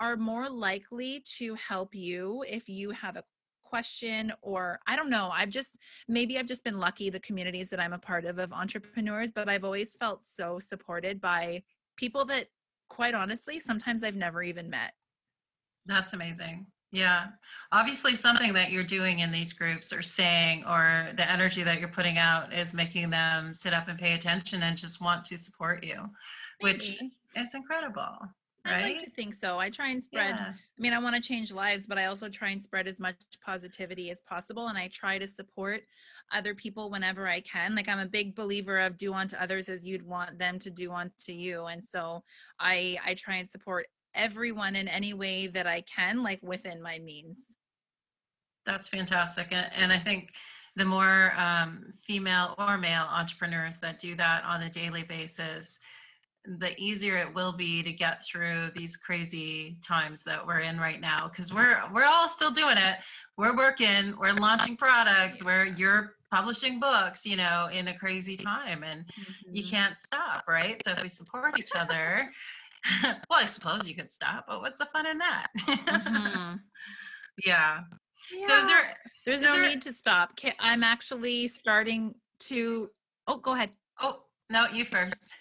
are 0.00 0.16
more 0.16 0.50
likely 0.50 1.22
to 1.38 1.54
help 1.54 1.94
you 1.94 2.44
if 2.48 2.68
you 2.68 2.90
have 2.90 3.16
a 3.16 3.22
question 3.62 4.32
or 4.42 4.80
I 4.86 4.96
don't 4.96 5.08
know. 5.08 5.30
I've 5.32 5.50
just 5.50 5.78
maybe 6.08 6.38
I've 6.38 6.46
just 6.46 6.64
been 6.64 6.78
lucky 6.78 7.08
the 7.08 7.20
communities 7.20 7.70
that 7.70 7.80
I'm 7.80 7.92
a 7.92 7.98
part 7.98 8.24
of 8.24 8.38
of 8.38 8.52
entrepreneurs, 8.52 9.32
but 9.32 9.48
I've 9.48 9.64
always 9.64 9.94
felt 9.94 10.24
so 10.24 10.58
supported 10.58 11.20
by 11.20 11.62
people 11.96 12.24
that 12.26 12.48
quite 12.88 13.14
honestly 13.14 13.60
sometimes 13.60 14.02
I've 14.02 14.16
never 14.16 14.42
even 14.42 14.68
met. 14.68 14.92
That's 15.86 16.14
amazing. 16.14 16.66
Yeah. 16.92 17.26
Obviously, 17.72 18.14
something 18.14 18.52
that 18.54 18.70
you're 18.70 18.84
doing 18.84 19.18
in 19.18 19.30
these 19.30 19.52
groups 19.52 19.92
or 19.92 20.02
saying, 20.02 20.64
or 20.64 21.08
the 21.16 21.30
energy 21.30 21.62
that 21.62 21.80
you're 21.80 21.88
putting 21.88 22.18
out 22.18 22.52
is 22.52 22.72
making 22.72 23.10
them 23.10 23.52
sit 23.52 23.74
up 23.74 23.88
and 23.88 23.98
pay 23.98 24.14
attention 24.14 24.62
and 24.62 24.76
just 24.76 25.02
want 25.02 25.24
to 25.26 25.36
support 25.36 25.84
you, 25.84 26.08
Maybe. 26.62 26.72
which 26.72 26.98
is 27.34 27.54
incredible. 27.54 28.16
Right? 28.64 28.74
I 28.74 28.88
like 28.88 29.04
to 29.04 29.10
think 29.10 29.32
so. 29.34 29.58
I 29.58 29.70
try 29.70 29.90
and 29.90 30.02
spread, 30.02 30.34
yeah. 30.34 30.52
I 30.52 30.80
mean, 30.80 30.92
I 30.92 30.98
want 30.98 31.14
to 31.14 31.22
change 31.22 31.52
lives, 31.52 31.86
but 31.86 31.98
I 31.98 32.06
also 32.06 32.28
try 32.28 32.50
and 32.50 32.60
spread 32.60 32.88
as 32.88 32.98
much 32.98 33.14
positivity 33.44 34.10
as 34.10 34.22
possible. 34.22 34.66
And 34.66 34.76
I 34.76 34.88
try 34.88 35.18
to 35.18 35.26
support 35.26 35.82
other 36.32 36.52
people 36.52 36.90
whenever 36.90 37.28
I 37.28 37.40
can. 37.42 37.76
Like, 37.76 37.88
I'm 37.88 38.00
a 38.00 38.06
big 38.06 38.34
believer 38.34 38.80
of 38.80 38.98
do 38.98 39.14
unto 39.14 39.36
others 39.36 39.68
as 39.68 39.86
you'd 39.86 40.04
want 40.04 40.38
them 40.38 40.58
to 40.58 40.70
do 40.70 40.92
unto 40.92 41.32
you. 41.32 41.66
And 41.66 41.84
so 41.84 42.24
I, 42.58 42.98
I 43.06 43.14
try 43.14 43.36
and 43.36 43.48
support 43.48 43.86
everyone 44.16 44.76
in 44.76 44.88
any 44.88 45.14
way 45.14 45.46
that 45.48 45.66
I 45.66 45.82
can, 45.82 46.22
like 46.22 46.40
within 46.42 46.82
my 46.82 46.98
means. 46.98 47.56
That's 48.64 48.88
fantastic. 48.88 49.52
And, 49.52 49.70
and 49.76 49.92
I 49.92 49.98
think 49.98 50.32
the 50.74 50.84
more 50.84 51.32
um, 51.36 51.92
female 52.02 52.54
or 52.58 52.76
male 52.78 53.06
entrepreneurs 53.10 53.78
that 53.78 53.98
do 53.98 54.14
that 54.16 54.44
on 54.44 54.62
a 54.62 54.68
daily 54.68 55.04
basis, 55.04 55.78
the 56.58 56.78
easier 56.78 57.16
it 57.16 57.34
will 57.34 57.52
be 57.52 57.82
to 57.82 57.92
get 57.92 58.22
through 58.24 58.70
these 58.74 58.96
crazy 58.96 59.76
times 59.86 60.22
that 60.24 60.46
we're 60.46 60.60
in 60.60 60.78
right 60.78 61.00
now 61.00 61.28
because 61.28 61.52
we're 61.52 61.80
we're 61.92 62.04
all 62.04 62.28
still 62.28 62.52
doing 62.52 62.76
it 62.76 62.98
we're 63.36 63.56
working 63.56 64.14
we're 64.18 64.32
launching 64.34 64.76
products 64.76 65.42
where 65.42 65.66
you're 65.66 66.14
publishing 66.32 66.78
books 66.78 67.26
you 67.26 67.36
know 67.36 67.68
in 67.72 67.88
a 67.88 67.98
crazy 67.98 68.36
time 68.36 68.84
and 68.84 69.06
mm-hmm. 69.06 69.54
you 69.54 69.64
can't 69.64 69.96
stop 69.96 70.44
right 70.46 70.80
so 70.84 70.92
if 70.92 71.02
we 71.02 71.08
support 71.08 71.58
each 71.58 71.72
other 71.74 72.30
well, 73.02 73.40
I 73.40 73.46
suppose 73.46 73.86
you 73.88 73.94
could 73.94 74.10
stop, 74.10 74.46
but 74.48 74.60
what's 74.60 74.78
the 74.78 74.86
fun 74.86 75.06
in 75.06 75.18
that? 75.18 75.46
mm-hmm. 75.58 76.56
yeah. 77.44 77.80
yeah. 78.34 78.46
So 78.46 78.56
is 78.56 78.66
there? 78.66 78.96
There's 79.24 79.40
is 79.40 79.44
no 79.44 79.54
there, 79.54 79.68
need 79.68 79.82
to 79.82 79.92
stop. 79.92 80.38
I'm 80.60 80.82
actually 80.82 81.48
starting 81.48 82.14
to. 82.40 82.90
Oh, 83.26 83.38
go 83.38 83.54
ahead. 83.54 83.70
Oh 84.00 84.22
no, 84.50 84.66
you 84.72 84.84
first. 84.84 85.32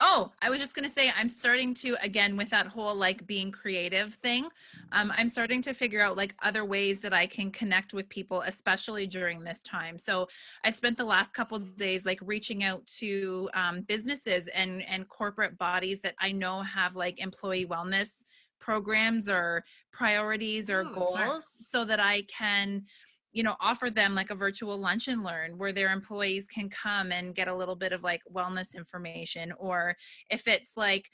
Oh, 0.00 0.30
I 0.40 0.48
was 0.48 0.60
just 0.60 0.76
going 0.76 0.88
to 0.88 0.94
say, 0.94 1.10
I'm 1.16 1.28
starting 1.28 1.74
to, 1.74 1.96
again, 2.00 2.36
with 2.36 2.50
that 2.50 2.68
whole 2.68 2.94
like 2.94 3.26
being 3.26 3.50
creative 3.50 4.14
thing, 4.14 4.48
um, 4.92 5.12
I'm 5.16 5.28
starting 5.28 5.60
to 5.62 5.74
figure 5.74 6.00
out 6.00 6.16
like 6.16 6.36
other 6.40 6.64
ways 6.64 7.00
that 7.00 7.12
I 7.12 7.26
can 7.26 7.50
connect 7.50 7.92
with 7.92 8.08
people, 8.08 8.42
especially 8.42 9.08
during 9.08 9.42
this 9.42 9.60
time. 9.60 9.98
So 9.98 10.28
I've 10.62 10.76
spent 10.76 10.98
the 10.98 11.04
last 11.04 11.34
couple 11.34 11.58
days 11.58 12.06
like 12.06 12.20
reaching 12.22 12.62
out 12.62 12.86
to 12.98 13.50
um, 13.54 13.80
businesses 13.82 14.46
and, 14.48 14.82
and 14.88 15.08
corporate 15.08 15.58
bodies 15.58 16.00
that 16.02 16.14
I 16.20 16.30
know 16.30 16.62
have 16.62 16.94
like 16.94 17.18
employee 17.18 17.66
wellness 17.66 18.24
programs 18.60 19.28
or 19.28 19.64
priorities 19.92 20.70
or 20.70 20.82
Ooh, 20.82 20.92
goals 20.94 21.08
smart. 21.08 21.42
so 21.42 21.84
that 21.84 21.98
I 21.98 22.22
can 22.22 22.84
you 23.32 23.42
know 23.42 23.56
offer 23.60 23.90
them 23.90 24.14
like 24.14 24.30
a 24.30 24.34
virtual 24.34 24.76
lunch 24.76 25.08
and 25.08 25.22
learn 25.22 25.56
where 25.58 25.72
their 25.72 25.92
employees 25.92 26.46
can 26.46 26.68
come 26.68 27.12
and 27.12 27.34
get 27.34 27.48
a 27.48 27.54
little 27.54 27.76
bit 27.76 27.92
of 27.92 28.02
like 28.02 28.22
wellness 28.32 28.74
information 28.76 29.52
or 29.58 29.94
if 30.30 30.46
it's 30.48 30.76
like 30.76 31.08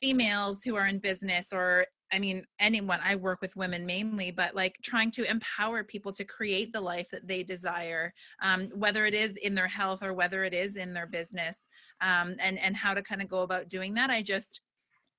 females 0.00 0.62
who 0.64 0.76
are 0.76 0.86
in 0.86 0.98
business 0.98 1.52
or 1.52 1.86
I 2.12 2.20
mean, 2.20 2.44
anyone, 2.60 3.00
I 3.02 3.16
work 3.16 3.40
with 3.40 3.56
women 3.56 3.84
mainly, 3.84 4.30
but 4.30 4.54
like 4.54 4.76
trying 4.84 5.10
to 5.12 5.28
empower 5.28 5.82
people 5.82 6.12
to 6.12 6.24
create 6.24 6.72
the 6.72 6.80
life 6.80 7.08
that 7.10 7.26
they 7.26 7.42
desire, 7.42 8.12
um, 8.40 8.68
whether 8.72 9.04
it 9.04 9.14
is 9.14 9.36
in 9.38 9.54
their 9.56 9.66
health 9.66 10.00
or 10.00 10.12
whether 10.14 10.44
it 10.44 10.54
is 10.54 10.76
in 10.76 10.94
their 10.94 11.08
business, 11.08 11.68
um, 12.02 12.36
and, 12.38 12.56
and 12.60 12.76
how 12.76 12.94
to 12.94 13.02
kind 13.02 13.20
of 13.20 13.28
go 13.28 13.42
about 13.42 13.68
doing 13.68 13.94
that. 13.94 14.10
I 14.10 14.22
just, 14.22 14.60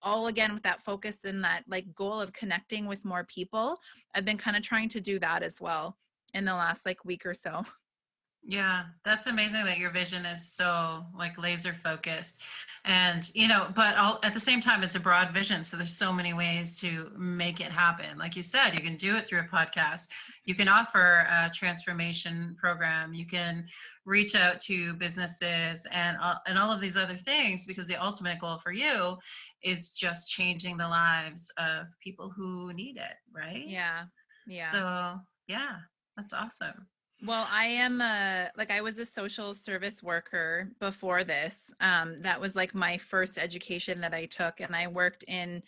all 0.01 0.27
again 0.27 0.53
with 0.53 0.63
that 0.63 0.83
focus 0.83 1.25
and 1.25 1.43
that 1.43 1.63
like 1.67 1.93
goal 1.95 2.21
of 2.21 2.31
connecting 2.31 2.85
with 2.85 3.03
more 3.03 3.25
people, 3.25 3.77
I've 4.13 4.23
been 4.23 4.37
kind 4.37 4.55
of 4.55 4.63
trying 4.63 4.87
to 4.89 5.01
do 5.01 5.19
that 5.19 5.43
as 5.43 5.59
well 5.59 5.97
in 6.35 6.45
the 6.45 6.53
last 6.53 6.85
like 6.85 7.03
week 7.05 7.25
or 7.25 7.33
so. 7.33 7.63
Yeah, 8.47 8.83
that's 9.03 9.25
amazing 9.25 9.65
that 9.65 9.79
your 9.79 9.89
vision 9.89 10.23
is 10.23 10.53
so 10.53 11.03
like 11.17 11.39
laser 11.39 11.73
focused. 11.73 12.39
And, 12.83 13.27
you 13.33 13.47
know, 13.47 13.67
but 13.73 13.97
all, 13.97 14.19
at 14.21 14.35
the 14.35 14.39
same 14.39 14.61
time, 14.61 14.83
it's 14.83 14.93
a 14.93 14.99
broad 14.99 15.33
vision. 15.33 15.63
So 15.63 15.77
there's 15.77 15.97
so 15.97 16.13
many 16.13 16.31
ways 16.31 16.79
to 16.81 17.11
make 17.17 17.59
it 17.59 17.71
happen. 17.71 18.19
Like 18.19 18.35
you 18.35 18.43
said, 18.43 18.75
you 18.75 18.81
can 18.81 18.97
do 18.97 19.15
it 19.15 19.27
through 19.27 19.39
a 19.39 19.43
podcast. 19.45 20.09
You 20.43 20.53
can 20.53 20.67
offer 20.67 21.25
a 21.27 21.49
transformation 21.51 22.55
program. 22.59 23.15
You 23.15 23.25
can 23.25 23.65
reach 24.05 24.35
out 24.35 24.61
to 24.61 24.93
businesses 24.93 25.87
and, 25.91 26.15
uh, 26.21 26.35
and 26.45 26.59
all 26.59 26.71
of 26.71 26.79
these 26.79 26.97
other 26.97 27.17
things 27.17 27.65
because 27.65 27.87
the 27.87 27.95
ultimate 27.95 28.39
goal 28.39 28.59
for 28.59 28.71
you 28.71 29.17
is 29.63 29.89
just 29.89 30.29
changing 30.29 30.77
the 30.77 30.87
lives 30.87 31.49
of 31.57 31.87
people 31.99 32.29
who 32.29 32.71
need 32.73 32.97
it. 32.97 33.15
Right. 33.33 33.65
Yeah. 33.67 34.03
Yeah. 34.45 34.71
So, 34.71 35.19
yeah, 35.47 35.77
that's 36.15 36.33
awesome. 36.33 36.87
Well, 37.23 37.47
I 37.49 37.65
am 37.65 38.01
a 38.01 38.49
like 38.57 38.71
I 38.71 38.81
was 38.81 38.99
a 38.99 39.05
social 39.05 39.53
service 39.53 40.03
worker 40.03 40.69
before 40.79 41.23
this. 41.23 41.73
Um, 41.79 42.21
that 42.21 42.39
was 42.39 42.55
like 42.55 42.75
my 42.75 42.97
first 42.97 43.37
education 43.37 44.01
that 44.01 44.13
I 44.13 44.25
took, 44.25 44.59
and 44.59 44.75
I 44.75 44.87
worked 44.87 45.23
in, 45.23 45.63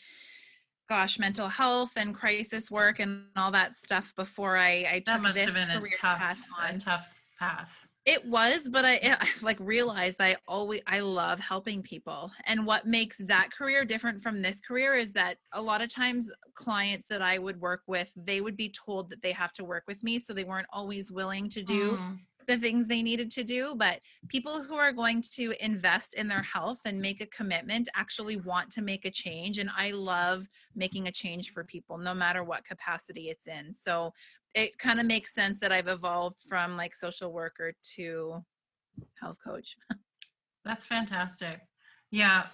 gosh, 0.90 1.18
mental 1.20 1.48
health 1.48 1.94
and 1.96 2.14
crisis 2.14 2.70
work 2.70 3.00
and 3.00 3.24
all 3.38 3.52
that 3.52 3.76
stuff 3.76 4.14
before 4.16 4.58
I 4.58 4.88
I 4.92 4.96
took 5.00 5.06
that 5.06 5.22
must 5.22 5.40
have 5.40 5.54
been 5.54 5.70
a 5.70 5.82
tough, 5.98 6.20
path 6.20 6.40
a 6.70 6.78
tough 6.78 7.24
path. 7.40 7.87
It 8.08 8.26
was, 8.26 8.70
but 8.70 8.86
I, 8.86 9.02
I 9.04 9.28
like 9.42 9.58
realized 9.60 10.22
I 10.22 10.38
always 10.48 10.82
I 10.88 11.02
love 11.02 11.42
helping 11.42 11.84
people. 11.84 12.32
And 12.46 12.66
what 12.66 12.88
makes 12.88 13.18
that 13.18 13.52
career 13.52 13.84
different 13.84 14.22
from 14.22 14.42
this 14.42 14.62
career 14.62 14.96
is 14.96 15.12
that 15.12 15.40
a 15.52 15.62
lot 15.62 15.82
of 15.82 15.94
times 15.94 16.32
clients 16.54 17.08
that 17.08 17.22
I 17.22 17.38
would 17.38 17.60
work 17.60 17.82
with, 17.86 18.10
they 18.16 18.40
would 18.40 18.56
be 18.56 18.70
told 18.70 19.10
that 19.10 19.22
they 19.22 19.34
have 19.34 19.52
to 19.54 19.66
work 19.66 19.84
with 19.88 20.04
me, 20.04 20.20
so 20.20 20.34
they 20.34 20.46
weren't 20.46 20.68
always 20.72 21.12
willing 21.12 21.50
to 21.50 21.62
do 21.62 21.98
mm. 21.98 22.18
the 22.48 22.58
things 22.58 22.88
they 22.88 23.04
needed 23.04 23.30
to 23.32 23.44
do. 23.44 23.76
But 23.76 24.00
people 24.30 24.64
who 24.64 24.76
are 24.76 24.94
going 24.94 25.22
to 25.34 25.54
invest 25.60 26.14
in 26.14 26.30
their 26.30 26.44
health 26.44 26.80
and 26.86 27.02
make 27.02 27.20
a 27.20 27.26
commitment 27.26 27.90
actually 27.94 28.38
want 28.38 28.72
to 28.72 28.82
make 28.82 29.04
a 29.04 29.12
change. 29.12 29.58
And 29.58 29.70
I 29.76 29.92
love 29.92 30.48
making 30.76 31.10
a 31.10 31.12
change 31.12 31.52
for 31.52 31.66
people, 31.66 31.98
no 31.98 32.14
matter 32.14 32.46
what 32.46 32.64
capacity 32.64 33.30
it's 33.30 33.48
in. 33.48 33.76
So 33.76 34.14
it 34.58 34.80
kind 34.80 35.00
of 35.00 35.06
makes 35.06 35.36
sense 35.36 35.60
that 35.60 35.72
I've 35.72 35.88
evolved 35.88 36.40
from 36.50 36.76
like 36.76 36.96
social 36.96 37.32
worker 37.32 37.74
to 37.96 38.44
health 39.22 39.38
coach. 39.46 39.78
That's 40.66 40.84
fantastic. 40.84 41.60
Yeah. 42.10 42.48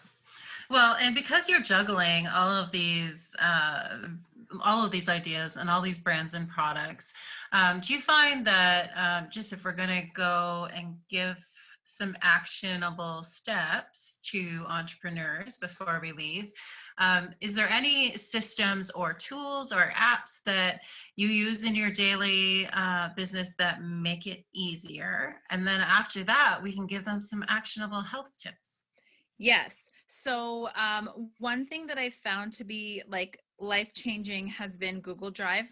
Well, 0.70 0.98
and 1.00 1.16
because 1.16 1.48
you're 1.48 1.62
juggling 1.62 2.28
all 2.28 2.50
of 2.50 2.72
these, 2.74 3.34
uh, 3.40 4.00
all 4.62 4.86
of 4.86 4.92
these 4.92 5.08
ideas 5.08 5.56
and 5.56 5.70
all 5.70 5.82
these 5.82 5.98
brands 5.98 6.34
and 6.34 6.50
products, 6.50 7.14
um, 7.54 7.80
do 7.80 7.94
you 7.94 8.02
find 8.02 8.46
that 8.48 8.92
um, 8.96 9.30
just 9.32 9.54
if 9.54 9.64
we're 9.64 9.72
going 9.72 9.88
to 9.88 10.08
go 10.14 10.68
and 10.76 10.96
give 11.10 11.38
some 11.86 12.18
actionable 12.22 13.24
steps 13.24 14.20
to 14.32 14.66
entrepreneurs 14.68 15.58
before 15.58 16.00
we 16.02 16.12
leave, 16.12 16.52
um, 16.98 17.30
is 17.42 17.54
there 17.54 17.70
any 17.70 18.16
systems 18.16 18.90
or 18.92 19.14
tools 19.14 19.72
or 19.72 19.92
apps 19.96 20.40
that 20.46 20.82
you 21.16 21.28
use 21.28 21.64
in 21.64 21.76
your 21.76 21.92
daily 21.92 22.68
uh, 22.74 23.10
business 23.16 23.56
that 23.58 23.84
make 23.84 24.28
it 24.28 24.46
easier? 24.54 25.36
And 25.50 25.68
then 25.68 25.82
after 25.82 26.24
that, 26.26 26.60
we 26.62 26.72
can 26.72 26.86
give 26.86 27.06
them 27.06 27.22
some 27.22 27.44
actionable 27.48 28.02
health 28.02 28.32
tips. 28.38 28.82
Yes. 29.38 29.90
So, 30.08 30.70
um, 30.76 31.32
one 31.40 31.66
thing 31.66 31.88
that 31.88 31.98
I 31.98 32.12
found 32.12 32.54
to 32.54 32.64
be 32.64 33.02
like 33.08 33.40
life 33.60 33.94
changing 33.94 34.48
has 34.48 34.78
been 34.78 35.00
Google 35.00 35.32
Drive 35.32 35.66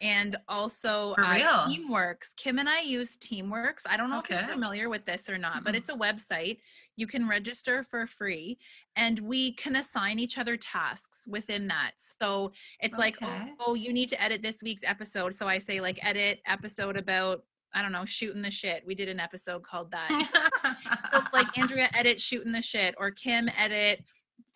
and 0.00 0.36
also 0.48 1.14
uh, 1.18 1.66
Teamworks. 1.66 2.34
Kim 2.36 2.58
and 2.58 2.68
I 2.68 2.80
use 2.80 3.16
Teamworks. 3.16 3.82
I 3.88 3.96
don't 3.96 4.10
know 4.10 4.18
okay. 4.18 4.36
if 4.36 4.40
you're 4.42 4.50
familiar 4.50 4.88
with 4.88 5.04
this 5.04 5.28
or 5.28 5.38
not, 5.38 5.56
mm-hmm. 5.56 5.64
but 5.64 5.74
it's 5.74 5.88
a 5.88 5.94
website. 5.94 6.58
You 6.96 7.06
can 7.06 7.28
register 7.28 7.82
for 7.82 8.06
free 8.06 8.58
and 8.96 9.18
we 9.20 9.52
can 9.52 9.76
assign 9.76 10.18
each 10.18 10.38
other 10.38 10.56
tasks 10.56 11.24
within 11.28 11.68
that. 11.68 11.92
So 11.96 12.52
it's 12.80 12.94
okay. 12.94 13.02
like, 13.02 13.16
oh, 13.22 13.46
oh, 13.60 13.74
you 13.74 13.92
need 13.92 14.08
to 14.10 14.22
edit 14.22 14.42
this 14.42 14.62
week's 14.62 14.82
episode. 14.84 15.34
So 15.34 15.46
I 15.46 15.58
say, 15.58 15.80
like, 15.80 15.98
edit 16.04 16.40
episode 16.46 16.96
about 16.96 17.42
I 17.74 17.82
don't 17.82 17.92
know, 17.92 18.04
shooting 18.04 18.42
the 18.42 18.50
shit. 18.50 18.82
We 18.86 18.94
did 18.94 19.10
an 19.10 19.20
episode 19.20 19.62
called 19.62 19.90
that. 19.90 20.76
so 21.12 21.20
like 21.32 21.56
Andrea 21.58 21.90
edit 21.94 22.18
shooting 22.18 22.50
the 22.50 22.62
shit 22.62 22.94
or 22.98 23.10
Kim 23.10 23.50
edit 23.58 24.02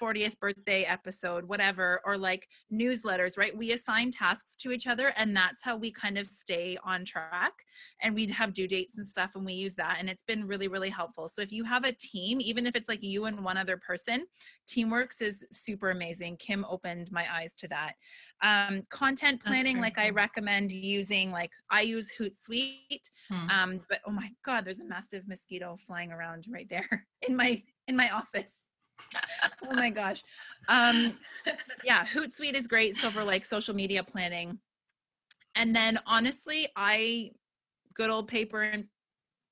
40th 0.01 0.39
birthday 0.41 0.85
episode, 0.85 1.45
whatever, 1.45 2.01
or 2.05 2.19
like 2.19 2.49
newsletters, 2.73 3.39
right? 3.39 3.57
We 3.57 3.73
assign 3.73 4.11
tasks 4.11 4.57
to 4.57 4.73
each 4.73 4.87
other 4.87 5.13
and 5.17 5.37
that's 5.37 5.63
how 5.63 5.77
we 5.77 5.91
kind 5.91 6.19
of 6.19 6.27
stay 6.27 6.77
on 6.85 7.05
track. 7.05 7.53
And 8.01 8.15
we'd 8.15 8.31
have 8.31 8.53
due 8.53 8.67
dates 8.67 8.99
and 8.99 9.07
stuff 9.07 9.33
and 9.35 9.45
we 9.45 9.53
use 9.53 9.75
that. 9.77 9.97
And 9.99 10.09
it's 10.09 10.25
been 10.25 10.47
really, 10.47 10.69
really 10.69 10.91
helpful. 10.91 11.29
So 11.29 11.43
if 11.43 11.53
you 11.53 11.65
have 11.65 11.85
a 11.85 11.93
team, 11.93 12.41
even 12.41 12.67
if 12.67 12.75
it's 12.75 12.89
like 12.89 13.03
you 13.03 13.27
and 13.27 13.45
one 13.45 13.57
other 13.57 13.77
person, 13.77 14.27
Teamworks 14.69 15.21
is 15.21 15.45
super 15.51 15.91
amazing. 15.91 16.37
Kim 16.37 16.65
opened 16.69 17.11
my 17.13 17.27
eyes 17.33 17.55
to 17.55 17.69
that. 17.69 17.95
Um, 18.43 18.83
content 18.91 19.43
planning, 19.43 19.81
like 19.81 19.97
cool. 19.97 20.05
I 20.05 20.11
recommend 20.11 20.73
using, 20.73 21.31
like 21.31 21.51
I 21.71 21.83
use 21.83 22.11
Hootsuite. 22.19 23.11
Hmm. 23.29 23.51
Um, 23.51 23.81
but 23.89 24.01
oh 24.07 24.13
my 24.13 24.31
God, 24.45 24.65
there's 24.65 24.81
a 24.81 24.87
massive 24.87 25.29
mosquito 25.29 25.77
flying 25.87 26.13
around 26.13 26.47
right 26.51 26.69
there 26.69 27.07
in 27.29 27.37
my 27.37 27.63
in 27.89 27.97
my 27.97 28.11
office. 28.11 28.67
oh 29.63 29.75
my 29.75 29.91
gosh. 29.91 30.23
Um, 30.69 31.19
yeah, 31.85 32.05
Hootsuite 32.05 32.55
is 32.55 32.67
great. 32.67 32.95
So 32.95 33.11
for 33.11 33.25
like 33.25 33.45
social 33.45 33.75
media 33.75 34.03
planning. 34.03 34.59
And 35.55 35.75
then 35.75 35.99
honestly, 36.07 36.69
I 36.77 37.33
good 37.95 38.11
old 38.11 38.29
paper 38.29 38.63
and 38.63 38.85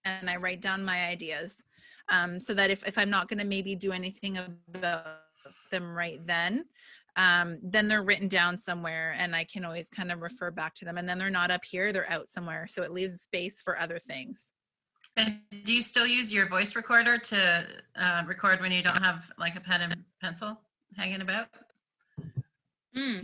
and 0.05 0.31
I 0.31 0.37
write 0.37 0.63
down 0.63 0.85
my 0.85 1.05
ideas. 1.07 1.63
Um, 2.11 2.41
so 2.41 2.55
that 2.55 2.71
if, 2.71 2.87
if 2.87 2.99
I'm 2.99 3.11
not 3.11 3.29
going 3.29 3.39
to 3.39 3.45
maybe 3.45 3.75
do 3.75 3.93
anything 3.93 4.39
about 4.75 5.05
them 5.71 5.95
right 5.95 6.27
then, 6.27 6.65
um, 7.17 7.59
then 7.63 7.87
they're 7.87 8.03
written 8.03 8.29
down 8.29 8.57
somewhere 8.57 9.15
and 9.19 9.35
I 9.37 9.45
can 9.45 9.65
always 9.65 9.89
kind 9.89 10.11
of 10.11 10.21
refer 10.21 10.51
back 10.51 10.75
to 10.77 10.85
them. 10.85 10.97
And 10.97 11.09
then 11.09 11.19
they're 11.19 11.31
not 11.31 11.51
up 11.51 11.65
here, 11.69 11.93
they're 11.93 12.11
out 12.11 12.29
somewhere. 12.29 12.67
So 12.69 12.83
it 12.83 12.93
leaves 12.93 13.21
space 13.21 13.61
for 13.61 13.79
other 13.79 13.99
things. 13.99 14.53
And 15.17 15.41
do 15.65 15.73
you 15.73 15.83
still 15.83 16.07
use 16.07 16.33
your 16.33 16.49
voice 16.49 16.77
recorder 16.77 17.19
to 17.19 17.67
uh, 17.97 18.23
record 18.27 18.61
when 18.61 18.73
you 18.73 18.83
don't 18.83 19.03
have 19.03 19.31
like 19.39 19.57
a 19.57 19.61
pen 19.61 19.83
and 19.83 20.05
pencil 20.21 20.61
hanging 20.97 21.21
about? 21.21 21.49
Hmm. 22.95 23.21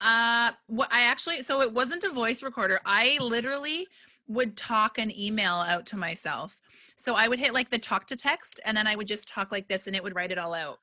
Uh, 0.00 0.52
what 0.66 0.88
I 0.92 1.02
actually, 1.02 1.42
so 1.42 1.62
it 1.62 1.72
wasn't 1.72 2.04
a 2.04 2.10
voice 2.10 2.42
recorder. 2.42 2.80
I 2.84 3.18
literally 3.20 3.86
would 4.28 4.56
talk 4.56 4.98
an 4.98 5.16
email 5.16 5.54
out 5.54 5.86
to 5.86 5.96
myself. 5.96 6.58
So 6.96 7.14
I 7.14 7.28
would 7.28 7.38
hit 7.38 7.54
like 7.54 7.70
the 7.70 7.78
talk 7.78 8.06
to 8.08 8.16
text 8.16 8.60
and 8.64 8.76
then 8.76 8.86
I 8.86 8.96
would 8.96 9.06
just 9.06 9.28
talk 9.28 9.52
like 9.52 9.68
this 9.68 9.86
and 9.86 9.94
it 9.94 10.02
would 10.02 10.14
write 10.14 10.32
it 10.32 10.38
all 10.38 10.54
out. 10.54 10.78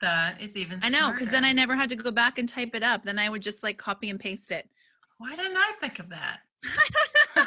That 0.00 0.40
is 0.40 0.56
even 0.56 0.78
I 0.82 0.90
know, 0.90 1.10
because 1.10 1.28
then 1.28 1.44
I 1.44 1.52
never 1.52 1.74
had 1.74 1.88
to 1.88 1.96
go 1.96 2.12
back 2.12 2.38
and 2.38 2.48
type 2.48 2.74
it 2.74 2.84
up. 2.84 3.04
Then 3.04 3.18
I 3.18 3.28
would 3.28 3.42
just 3.42 3.62
like 3.62 3.78
copy 3.78 4.10
and 4.10 4.20
paste 4.20 4.52
it. 4.52 4.68
Why 5.18 5.34
didn't 5.34 5.56
I 5.56 5.72
think 5.80 5.98
of 5.98 6.08
that? 6.10 6.40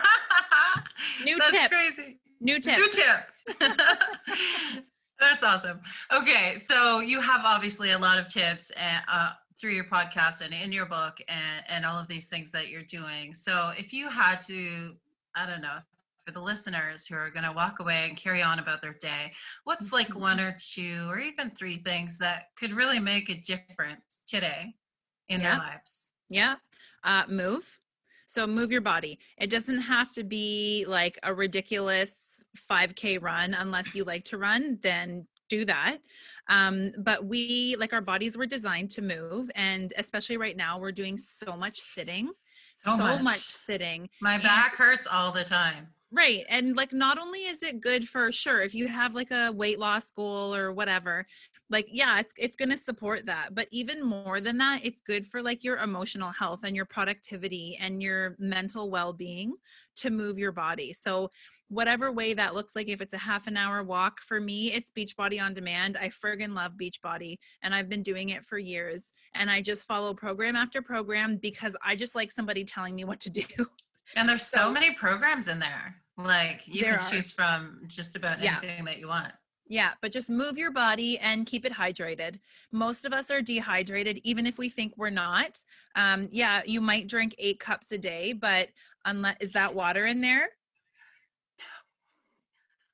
New 1.23 1.35
tip. 1.37 1.45
That's 1.51 1.61
tip. 1.61 1.71
crazy. 1.71 2.19
New 2.39 2.59
tip. 2.59 2.77
New 2.77 2.89
tip. 2.89 3.59
That's 5.19 5.43
awesome. 5.43 5.79
Okay, 6.11 6.57
so 6.65 6.99
you 6.99 7.21
have 7.21 7.41
obviously 7.45 7.91
a 7.91 7.99
lot 7.99 8.17
of 8.17 8.27
tips 8.27 8.71
and, 8.75 9.03
uh, 9.07 9.33
through 9.59 9.71
your 9.73 9.83
podcast 9.83 10.41
and 10.41 10.51
in 10.53 10.71
your 10.71 10.87
book 10.87 11.19
and, 11.27 11.63
and 11.69 11.85
all 11.85 11.99
of 11.99 12.07
these 12.07 12.25
things 12.27 12.51
that 12.51 12.69
you're 12.69 12.81
doing. 12.83 13.33
So 13.33 13.71
if 13.77 13.93
you 13.93 14.09
had 14.09 14.41
to, 14.47 14.95
I 15.35 15.45
don't 15.45 15.61
know, 15.61 15.77
for 16.25 16.31
the 16.31 16.39
listeners 16.41 17.05
who 17.05 17.15
are 17.15 17.29
going 17.29 17.43
to 17.45 17.51
walk 17.51 17.79
away 17.79 18.07
and 18.07 18.17
carry 18.17 18.41
on 18.41 18.57
about 18.57 18.81
their 18.81 18.93
day, 18.93 19.31
what's 19.63 19.91
like 19.93 20.15
one 20.15 20.37
Mm-hmm. 20.37 20.47
or 20.47 20.55
two 20.59 21.07
or 21.11 21.19
even 21.19 21.51
three 21.51 21.77
things 21.77 22.17
that 22.17 22.45
could 22.57 22.73
really 22.73 22.99
make 22.99 23.29
a 23.29 23.35
difference 23.35 24.23
today 24.27 24.73
in 25.29 25.41
Yeah. 25.41 25.49
their 25.51 25.59
lives? 25.59 26.09
Yeah. 26.29 26.55
Uh, 27.03 27.23
move. 27.27 27.79
So 28.31 28.47
move 28.47 28.71
your 28.71 28.79
body. 28.79 29.19
It 29.37 29.49
doesn't 29.49 29.81
have 29.81 30.09
to 30.13 30.23
be 30.23 30.85
like 30.87 31.19
a 31.21 31.33
ridiculous 31.33 32.41
5K 32.69 33.21
run 33.21 33.53
unless 33.53 33.93
you 33.93 34.05
like 34.05 34.23
to 34.25 34.37
run, 34.37 34.79
then 34.81 35.27
do 35.49 35.65
that. 35.65 35.97
Um, 36.47 36.93
but 36.99 37.25
we, 37.25 37.75
like 37.77 37.91
our 37.91 37.99
bodies 37.99 38.37
were 38.37 38.45
designed 38.45 38.89
to 38.91 39.01
move. 39.01 39.51
And 39.55 39.91
especially 39.97 40.37
right 40.37 40.55
now, 40.55 40.79
we're 40.79 40.93
doing 40.93 41.17
so 41.17 41.57
much 41.57 41.77
sitting, 41.81 42.29
So 42.77 42.91
so, 42.95 43.03
much. 43.03 43.21
much 43.21 43.41
sitting. 43.41 44.09
My 44.21 44.35
And- 44.35 44.43
back 44.43 44.77
hurts 44.77 45.07
all 45.07 45.33
the 45.33 45.43
time. 45.43 45.87
Right. 46.13 46.43
And 46.49 46.75
like 46.75 46.91
not 46.91 47.17
only 47.17 47.39
is 47.45 47.63
it 47.63 47.79
good 47.81 48.05
for 48.07 48.33
sure 48.33 48.61
if 48.61 48.73
you 48.75 48.87
have 48.89 49.15
like 49.15 49.31
a 49.31 49.51
weight 49.53 49.79
loss 49.79 50.11
goal 50.11 50.53
or 50.53 50.71
whatever, 50.73 51.25
like 51.71 51.87
yeah, 51.89 52.19
it's 52.19 52.33
it's 52.37 52.55
going 52.57 52.69
to 52.69 52.77
support 52.77 53.25
that. 53.25 53.55
But 53.55 53.67
even 53.71 54.03
more 54.05 54.39
than 54.41 54.57
that, 54.59 54.81
it's 54.83 55.01
good 55.01 55.25
for 55.25 55.41
like 55.41 55.63
your 55.63 55.77
emotional 55.77 56.31
health 56.31 56.59
and 56.63 56.75
your 56.75 56.85
productivity 56.85 57.77
and 57.81 58.03
your 58.03 58.35
mental 58.37 58.91
well-being 58.91 59.55
to 59.95 60.09
move 60.11 60.37
your 60.37 60.51
body. 60.51 60.93
So 60.93 61.31
whatever 61.69 62.11
way 62.11 62.33
that 62.33 62.53
looks 62.53 62.75
like 62.75 62.89
if 62.89 62.99
it's 63.01 63.13
a 63.13 63.17
half 63.17 63.47
an 63.47 63.55
hour 63.55 63.81
walk 63.83 64.19
for 64.21 64.39
me, 64.41 64.73
it's 64.73 64.91
Beachbody 64.91 65.41
on 65.41 65.53
demand. 65.53 65.97
I 65.97 66.09
friggin' 66.09 66.53
love 66.53 66.73
Beachbody 66.79 67.37
and 67.63 67.73
I've 67.73 67.87
been 67.89 68.03
doing 68.03 68.29
it 68.29 68.45
for 68.45 68.57
years 68.57 69.11
and 69.35 69.49
I 69.49 69.61
just 69.61 69.87
follow 69.87 70.13
program 70.13 70.55
after 70.57 70.81
program 70.81 71.37
because 71.37 71.75
I 71.85 71.95
just 71.95 72.13
like 72.15 72.31
somebody 72.31 72.65
telling 72.65 72.93
me 72.95 73.05
what 73.05 73.19
to 73.21 73.29
do. 73.29 73.43
And 74.17 74.27
there's 74.27 74.45
so, 74.45 74.57
So- 74.57 74.71
many 74.73 74.93
programs 74.93 75.47
in 75.47 75.57
there. 75.59 75.95
Like 76.17 76.67
you 76.67 76.83
can 76.83 76.95
are. 76.95 77.09
choose 77.09 77.31
from 77.31 77.79
just 77.87 78.17
about 78.17 78.41
Yeah. 78.43 78.57
anything 78.61 78.83
that 78.83 78.97
you 78.99 79.07
want. 79.07 79.31
Yeah, 79.71 79.93
but 80.01 80.11
just 80.11 80.29
move 80.29 80.57
your 80.57 80.71
body 80.71 81.17
and 81.19 81.45
keep 81.45 81.63
it 81.63 81.71
hydrated. 81.71 82.41
Most 82.73 83.05
of 83.05 83.13
us 83.13 83.31
are 83.31 83.41
dehydrated, 83.41 84.19
even 84.25 84.45
if 84.45 84.57
we 84.57 84.67
think 84.67 84.93
we're 84.97 85.09
not. 85.09 85.63
Um, 85.95 86.27
yeah, 86.29 86.61
you 86.65 86.81
might 86.81 87.07
drink 87.07 87.33
eight 87.39 87.57
cups 87.61 87.89
a 87.93 87.97
day, 87.97 88.33
but 88.33 88.67
unless 89.05 89.37
is 89.39 89.53
that 89.53 89.73
water 89.73 90.07
in 90.07 90.19
there? 90.19 90.49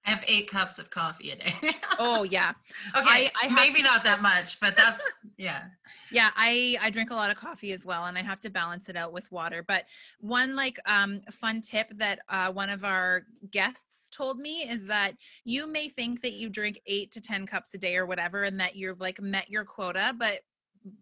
I 0.08 0.12
have 0.12 0.24
eight 0.26 0.50
cups 0.50 0.80
of 0.80 0.90
coffee 0.90 1.32
a 1.32 1.36
day. 1.36 1.54
Oh 2.00 2.24
yeah, 2.24 2.54
okay, 2.96 3.06
I- 3.06 3.32
I 3.44 3.50
maybe 3.50 3.80
to- 3.80 3.84
not 3.84 4.04
that 4.06 4.22
much, 4.22 4.60
but 4.60 4.78
that's 4.78 5.08
yeah. 5.38 5.64
yeah. 6.12 6.30
I 6.36 6.78
I 6.82 6.90
drink 6.92 7.10
a 7.12 7.16
lot 7.16 7.30
of 7.32 7.38
coffee 7.38 7.74
as 7.74 7.86
well, 7.86 8.06
and 8.06 8.18
I 8.18 8.22
have 8.22 8.40
to 8.42 8.50
balance 8.50 8.88
it 8.88 8.96
out 8.96 9.12
with 9.12 9.30
water. 9.32 9.64
But 9.68 9.86
one 10.20 10.56
like 10.56 10.80
um 10.86 11.22
fun 11.32 11.60
tip 11.62 11.88
that 11.98 12.20
uh, 12.30 12.52
one 12.52 12.70
of 12.70 12.84
our 12.86 13.24
guests 13.52 14.10
told 14.12 14.40
me 14.40 14.62
is 14.70 14.86
that 14.88 15.16
you 15.44 15.68
may 15.68 15.90
think 15.90 16.22
that 16.22 16.34
you 16.34 16.50
drink 16.50 16.80
eight 16.86 17.12
to 17.12 17.22
ten 17.22 17.46
cups 17.46 17.74
a 17.74 17.78
day 17.78 17.98
or 17.98 18.06
whatever, 18.06 18.44
and 18.44 18.60
that 18.60 18.76
you've 18.76 19.02
like 19.02 19.20
met 19.22 19.50
your 19.50 19.66
quota, 19.66 20.14
but 20.18 20.40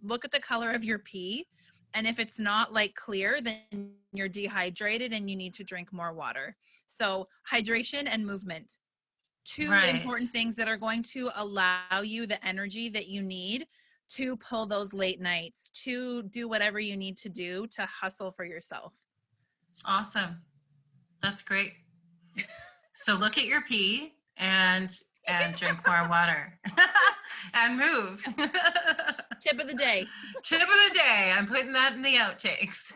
look 0.02 0.26
at 0.26 0.32
the 0.32 0.40
color 0.40 0.72
of 0.72 0.84
your 0.84 1.00
pee 1.00 1.46
and 1.94 2.08
if 2.08 2.18
it's 2.20 2.40
not 2.40 2.74
like 2.74 2.96
clear 2.96 3.40
then 3.40 3.92
you're 4.14 4.28
dehydrated 4.28 5.14
and 5.14 5.30
you 5.30 5.36
need 5.36 5.54
to 5.54 5.64
drink 5.64 5.94
more 5.94 6.12
water 6.12 6.56
so 6.88 7.28
hydration 7.52 8.08
and 8.10 8.26
movement 8.26 8.80
two 9.46 9.70
Right. 9.72 9.96
important 9.96 10.30
things 10.32 10.56
that 10.56 10.68
are 10.68 10.78
going 10.78 11.04
to 11.04 11.30
allow 11.36 12.02
you 12.04 12.26
the 12.28 12.44
energy 12.46 12.90
that 12.90 13.08
you 13.08 13.22
need 13.22 13.68
to 14.10 14.36
pull 14.38 14.66
those 14.66 14.94
late 14.94 15.20
nights 15.22 15.70
to 15.70 16.24
do 16.24 16.48
whatever 16.48 16.80
you 16.80 16.96
need 16.98 17.18
to 17.18 17.30
do 17.30 17.66
to 17.68 17.86
hustle 17.86 18.32
for 18.32 18.44
yourself 18.46 18.94
Awesome. 19.84 20.38
That's 21.22 21.42
great. 21.42 21.74
so 22.94 23.16
look 23.16 23.38
at 23.38 23.46
your 23.46 23.62
pee 23.62 24.14
and 24.38 25.00
and 25.28 25.56
drink 25.56 25.86
more 25.88 26.08
water 26.08 26.60
and 27.56 27.78
move. 27.78 28.24
tip 29.42 29.60
of 29.60 29.68
the 29.68 29.74
day 29.74 30.08
Tip 30.44 30.62
of 30.62 30.68
the 30.68 30.94
day. 30.94 31.32
I'm 31.36 31.48
putting 31.48 31.74
that 31.74 31.94
in 31.94 32.02
the 32.04 32.16
outtakes. 32.16 32.92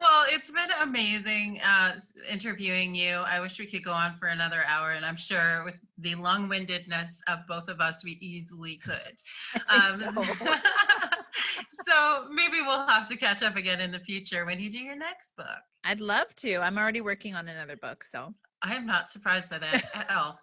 Well, 0.00 0.24
it's 0.28 0.50
been 0.50 0.70
amazing 0.82 1.60
uh, 1.64 1.98
interviewing 2.30 2.94
you. 2.94 3.16
I 3.26 3.40
wish 3.40 3.58
we 3.58 3.66
could 3.66 3.84
go 3.84 3.92
on 3.92 4.16
for 4.18 4.28
another 4.28 4.62
hour, 4.68 4.90
and 4.92 5.04
I'm 5.04 5.16
sure 5.16 5.64
with 5.64 5.76
the 5.98 6.14
long 6.14 6.48
windedness 6.48 7.20
of 7.28 7.40
both 7.48 7.68
of 7.68 7.80
us, 7.80 8.04
we 8.04 8.12
easily 8.20 8.76
could. 8.76 9.16
Think 9.70 10.14
so. 10.14 10.24
so 11.86 12.26
maybe 12.32 12.60
we'll 12.60 12.86
have 12.86 13.08
to 13.08 13.16
catch 13.16 13.42
up 13.42 13.56
again 13.56 13.80
in 13.80 13.90
the 13.90 13.98
future 14.00 14.44
when 14.44 14.58
you 14.58 14.70
do 14.70 14.78
your 14.78 14.96
next 14.96 15.36
book. 15.36 15.46
i'd 15.84 16.00
love 16.00 16.34
to 16.34 16.56
i'm 16.56 16.78
already 16.78 17.00
working 17.00 17.34
on 17.34 17.46
another 17.48 17.76
book 17.76 18.02
so 18.02 18.34
I 18.62 18.74
am 18.74 18.86
not 18.86 19.10
surprised 19.10 19.48
by 19.48 19.58
that 19.58 19.84
at 19.94 20.10
all. 20.10 20.38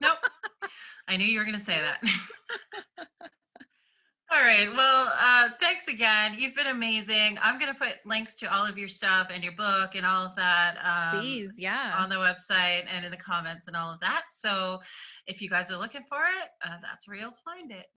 Nope. 0.00 0.18
I 1.08 1.16
knew 1.16 1.26
you 1.26 1.38
were 1.38 1.44
going 1.44 1.58
to 1.58 1.64
say 1.64 1.78
that. 1.80 3.28
All 4.30 4.42
right. 4.42 4.68
Well, 4.74 5.12
uh, 5.18 5.50
thanks 5.60 5.88
again. 5.88 6.34
You've 6.38 6.54
been 6.54 6.66
amazing. 6.66 7.38
I'm 7.42 7.58
going 7.58 7.72
to 7.72 7.78
put 7.78 7.98
links 8.04 8.34
to 8.36 8.52
all 8.52 8.66
of 8.66 8.76
your 8.76 8.88
stuff 8.88 9.28
and 9.32 9.42
your 9.42 9.52
book 9.52 9.94
and 9.94 10.04
all 10.04 10.26
of 10.26 10.34
that 10.36 10.76
um, 10.84 11.20
please 11.20 11.54
yeah 11.58 11.94
on 11.96 12.08
the 12.08 12.16
website 12.16 12.86
and 12.92 13.04
in 13.04 13.10
the 13.10 13.16
comments 13.16 13.66
and 13.68 13.76
all 13.76 13.92
of 13.92 14.00
that. 14.00 14.24
So 14.32 14.80
if 15.26 15.40
you 15.40 15.48
guys 15.48 15.70
are 15.70 15.76
looking 15.76 16.04
for 16.08 16.22
it, 16.22 16.48
uh, 16.64 16.76
that's 16.82 17.06
where 17.06 17.16
you'll 17.16 17.36
find 17.44 17.70
it. 17.70 17.86